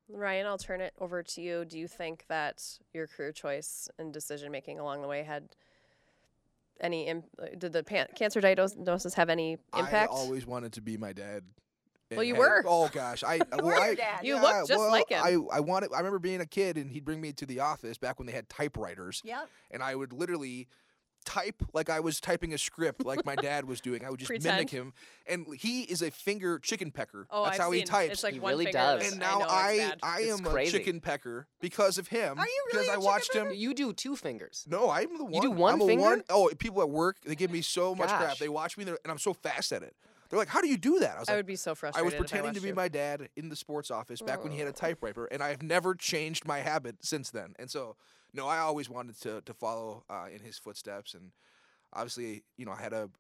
Ryan, 0.10 0.46
I'll 0.46 0.58
turn 0.58 0.82
it 0.82 0.94
over 1.00 1.24
to 1.24 1.42
you. 1.42 1.66
Do 1.66 1.78
you 1.80 1.88
think 1.88 2.26
that 2.28 2.62
your 2.94 3.08
career 3.08 3.32
choice 3.32 3.88
and 3.98 4.14
decision 4.14 4.52
making 4.52 4.80
along 4.80 5.02
the 5.02 5.08
way 5.08 5.24
had 5.24 5.50
any? 6.82 7.08
Im- 7.08 7.24
uh, 7.42 7.48
did 7.58 7.74
the 7.74 7.84
pan- 7.84 8.08
cancer 8.16 8.42
diagnosis 8.42 9.14
have 9.16 9.30
any 9.30 9.58
impact? 9.78 10.12
I 10.12 10.16
always 10.16 10.46
wanted 10.46 10.74
to 10.74 10.82
be 10.82 10.98
my 10.98 11.14
dad. 11.14 11.44
Well, 12.12 12.24
you 12.24 12.36
had- 12.36 12.40
were. 12.40 12.64
Oh 12.68 12.90
gosh, 12.90 13.24
I 13.24 13.40
well, 13.64 13.82
I- 13.82 13.96
dad. 13.96 14.20
You 14.24 14.36
yeah, 14.36 14.42
look 14.42 14.68
just 14.68 14.78
well, 14.80 14.92
like 14.92 15.10
him. 15.10 15.24
I 15.24 15.38
I 15.56 15.60
wanted. 15.62 15.92
I 15.94 15.98
remember 15.98 16.20
being 16.20 16.42
a 16.42 16.46
kid, 16.46 16.78
and 16.78 16.92
he'd 16.92 17.06
bring 17.06 17.22
me 17.22 17.32
to 17.34 17.46
the 17.46 17.62
office 17.62 17.98
back 17.98 18.20
when 18.20 18.26
they 18.28 18.34
had 18.34 18.50
typewriters, 18.50 19.22
Yep. 19.24 19.50
and 19.72 19.82
I 19.82 19.96
would 19.96 20.14
literally 20.14 20.68
type 21.24 21.64
like 21.74 21.90
I 21.90 22.00
was 22.00 22.20
typing 22.20 22.54
a 22.54 22.58
script, 22.58 23.06
like 23.06 23.26
my 23.26 23.36
dad 23.42 23.66
was 23.66 23.82
doing. 23.82 24.04
I 24.06 24.10
would 24.10 24.20
just 24.20 24.32
mimic 24.44 24.70
him, 24.70 24.94
and 25.26 25.46
he 25.58 25.82
is 25.84 26.02
a 26.02 26.12
finger 26.12 26.60
chicken 26.60 26.92
pecker. 26.92 27.28
oh, 27.32 27.46
That's 27.46 27.58
I've 27.58 27.64
how 27.66 27.72
he 27.72 27.80
seen. 27.80 27.88
types. 27.88 28.14
It's 28.14 28.24
like 28.24 28.34
He 28.34 28.40
one 28.40 28.52
really 28.52 28.66
finger 28.66 28.78
does. 28.80 29.12
and 29.12 29.20
now 29.20 29.36
I, 29.36 29.40
know, 29.40 29.46
I 29.50 29.72
it's. 29.94 30.04
I, 30.04 30.20
It's 30.22 30.40
am 30.40 30.46
crazy. 30.46 30.76
a 30.76 30.80
chicken 30.80 31.00
pecker 31.02 31.48
because 31.62 31.98
of 31.98 32.08
him. 32.10 32.38
Are 32.38 32.46
you 32.46 32.64
really 32.74 32.86
Because 32.86 32.88
a 32.88 32.92
I 32.92 32.94
chicken 32.96 33.06
watched 33.06 33.36
him. 33.36 33.52
you 33.54 33.74
do 33.74 33.94
two 33.94 34.16
fingers. 34.16 34.66
No, 34.70 34.90
I'm 34.90 35.18
the 35.18 35.24
one. 35.24 35.34
You 35.34 35.42
do 35.42 35.52
one 35.52 35.74
I'm 35.76 35.82
a 35.82 35.86
finger? 35.88 36.04
One, 36.04 36.24
oh, 36.30 36.50
people 36.58 36.82
at 36.82 36.90
work 36.90 37.18
they 37.26 37.36
give 37.36 37.52
me 37.52 37.62
so 37.62 37.96
much 37.96 38.10
crap. 38.10 38.38
They 38.38 38.50
watch 38.50 38.78
me, 38.78 38.84
and 38.84 38.98
I'm 39.08 39.18
so 39.20 39.34
fast 39.34 39.72
at 39.72 39.84
it. 39.84 39.96
They're 40.34 40.40
like, 40.40 40.48
"How 40.48 40.62
do 40.62 40.68
you 40.68 40.78
do 40.78 40.98
that?" 40.98 41.16
I 41.18 41.20
was 41.20 41.30
I 41.30 41.34
like, 41.34 41.38
would 41.38 41.46
be 41.46 41.56
so 41.56 41.76
frustrated. 41.76 42.02
I 42.02 42.06
was 42.06 42.16
pretending 42.16 42.56
to 42.56 42.60
be 42.60 42.70
you. 42.70 42.74
my 42.74 42.88
dad 42.88 43.30
in 43.36 43.50
the 43.50 43.56
sports 43.56 43.92
office 43.92 44.20
back 44.20 44.44
when 44.44 44.52
he 44.52 44.58
had 44.58 44.68
a 44.68 44.72
Oh. 44.72 44.74
typewriter, 44.74 45.26
and 45.26 45.44
I 45.44 45.50
have 45.50 45.62
never 45.62 45.94
changed 45.94 46.44
my 46.48 46.58
habit 46.62 47.06
since 47.06 47.30
then. 47.30 47.54
And 47.60 47.70
so, 47.70 47.98
no, 48.34 48.48
I 48.48 48.58
always 48.58 48.90
wanted 48.90 49.22
to 49.22 49.42
to 49.42 49.54
follow 49.54 50.06
uh, 50.10 50.30
in 50.34 50.42
his 50.42 50.58
footsteps, 50.58 51.14
and 51.14 51.34
obviously, 51.94 52.46
you 52.58 52.66
know, 52.66 52.72
I 52.72 52.82
had 52.82 52.94
a 52.94 53.12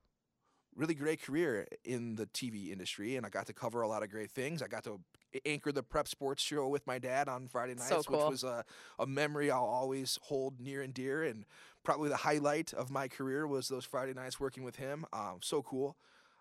really 0.76 0.96
great 0.96 1.22
career 1.22 1.68
in 1.84 2.16
the 2.16 2.26
TV 2.26 2.72
industry, 2.72 3.16
and 3.16 3.26
I 3.26 3.30
got 3.30 3.46
to 3.46 3.54
cover 3.54 3.82
a 3.84 3.88
lot 3.88 4.02
of 4.02 4.10
great 4.10 4.32
things. 4.32 4.64
I 4.64 4.68
got 4.68 4.84
to 4.86 5.00
anchor 5.46 5.72
the 5.72 5.84
prep 5.84 6.08
sports 6.08 6.42
show 6.42 6.68
with 6.68 6.88
my 6.88 6.98
dad 7.00 7.28
on 7.30 7.48
Friday 7.48 7.76
nights, 7.76 7.90
So 7.90 8.12
which 8.12 8.28
was 8.28 8.44
a, 8.44 8.66
a 8.98 9.06
memory 9.06 9.52
I'll 9.52 9.64
always 9.66 10.18
hold 10.24 10.60
near 10.60 10.82
and 10.82 10.94
dear. 10.94 11.24
And 11.24 11.46
probably 11.84 12.10
the 12.10 12.18
highlight 12.18 12.74
of 12.74 12.90
my 12.90 13.08
career 13.08 13.46
was 13.48 13.68
those 13.68 13.86
Friday 13.86 14.14
nights 14.14 14.40
working 14.40 14.64
with 14.64 14.78
him. 14.78 15.06
Um, 15.14 15.40
so 15.42 15.62
cool. 15.62 15.96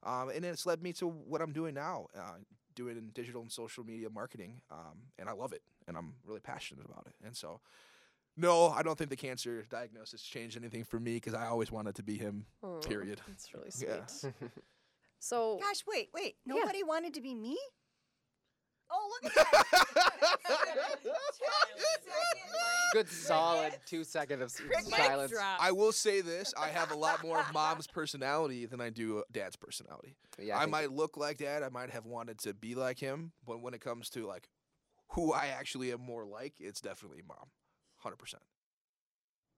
Um, 0.05 0.31
and 0.35 0.45
it's 0.45 0.67
led 0.67 0.83
me 0.83 0.93
to 0.95 1.07
what 1.09 1.41
I'm 1.41 1.53
doing 1.53 1.75
now, 1.75 2.07
uh, 2.19 2.39
doing 2.75 3.11
digital 3.15 3.43
and 3.43 3.51
social 3.53 3.85
media 3.85 4.09
marketing. 4.11 4.61
Um, 4.71 4.99
and 5.19 5.29
I 5.29 5.33
love 5.33 5.53
it, 5.53 5.63
and 5.87 5.97
I'm 5.97 6.15
really 6.27 6.41
passionate 6.41 6.85
about 6.85 7.07
it. 7.07 7.15
And 7.25 7.37
so, 7.37 7.61
no, 8.37 8.69
I 8.71 8.83
don't 8.83 8.97
think 8.99 9.11
the 9.11 9.17
cancer 9.17 9.65
diagnosis 9.71 10.23
changed 10.23 10.57
anything 10.57 10.85
for 10.85 10.99
me 10.99 11.15
because 11.15 11.35
I 11.35 11.47
always 11.47 11.71
wanted 11.71 11.95
to 11.97 12.03
be 12.03 12.17
him. 12.19 12.47
Oh, 12.63 12.79
period. 12.79 13.21
That's 13.29 13.53
really 13.55 13.71
sweet. 13.71 13.89
Yeah. 13.89 14.31
So 15.25 15.61
Gosh, 15.61 15.85
wait, 15.87 16.09
wait. 16.13 16.35
Yeah. 16.45 16.55
Nobody 16.55 16.83
wanted 16.83 17.15
to 17.15 17.21
be 17.21 17.33
me? 17.35 17.57
Oh, 18.95 19.09
look 19.23 19.33
at 19.35 19.47
that. 19.53 20.99
Good 22.93 23.09
solid 23.11 23.75
two 23.87 24.05
seconds 24.05 24.43
of 24.43 24.49
s- 24.77 24.87
silence. 24.89 25.33
I 25.59 25.73
will 25.73 25.93
say 25.93 26.21
this: 26.21 26.53
I 26.59 26.69
have 26.69 26.91
a 26.91 26.97
lot 26.97 27.23
more 27.23 27.41
of 27.41 27.51
mom's 27.55 27.87
personality 27.87 28.67
than 28.67 28.81
I 28.81 28.91
do 28.91 29.25
dad's 29.33 29.57
personality. 29.57 30.17
Yeah, 30.39 30.57
I, 30.57 30.61
think- 30.61 30.71
might 30.73 30.93
look 30.93 31.17
like 31.17 31.39
dad. 31.39 31.63
I 31.63 31.69
might 31.69 31.91
have 31.91 32.07
wanted 32.07 32.39
to 32.41 32.55
be 32.55 32.75
like 32.75 32.99
him, 32.99 33.33
but 33.47 33.61
when 33.61 33.75
it 33.75 33.81
comes 33.81 34.11
to 34.11 34.27
like 34.27 34.49
who 35.13 35.33
I 35.33 35.47
actually 35.49 35.93
am 35.93 36.01
more 36.01 36.25
like, 36.25 36.55
it's 36.61 36.81
definitely 36.81 37.23
mom, 37.27 37.49
hundred 37.99 38.17
percent. 38.17 38.43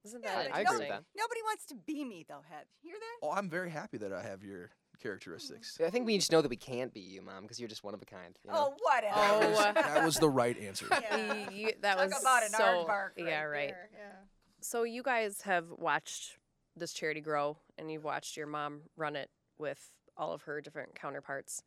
Isn't 0.05 0.23
that 0.23 0.35
but 0.37 0.55
I 0.55 0.61
agree 0.61 0.77
with 0.77 0.83
interesting? 0.83 0.89
that. 0.91 1.05
Nobody 1.17 1.41
wants 1.45 1.65
to 1.67 1.75
be 1.77 2.05
me, 2.05 2.27
though, 2.29 2.43
Head. 2.51 2.67
Hear 2.83 2.95
that? 2.95 3.27
Oh, 3.27 3.33
I'm 3.33 3.49
very 3.49 3.71
happy 3.71 3.97
that 3.99 4.13
I 4.13 4.23
have 4.23 4.43
your 4.43 4.71
characteristics. 5.05 5.79
I 5.85 5.91
think 5.91 6.07
we 6.07 6.17
just 6.17 6.33
know 6.33 6.41
that 6.41 6.49
we 6.49 6.57
can't 6.57 6.93
be 6.93 7.01
you, 7.01 7.21
mom, 7.21 7.43
because 7.43 7.61
you're 7.61 7.69
just 7.69 7.85
one 7.85 7.93
of 7.93 8.01
a 8.01 8.07
kind. 8.07 8.37
You 8.43 8.51
oh, 8.51 8.55
know? 8.55 8.75
Oh, 8.75 8.77
whatever. 8.81 9.15
Oh, 9.17 9.41
That 9.41 9.75
was, 9.77 9.85
that 9.85 10.05
was 10.05 10.17
the 10.17 10.31
right 10.31 10.59
answer. 10.59 10.87
Yeah. 10.91 11.51
You- 11.51 11.73
that 11.83 11.99
Talk 11.99 12.09
was 12.09 12.21
about 12.21 12.43
an 12.43 12.49
so 12.51 12.63
aardvark 12.63 13.11
yeah 13.19 13.43
right. 13.43 13.69
there, 13.69 13.91
Yeah. 13.93 14.13
So 14.61 14.85
you 14.85 15.03
guys 15.03 15.43
have 15.43 15.67
watched 15.77 16.39
this 16.75 16.95
charity 16.95 17.21
grow, 17.21 17.59
and 17.77 17.93
you've 17.93 18.05
watched 18.05 18.37
your 18.37 18.47
mom 18.47 18.81
run 18.97 19.15
it 19.15 19.29
with 19.59 19.91
all 20.17 20.33
of 20.33 20.43
her 20.43 20.63
different 20.63 20.95
counterparts. 20.95 21.63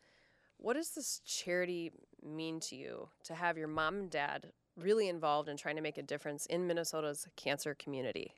What 0.58 0.74
does 0.74 0.90
this 0.96 1.22
charity 1.24 1.92
mean 2.26 2.60
to 2.62 2.76
you 2.76 3.10
to 3.26 3.36
have 3.36 3.58
your 3.58 3.68
mom 3.68 3.96
and 3.96 4.10
dad 4.10 4.48
really 4.76 5.08
involved 5.08 5.48
in 5.48 5.58
trying 5.58 5.76
to 5.76 5.82
make 5.82 6.00
a 6.00 6.02
difference 6.02 6.48
in 6.48 6.66
Minnesota's 6.66 7.28
cancer 7.36 7.76
community? 7.76 8.34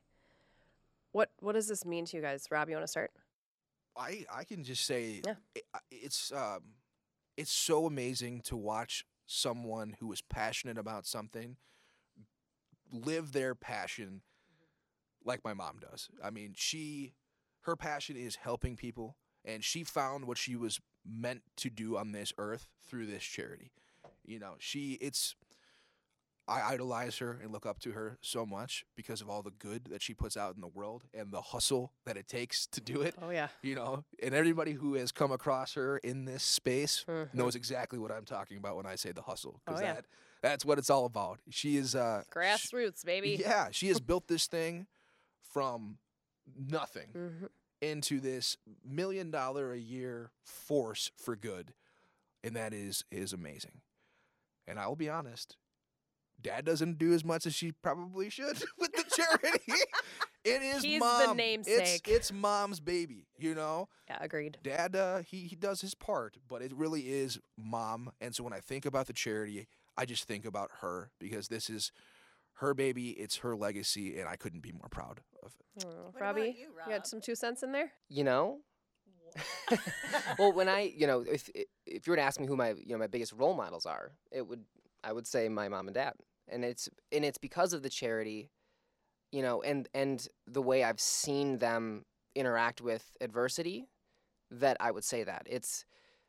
What 1.12 1.30
What 1.40 1.52
does 1.52 1.68
this 1.68 1.86
mean 1.86 2.04
to 2.06 2.16
you 2.18 2.22
guys? 2.22 2.46
Rob, 2.50 2.68
you 2.68 2.74
want 2.74 2.84
to 2.84 2.90
start? 2.90 3.12
I 3.96 4.24
I 4.32 4.44
can 4.44 4.64
just 4.64 4.84
say 4.86 5.22
Yeah. 5.26 5.34
i- 5.56 5.62
I- 5.74 5.80
it's 5.90 6.32
um 6.32 6.62
it's 7.36 7.52
so 7.52 7.86
amazing 7.86 8.42
to 8.42 8.56
watch 8.56 9.04
someone 9.26 9.96
who 10.00 10.12
is 10.12 10.22
passionate 10.22 10.78
about 10.78 11.06
something 11.06 11.56
live 12.92 13.32
their 13.32 13.54
passion 13.54 14.22
like 15.24 15.44
my 15.44 15.54
mom 15.54 15.78
does. 15.80 16.08
I 16.22 16.30
mean, 16.30 16.54
she 16.56 17.14
her 17.62 17.76
passion 17.76 18.16
is 18.16 18.36
helping 18.36 18.76
people 18.76 19.16
and 19.44 19.62
she 19.64 19.84
found 19.84 20.24
what 20.26 20.38
she 20.38 20.56
was 20.56 20.80
meant 21.06 21.42
to 21.56 21.70
do 21.70 21.96
on 21.96 22.12
this 22.12 22.32
earth 22.38 22.68
through 22.88 23.06
this 23.06 23.22
charity. 23.22 23.72
You 24.24 24.38
know, 24.38 24.54
she 24.58 24.92
it's 24.94 25.34
I 26.50 26.72
idolize 26.72 27.18
her 27.18 27.38
and 27.42 27.52
look 27.52 27.64
up 27.64 27.78
to 27.80 27.92
her 27.92 28.18
so 28.20 28.44
much 28.44 28.84
because 28.96 29.20
of 29.20 29.30
all 29.30 29.40
the 29.42 29.52
good 29.52 29.84
that 29.86 30.02
she 30.02 30.14
puts 30.14 30.36
out 30.36 30.56
in 30.56 30.60
the 30.60 30.66
world 30.68 31.04
and 31.14 31.30
the 31.32 31.40
hustle 31.40 31.92
that 32.06 32.16
it 32.16 32.26
takes 32.26 32.66
to 32.68 32.80
do 32.80 33.02
it 33.02 33.14
Oh 33.22 33.30
yeah, 33.30 33.48
you 33.62 33.74
know 33.76 34.04
and 34.22 34.34
everybody 34.34 34.72
who 34.72 34.94
has 34.94 35.12
come 35.12 35.30
across 35.30 35.74
her 35.74 35.98
in 35.98 36.24
this 36.24 36.42
space 36.42 37.04
Mhm. 37.08 37.32
knows 37.32 37.54
exactly 37.54 37.98
what 38.00 38.10
i'm 38.10 38.24
talking 38.24 38.56
about 38.56 38.74
when 38.76 38.84
i 38.86 38.96
say 38.96 39.12
the 39.12 39.22
hustle 39.22 39.60
Oh, 39.66 39.70
because 39.70 39.80
yeah. 39.80 39.94
that 39.94 40.06
that's 40.42 40.64
what 40.64 40.78
it's 40.78 40.90
all 40.90 41.04
about 41.06 41.38
she 41.50 41.76
is 41.76 41.94
uh 41.94 42.24
grassroots 42.34 43.04
baby. 43.04 43.36
yeah 43.40 43.68
she 43.70 43.86
has 43.88 44.00
built 44.10 44.26
this 44.26 44.46
thing 44.48 44.86
from 45.52 45.98
nothing 46.56 47.08
hmm 47.12 47.46
into 47.82 48.20
this 48.20 48.58
million 48.84 49.30
dollar 49.30 49.72
a 49.72 49.78
year 49.78 50.32
force 50.44 51.10
for 51.16 51.34
good 51.36 51.72
and 52.44 52.54
that 52.56 52.74
is 52.74 53.04
is 53.10 53.32
amazing 53.32 53.80
and 54.66 54.78
i 54.78 54.86
will 54.86 54.96
be 54.96 55.08
honest 55.08 55.56
Dad 56.42 56.64
doesn't 56.64 56.98
do 56.98 57.12
as 57.12 57.24
much 57.24 57.46
as 57.46 57.54
she 57.54 57.72
probably 57.72 58.30
should 58.30 58.62
with 58.78 58.92
the 58.92 59.04
charity. 59.14 59.72
it 60.44 60.62
is 60.62 60.82
He's 60.82 61.00
mom. 61.00 61.38
It's, 61.38 61.68
namesake. 61.68 62.08
it's 62.08 62.32
mom's 62.32 62.80
baby, 62.80 63.26
you 63.38 63.54
know? 63.54 63.88
Yeah, 64.08 64.18
agreed. 64.20 64.58
Dad, 64.62 64.96
uh, 64.96 65.18
he, 65.18 65.42
he 65.46 65.56
does 65.56 65.80
his 65.80 65.94
part, 65.94 66.36
but 66.48 66.62
it 66.62 66.72
really 66.74 67.02
is 67.02 67.38
mom. 67.58 68.10
And 68.20 68.34
so 68.34 68.44
when 68.44 68.52
I 68.52 68.60
think 68.60 68.86
about 68.86 69.06
the 69.06 69.12
charity, 69.12 69.66
I 69.96 70.04
just 70.04 70.24
think 70.24 70.44
about 70.44 70.70
her 70.80 71.10
because 71.18 71.48
this 71.48 71.68
is 71.68 71.92
her 72.54 72.74
baby, 72.74 73.10
it's 73.10 73.38
her 73.38 73.56
legacy, 73.56 74.18
and 74.18 74.28
I 74.28 74.36
couldn't 74.36 74.60
be 74.60 74.72
more 74.72 74.88
proud 74.90 75.20
of 75.42 75.54
it. 75.58 75.84
Oh, 75.86 76.12
Robbie, 76.18 76.56
you, 76.58 76.92
had 76.92 77.06
some 77.06 77.20
two 77.20 77.34
cents 77.34 77.62
in 77.62 77.72
there. 77.72 77.92
You 78.08 78.24
know. 78.24 78.58
well, 80.38 80.52
when 80.52 80.68
I, 80.68 80.92
you 80.94 81.06
know, 81.06 81.20
if 81.20 81.48
if 81.86 82.06
you 82.06 82.10
were 82.12 82.16
to 82.16 82.22
ask 82.22 82.40
me 82.40 82.46
who 82.46 82.56
my, 82.56 82.70
you 82.70 82.92
know, 82.92 82.98
my 82.98 83.06
biggest 83.06 83.32
role 83.32 83.54
models 83.54 83.86
are, 83.86 84.12
it 84.30 84.46
would, 84.46 84.64
I 85.04 85.12
would 85.12 85.26
say 85.26 85.48
my 85.48 85.68
mom 85.68 85.86
and 85.86 85.94
dad, 85.94 86.14
and 86.50 86.64
it's 86.64 86.88
and 87.12 87.24
it's 87.24 87.38
because 87.38 87.72
of 87.72 87.82
the 87.82 87.88
charity, 87.88 88.50
you 89.32 89.42
know, 89.42 89.62
and 89.62 89.88
and 89.94 90.26
the 90.46 90.62
way 90.62 90.84
I've 90.84 91.00
seen 91.00 91.58
them 91.58 92.04
interact 92.34 92.80
with 92.80 93.12
adversity, 93.20 93.86
that 94.50 94.76
I 94.80 94.90
would 94.90 95.04
say 95.04 95.24
that 95.24 95.46
it's 95.46 95.84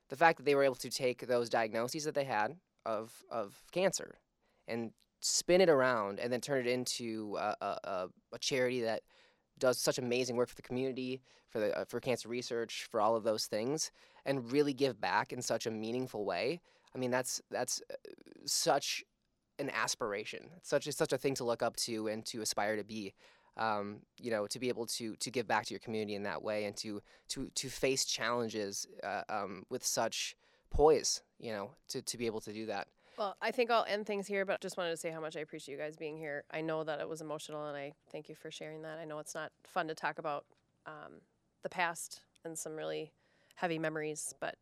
the 0.09 0.15
fact 0.15 0.37
that 0.37 0.45
they 0.45 0.55
were 0.55 0.63
able 0.63 0.75
to 0.75 0.89
take 0.89 1.27
those 1.27 1.49
diagnoses 1.49 2.03
that 2.05 2.15
they 2.15 2.25
had 2.25 2.55
of 2.85 3.23
of 3.29 3.61
cancer, 3.71 4.19
and 4.67 4.91
spin 5.21 5.61
it 5.61 5.69
around 5.69 6.19
and 6.19 6.33
then 6.33 6.41
turn 6.41 6.59
it 6.59 6.67
into 6.67 7.37
a, 7.39 7.55
a, 7.61 8.07
a, 8.33 8.39
charity 8.39 8.81
that 8.81 9.03
does 9.59 9.77
such 9.77 9.99
amazing 9.99 10.35
work 10.35 10.49
for 10.49 10.55
the 10.55 10.61
community, 10.63 11.21
for 11.47 11.59
the 11.59 11.77
uh, 11.77 11.85
for 11.85 11.99
cancer 11.99 12.27
research, 12.27 12.87
for 12.89 12.99
all 12.99 13.15
of 13.15 13.23
those 13.23 13.45
things, 13.45 13.91
and 14.25 14.51
really 14.51 14.73
give 14.73 14.99
back 14.99 15.31
in 15.31 15.41
such 15.41 15.65
a 15.65 15.71
meaningful 15.71 16.25
way. 16.25 16.59
I 16.95 16.97
mean, 16.97 17.11
that's 17.11 17.41
that's 17.49 17.81
uh, 17.91 17.95
such 18.45 19.03
an 19.61 19.69
aspiration. 19.69 20.49
It's 20.57 20.69
such 20.69 20.87
it's 20.87 20.97
such 20.97 21.13
a 21.13 21.17
thing 21.17 21.35
to 21.35 21.43
look 21.43 21.63
up 21.63 21.75
to 21.77 22.07
and 22.07 22.25
to 22.27 22.41
aspire 22.41 22.75
to 22.75 22.83
be. 22.83 23.13
Um, 23.57 23.99
you 24.17 24.31
know, 24.31 24.47
to 24.47 24.59
be 24.59 24.69
able 24.69 24.85
to 24.85 25.15
to 25.17 25.29
give 25.29 25.45
back 25.45 25.65
to 25.65 25.73
your 25.73 25.79
community 25.79 26.15
in 26.15 26.23
that 26.23 26.41
way, 26.41 26.63
and 26.65 26.75
to 26.77 27.01
to 27.29 27.51
to 27.53 27.69
face 27.69 28.05
challenges 28.05 28.87
uh, 29.03 29.23
um, 29.27 29.65
with 29.69 29.85
such 29.85 30.37
poise. 30.69 31.21
You 31.37 31.51
know, 31.51 31.71
to 31.89 32.01
to 32.01 32.17
be 32.17 32.27
able 32.27 32.39
to 32.41 32.53
do 32.53 32.65
that. 32.67 32.87
Well, 33.17 33.35
I 33.41 33.51
think 33.51 33.69
I'll 33.69 33.85
end 33.87 34.07
things 34.07 34.25
here, 34.25 34.45
but 34.45 34.61
just 34.61 34.77
wanted 34.77 34.91
to 34.91 34.97
say 34.97 35.11
how 35.11 35.19
much 35.19 35.35
I 35.35 35.41
appreciate 35.41 35.75
you 35.75 35.79
guys 35.79 35.97
being 35.97 36.17
here. 36.17 36.45
I 36.49 36.61
know 36.61 36.83
that 36.85 37.01
it 37.01 37.09
was 37.09 37.19
emotional, 37.21 37.67
and 37.67 37.75
I 37.75 37.91
thank 38.09 38.29
you 38.29 38.35
for 38.35 38.49
sharing 38.49 38.81
that. 38.83 38.99
I 38.99 39.05
know 39.05 39.19
it's 39.19 39.35
not 39.35 39.51
fun 39.63 39.87
to 39.89 39.95
talk 39.95 40.17
about 40.17 40.45
um, 40.85 41.19
the 41.61 41.69
past 41.69 42.21
and 42.45 42.57
some 42.57 42.75
really 42.75 43.11
heavy 43.55 43.77
memories, 43.77 44.33
but 44.39 44.55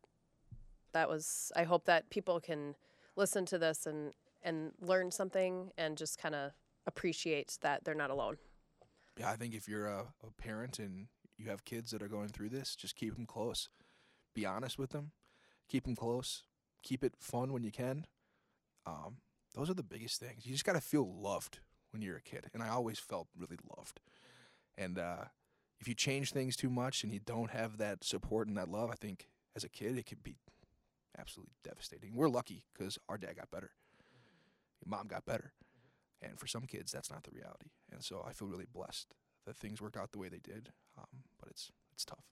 that 0.93 1.07
was. 1.07 1.51
I 1.55 1.63
hope 1.63 1.85
that 1.85 2.09
people 2.09 2.39
can 2.39 2.75
listen 3.15 3.45
to 3.45 3.57
this 3.59 3.85
and 3.85 4.13
and 4.43 4.71
learn 4.81 5.11
something 5.11 5.71
and 5.77 5.97
just 5.97 6.17
kind 6.17 6.35
of 6.35 6.51
appreciate 6.85 7.57
that 7.61 7.83
they're 7.83 7.95
not 7.95 8.09
alone. 8.09 8.37
Yeah, 9.17 9.29
I 9.29 9.35
think 9.35 9.53
if 9.53 9.67
you're 9.67 9.87
a, 9.87 10.05
a 10.25 10.31
parent 10.37 10.79
and 10.79 11.07
you 11.37 11.49
have 11.49 11.65
kids 11.65 11.91
that 11.91 12.01
are 12.01 12.07
going 12.07 12.29
through 12.29 12.49
this, 12.49 12.75
just 12.75 12.95
keep 12.95 13.15
them 13.15 13.25
close. 13.25 13.69
Be 14.33 14.45
honest 14.45 14.77
with 14.77 14.91
them. 14.91 15.11
Keep 15.67 15.85
them 15.85 15.95
close. 15.95 16.43
Keep 16.83 17.03
it 17.03 17.13
fun 17.19 17.51
when 17.51 17.63
you 17.63 17.71
can. 17.71 18.05
Um, 18.85 19.17
those 19.55 19.69
are 19.69 19.73
the 19.73 19.83
biggest 19.83 20.19
things. 20.19 20.45
You 20.45 20.51
just 20.53 20.65
got 20.65 20.73
to 20.73 20.81
feel 20.81 21.07
loved 21.07 21.59
when 21.91 22.01
you're 22.01 22.17
a 22.17 22.21
kid, 22.21 22.45
and 22.53 22.63
I 22.63 22.69
always 22.69 22.99
felt 22.99 23.27
really 23.37 23.57
loved. 23.77 23.99
And 24.77 24.97
uh, 24.97 25.25
if 25.79 25.87
you 25.87 25.93
change 25.93 26.31
things 26.31 26.55
too 26.55 26.69
much 26.69 27.03
and 27.03 27.11
you 27.11 27.19
don't 27.19 27.51
have 27.51 27.77
that 27.77 28.03
support 28.03 28.47
and 28.47 28.57
that 28.57 28.69
love, 28.69 28.89
I 28.91 28.95
think 28.95 29.27
as 29.55 29.63
a 29.63 29.69
kid 29.69 29.97
it 29.97 30.05
could 30.05 30.23
be 30.23 30.37
absolutely 31.17 31.55
devastating. 31.63 32.15
We're 32.15 32.29
lucky 32.29 32.65
because 32.73 32.97
our 33.09 33.17
dad 33.17 33.37
got 33.37 33.51
better, 33.51 33.71
mom 34.86 35.07
got 35.07 35.25
better, 35.25 35.53
and 36.21 36.39
for 36.39 36.47
some 36.47 36.65
kids 36.65 36.91
that's 36.91 37.11
not 37.11 37.23
the 37.23 37.32
reality. 37.32 37.71
And 37.91 38.03
so 38.03 38.23
I 38.27 38.34
feel 38.34 38.47
really 38.47 38.67
blessed 38.71 39.13
that 39.45 39.57
things 39.57 39.82
worked 39.82 39.97
out 39.97 40.11
the 40.11 40.19
way 40.19 40.30
they 40.30 40.39
did. 40.39 40.69
Um, 40.97 41.23
but 41.39 41.49
it's 41.49 41.71
it's 41.93 42.05
tough. 42.05 42.25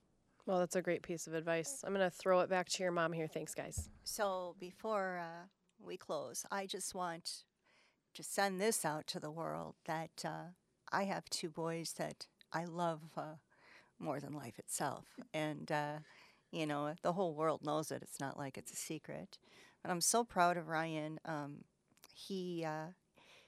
Well, 0.46 0.60
that's 0.60 0.76
a 0.76 0.82
great 0.82 1.02
piece 1.02 1.26
of 1.26 1.34
advice. 1.34 1.82
I'm 1.84 1.92
going 1.92 2.10
to 2.10 2.16
throw 2.16 2.40
it 2.40 2.48
back 2.48 2.70
to 2.70 2.82
your 2.82 2.90
mom 2.90 3.12
here. 3.12 3.26
Thanks, 3.26 3.54
guys. 3.54 3.90
So 4.04 4.56
before 4.58 5.20
uh, 5.22 5.46
we 5.78 5.98
close, 5.98 6.46
I 6.50 6.64
just 6.64 6.94
want 6.94 7.44
to 8.14 8.22
send 8.22 8.58
this 8.58 8.82
out 8.82 9.06
to 9.08 9.20
the 9.20 9.30
world 9.30 9.74
that 9.84 10.24
uh, 10.24 10.52
I 10.90 11.04
have 11.04 11.28
two 11.28 11.50
boys 11.50 11.92
that 11.98 12.26
I 12.50 12.64
love 12.64 13.02
uh, 13.14 13.36
more 13.98 14.20
than 14.20 14.32
life 14.32 14.58
itself. 14.58 15.04
And, 15.34 15.70
uh, 15.70 15.98
you 16.50 16.64
know, 16.64 16.94
the 17.02 17.12
whole 17.12 17.34
world 17.34 17.60
knows 17.62 17.90
it. 17.90 18.00
It's 18.00 18.18
not 18.18 18.38
like 18.38 18.56
it's 18.56 18.72
a 18.72 18.76
secret. 18.76 19.36
But 19.82 19.90
I'm 19.90 20.00
so 20.00 20.24
proud 20.24 20.56
of 20.56 20.68
Ryan. 20.68 21.20
Um, 21.26 21.64
he, 22.26 22.64
uh, 22.64 22.88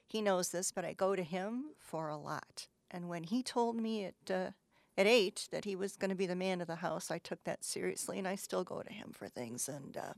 he 0.07 0.23
knows 0.23 0.51
this, 0.51 0.73
but 0.73 0.85
I 0.85 0.93
go 0.93 1.17
to 1.17 1.23
him 1.23 1.67
for 1.79 2.09
a 2.09 2.17
lot. 2.17 2.69
And 2.91 3.09
when 3.09 3.25
he 3.25 3.43
told 3.43 3.77
me 3.77 4.05
at, 4.05 4.31
uh, 4.31 4.51
at 4.97 5.07
eight 5.07 5.49
that 5.53 5.65
he 5.65 5.77
was 5.77 5.97
going 5.97 6.11
to 6.11 6.17
be 6.17 6.27
the 6.27 6.37
man 6.37 6.61
of 6.61 6.67
the 6.67 6.77
house, 6.77 7.11
I 7.11 7.19
took 7.19 7.45
that 7.45 7.65
seriously, 7.65 8.19
and 8.19 8.27
I 8.29 8.35
still 8.37 8.65
go 8.65 8.83
to 8.83 8.93
him 8.93 9.13
for 9.13 9.29
things. 9.29 9.69
And 9.69 9.97
uh, 9.97 10.13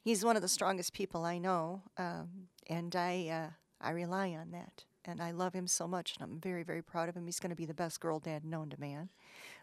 he's 0.00 0.24
one 0.24 0.36
of 0.36 0.42
the 0.42 0.48
strongest 0.48 0.92
people 0.92 1.24
I 1.24 1.38
know, 1.38 1.82
um, 1.98 2.48
and 2.68 2.94
I 2.94 3.28
uh, 3.28 3.50
I 3.80 3.90
rely 3.90 4.30
on 4.30 4.50
that. 4.52 4.84
And 5.08 5.20
I 5.22 5.30
love 5.30 5.52
him 5.52 5.68
so 5.68 5.86
much, 5.86 6.14
and 6.16 6.24
I'm 6.24 6.40
very, 6.40 6.64
very 6.64 6.82
proud 6.82 7.08
of 7.08 7.16
him. 7.16 7.26
He's 7.26 7.38
going 7.38 7.50
to 7.50 7.56
be 7.56 7.64
the 7.64 7.74
best 7.74 8.00
girl 8.00 8.18
dad 8.18 8.44
known 8.44 8.70
to 8.70 8.80
man. 8.80 9.08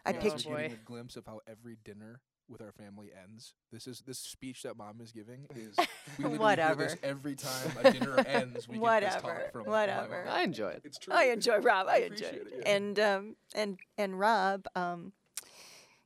I 0.06 0.12
You 0.12 0.16
Oh, 0.18 0.22
picked 0.22 0.46
are 0.46 0.56
a 0.72 0.76
glimpse 0.86 1.16
of 1.16 1.26
how 1.26 1.40
every 1.46 1.76
dinner 1.84 2.20
with 2.48 2.60
our 2.60 2.72
family 2.72 3.10
ends. 3.22 3.54
This 3.72 3.86
is 3.86 4.02
this 4.06 4.18
speech 4.18 4.62
that 4.62 4.76
mom 4.76 5.00
is 5.00 5.12
giving 5.12 5.46
is 5.54 5.76
we 6.18 6.24
literally 6.24 6.38
Whatever. 6.38 6.80
hear 6.82 6.88
this 6.90 6.98
every 7.02 7.34
time 7.36 7.72
a 7.82 7.90
dinner 7.98 8.18
ends. 8.26 8.68
We 8.68 8.74
get 8.74 8.80
this 8.80 8.80
Whatever, 8.80 9.20
talk 9.20 9.52
from 9.52 9.64
whatever. 9.64 10.24
my 10.24 10.30
mom. 10.30 10.38
I 10.40 10.42
enjoy 10.42 10.68
it. 10.70 10.82
It's 10.84 10.98
true. 10.98 11.14
I 11.14 11.24
enjoy 11.24 11.58
Rob. 11.58 11.86
I, 11.88 11.94
I 11.94 11.96
enjoy 11.98 12.26
it. 12.26 12.34
it, 12.34 12.52
yeah. 12.60 12.70
And 12.70 13.00
um, 13.00 13.36
and 13.54 13.78
and 13.98 14.18
Rob, 14.18 14.66
um, 14.74 15.12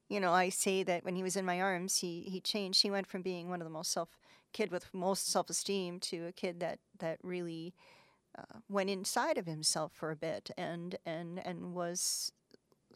you 0.09 0.21
know, 0.21 0.33
I 0.33 0.49
say 0.49 0.83
that 0.85 1.05
when 1.05 1.17
he 1.17 1.23
was 1.23 1.37
in 1.37 1.45
my 1.45 1.61
arms, 1.61 1.99
he 1.99 2.23
he 2.23 2.41
changed. 2.41 2.83
He 2.83 2.91
went 2.91 3.07
from 3.07 3.23
being 3.23 3.49
one 3.49 3.61
of 3.61 3.67
the 3.67 3.73
most 3.73 3.91
self 3.93 4.09
kid 4.53 4.71
with 4.71 4.87
most 4.95 5.29
self 5.31 5.51
esteem 5.51 6.01
to 6.01 6.27
a 6.27 6.33
kid 6.33 6.61
that 6.61 6.79
that 6.99 7.19
really 7.23 7.75
uh, 8.39 8.59
went 8.69 8.89
inside 8.91 9.37
of 9.39 9.47
himself 9.47 9.93
for 9.93 10.11
a 10.11 10.17
bit 10.17 10.51
and 10.57 10.97
and 11.05 11.45
and 11.45 11.75
was 11.75 12.33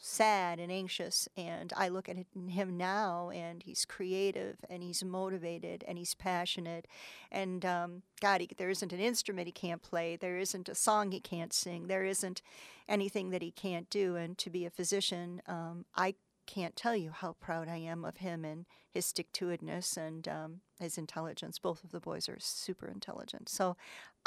sad 0.05 0.59
and 0.59 0.72
anxious 0.72 1.28
and 1.36 1.72
i 1.76 1.88
look 1.88 2.09
at 2.09 2.16
him 2.48 2.76
now 2.76 3.30
and 3.30 3.62
he's 3.62 3.84
creative 3.84 4.57
and 4.68 4.82
he's 4.82 5.05
motivated 5.05 5.84
and 5.86 5.96
he's 5.96 6.14
passionate 6.14 6.86
and 7.30 7.64
um, 7.64 8.03
god 8.20 8.40
he, 8.40 8.50
there 8.57 8.68
isn't 8.68 8.92
an 8.92 8.98
instrument 8.98 9.46
he 9.46 9.53
can't 9.53 9.80
play 9.80 10.16
there 10.16 10.38
isn't 10.38 10.68
a 10.68 10.74
song 10.74 11.12
he 11.12 11.20
can't 11.20 11.53
sing 11.53 11.86
there 11.86 12.05
isn't 12.05 12.42
anything 12.88 13.30
that 13.30 13.42
he 13.42 13.53
can't 13.53 13.88
do 13.90 14.16
and 14.16 14.36
to 14.38 14.50
be 14.50 14.66
a 14.66 14.70
physician 14.70 15.40
um, 15.46 15.84
i 15.96 16.14
can't 16.46 16.74
tell 16.74 16.96
you 16.96 17.12
how 17.12 17.34
proud 17.40 17.68
i 17.68 17.76
am 17.76 18.05
of 18.05 18.16
him 18.16 18.44
and 18.44 18.66
his 18.92 19.07
stick-to-itness 19.07 19.96
and 19.96 20.28
um, 20.28 20.61
his 20.78 20.98
intelligence. 20.98 21.59
Both 21.59 21.82
of 21.82 21.92
the 21.92 22.00
boys 22.00 22.28
are 22.28 22.36
super 22.38 22.88
intelligent. 22.88 23.48
So 23.48 23.76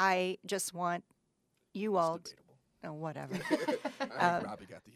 i 0.00 0.38
just 0.44 0.74
want 0.74 1.04
you 1.72 1.96
all 1.96 2.18
t- 2.18 2.32
oh, 2.84 2.92
whatever. 2.92 3.34
I 3.50 4.38
think 4.38 4.46
Robbie 4.46 4.66
got 4.66 4.84
the 4.84 4.92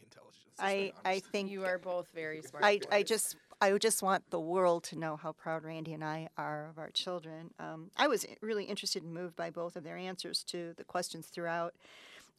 intelligence. 0.57 0.99
I, 1.03 1.09
I 1.09 1.19
think 1.19 1.51
You 1.51 1.65
are 1.65 1.77
both 1.77 2.07
very 2.13 2.41
smart. 2.41 2.63
I, 2.63 2.79
I 2.91 3.03
just 3.03 3.35
I 3.63 3.77
just 3.77 4.01
want 4.01 4.27
the 4.31 4.39
world 4.39 4.83
to 4.85 4.97
know 4.97 5.15
how 5.17 5.33
proud 5.33 5.63
Randy 5.63 5.93
and 5.93 6.03
I 6.03 6.29
are 6.35 6.67
of 6.67 6.79
our 6.79 6.89
children. 6.89 7.53
Um, 7.59 7.91
I 7.95 8.07
was 8.07 8.25
really 8.41 8.63
interested 8.63 9.03
and 9.03 9.13
moved 9.13 9.35
by 9.35 9.51
both 9.51 9.75
of 9.75 9.83
their 9.83 9.97
answers 9.97 10.43
to 10.45 10.73
the 10.77 10.83
questions 10.83 11.27
throughout. 11.27 11.75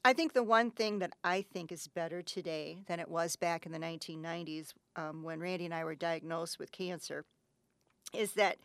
I 0.04 0.14
think 0.14 0.32
the 0.32 0.42
one 0.42 0.72
thing 0.72 0.98
that 0.98 1.12
I 1.22 1.42
think 1.42 1.70
is 1.70 1.86
better 1.86 2.22
today 2.22 2.78
than 2.88 2.98
it 2.98 3.08
was 3.08 3.36
back 3.36 3.66
in 3.66 3.70
the 3.70 3.78
1990s 3.78 4.72
um, 4.96 5.22
when 5.22 5.38
Randy 5.38 5.64
and 5.64 5.72
I 5.72 5.84
were 5.84 5.94
diagnosed 5.94 6.58
with 6.58 6.72
cancer 6.72 7.24
is 8.12 8.32
that 8.32 8.56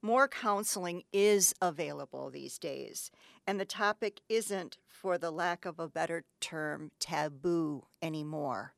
more 0.00 0.26
counseling 0.26 1.02
is 1.12 1.54
available 1.60 2.30
these 2.30 2.58
days. 2.58 3.10
And 3.46 3.60
the 3.60 3.66
topic 3.66 4.22
isn't, 4.30 4.78
for 4.86 5.18
the 5.18 5.30
lack 5.30 5.66
of 5.66 5.78
a 5.78 5.88
better 5.88 6.24
term, 6.40 6.92
taboo 6.98 7.84
anymore 8.00 8.72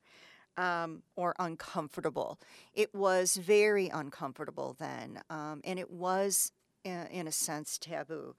um, 0.58 1.02
or 1.16 1.34
uncomfortable. 1.38 2.38
It 2.74 2.94
was 2.94 3.36
very 3.36 3.88
uncomfortable 3.88 4.76
then, 4.78 5.22
um, 5.30 5.62
and 5.64 5.78
it 5.78 5.90
was, 5.90 6.52
in 6.84 7.26
a 7.26 7.32
sense, 7.32 7.78
taboo. 7.78 8.34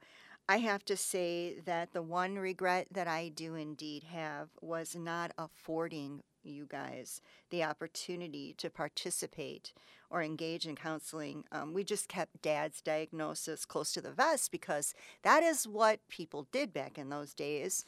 I 0.48 0.58
have 0.58 0.84
to 0.86 0.96
say 0.96 1.60
that 1.64 1.92
the 1.92 2.02
one 2.02 2.36
regret 2.36 2.88
that 2.90 3.08
I 3.08 3.28
do 3.28 3.54
indeed 3.54 4.04
have 4.04 4.48
was 4.60 4.94
not 4.94 5.32
affording 5.38 6.22
you 6.42 6.66
guys 6.66 7.20
the 7.50 7.64
opportunity 7.64 8.54
to 8.58 8.70
participate 8.70 9.72
or 10.10 10.22
engage 10.22 10.66
in 10.66 10.74
counseling. 10.74 11.44
Um, 11.52 11.72
we 11.72 11.84
just 11.84 12.08
kept 12.08 12.42
dad's 12.42 12.80
diagnosis 12.80 13.64
close 13.64 13.92
to 13.92 14.00
the 14.00 14.10
vest 14.10 14.50
because 14.50 14.92
that 15.22 15.42
is 15.42 15.68
what 15.68 16.00
people 16.08 16.48
did 16.50 16.72
back 16.72 16.98
in 16.98 17.10
those 17.10 17.32
days. 17.32 17.84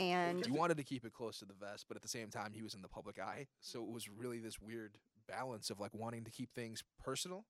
And 0.00 0.46
you 0.46 0.54
wanted 0.54 0.78
to 0.78 0.84
keep 0.84 1.04
it 1.04 1.12
close 1.12 1.38
to 1.40 1.44
the 1.44 1.54
vest, 1.54 1.84
but 1.88 1.96
at 1.96 2.02
the 2.02 2.08
same 2.08 2.30
time, 2.30 2.52
he 2.52 2.62
was 2.62 2.74
in 2.74 2.82
the 2.82 2.88
public 2.88 3.18
eye. 3.18 3.46
So 3.60 3.82
it 3.82 3.90
was 3.90 4.08
really 4.08 4.38
this 4.38 4.60
weird 4.60 4.96
balance 5.28 5.70
of 5.70 5.78
like 5.78 5.94
wanting 5.94 6.24
to 6.24 6.30
keep 6.30 6.52
things 6.54 6.82
personal, 7.02 7.44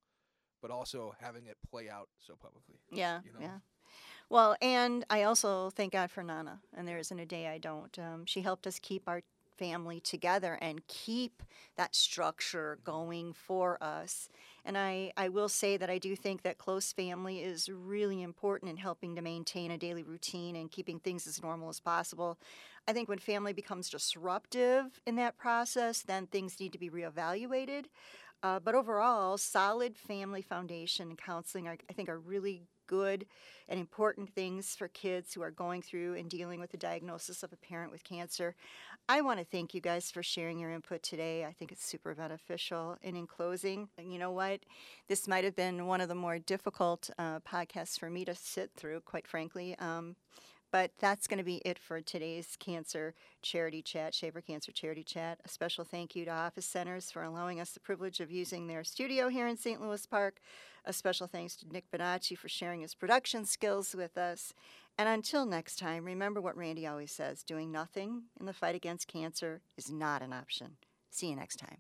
but 0.61 0.70
also 0.70 1.14
having 1.20 1.46
it 1.46 1.57
play 1.70 1.88
out 1.88 2.09
so 2.18 2.34
publicly. 2.34 2.76
Yeah, 2.90 3.20
you 3.24 3.32
know? 3.32 3.38
yeah. 3.40 3.59
Well, 4.28 4.57
and 4.62 5.05
I 5.11 5.24
also 5.24 5.70
thank 5.70 5.92
God 5.92 6.11
for 6.11 6.22
Nana, 6.22 6.61
and 6.76 6.86
there 6.86 6.98
isn't 6.98 7.18
a 7.18 7.26
day 7.26 7.48
I 7.48 7.59
don't. 7.59 7.96
Um, 7.98 8.26
she 8.26 8.42
helped 8.42 8.66
us 8.66 8.78
keep 8.78 9.09
our 9.09 9.22
family 9.61 10.01
together 10.01 10.57
and 10.62 10.86
keep 10.86 11.42
that 11.76 11.94
structure 11.94 12.78
going 12.82 13.32
for 13.32 13.76
us. 13.82 14.28
And 14.65 14.77
I, 14.77 15.13
I 15.17 15.29
will 15.29 15.49
say 15.49 15.77
that 15.77 15.91
I 15.91 15.99
do 15.99 16.15
think 16.15 16.43
that 16.43 16.59
close 16.59 16.93
family 16.93 17.41
is 17.41 17.69
really 17.69 18.23
important 18.23 18.71
in 18.71 18.77
helping 18.77 19.17
to 19.17 19.23
maintain 19.23 19.71
a 19.71 19.79
daily 19.79 20.03
routine 20.03 20.57
and 20.57 20.71
keeping 20.71 20.99
things 20.99 21.27
as 21.27 21.43
normal 21.43 21.69
as 21.69 21.81
possible. 21.81 22.39
I 22.87 22.93
think 22.93 23.09
when 23.09 23.19
family 23.19 23.53
becomes 23.53 23.91
disruptive 23.91 25.01
in 25.07 25.17
that 25.17 25.39
process, 25.39 26.03
then 26.03 26.27
things 26.27 26.59
need 26.61 26.73
to 26.73 26.79
be 26.79 26.91
reevaluated. 26.91 27.87
Uh, 28.43 28.59
but 28.59 28.75
overall, 28.75 29.37
solid 29.37 29.97
family 29.97 30.41
foundation 30.43 31.11
and 31.11 31.19
counseling, 31.19 31.69
are, 31.69 31.77
I 31.89 31.93
think, 31.93 32.09
are 32.09 32.19
really 32.19 32.63
good 32.91 33.24
and 33.68 33.78
important 33.78 34.28
things 34.34 34.74
for 34.74 34.88
kids 34.88 35.32
who 35.32 35.43
are 35.43 35.53
going 35.53 35.80
through 35.80 36.16
and 36.16 36.28
dealing 36.28 36.59
with 36.59 36.72
the 36.72 36.76
diagnosis 36.76 37.45
of 37.45 37.53
a 37.53 37.57
parent 37.57 37.93
with 37.93 38.03
cancer. 38.03 38.57
I 39.09 39.20
want 39.20 39.38
to 39.38 39.45
thank 39.45 39.74
you 39.74 39.80
guys 39.80 40.11
for 40.11 40.24
sharing 40.24 40.59
your 40.59 40.72
input 40.72 41.05
today. 41.05 41.45
I 41.45 41.53
think 41.53 41.70
it's 41.70 41.84
super 41.84 42.16
beneficial. 42.16 42.97
And 43.05 43.16
in 43.16 43.28
closing, 43.28 43.88
you 43.97 44.18
know 44.18 44.32
what? 44.32 44.61
This 45.07 45.28
might 45.28 45.45
have 45.45 45.55
been 45.55 45.86
one 45.86 46.01
of 46.01 46.09
the 46.09 46.16
more 46.16 46.41
difficult 46.41 47.11
uh, 47.16 47.38
podcasts 47.41 47.97
for 47.97 48.11
me 48.11 48.24
to 48.24 48.34
sit 48.34 48.72
through, 48.76 49.03
quite 49.03 49.28
frankly. 49.28 49.76
Um, 49.78 50.16
but 50.72 50.91
that's 50.99 51.28
going 51.28 51.38
to 51.38 51.45
be 51.45 51.62
it 51.64 51.78
for 51.78 52.01
today's 52.01 52.57
Cancer 52.59 53.14
Charity 53.43 53.82
Chat, 53.82 54.14
Shaver 54.14 54.41
Cancer 54.41 54.72
Charity 54.72 55.05
Chat. 55.05 55.38
A 55.45 55.49
special 55.49 55.84
thank 55.84 56.16
you 56.16 56.24
to 56.24 56.30
Office 56.30 56.66
Centers 56.66 57.11
for 57.11 57.22
allowing 57.22 57.61
us 57.61 57.70
the 57.70 57.80
privilege 57.80 58.20
of 58.20 58.30
using 58.30 58.66
their 58.66 58.84
studio 58.84 59.28
here 59.28 59.47
in 59.47 59.57
St. 59.57 59.80
Louis 59.80 60.05
Park. 60.07 60.41
A 60.85 60.93
special 60.93 61.26
thanks 61.26 61.57
to 61.57 61.68
Nick 61.68 61.91
Bonacci 61.91 62.37
for 62.37 62.49
sharing 62.49 62.81
his 62.81 62.95
production 62.95 63.45
skills 63.45 63.95
with 63.95 64.16
us. 64.16 64.55
And 64.99 65.09
until 65.09 65.47
next 65.47 65.78
time, 65.78 66.05
remember 66.05 66.41
what 66.41 66.57
Randy 66.57 66.87
always 66.87 67.12
says 67.12 67.43
doing 67.43 67.70
nothing 67.70 68.24
in 68.39 68.47
the 68.47 68.53
fight 68.53 68.74
against 68.74 69.09
cancer 69.09 69.62
is 69.76 69.91
not 69.91 70.22
an 70.22 70.33
option. 70.33 70.76
See 71.11 71.28
you 71.28 71.37
next 71.37 71.57
time. 71.57 71.78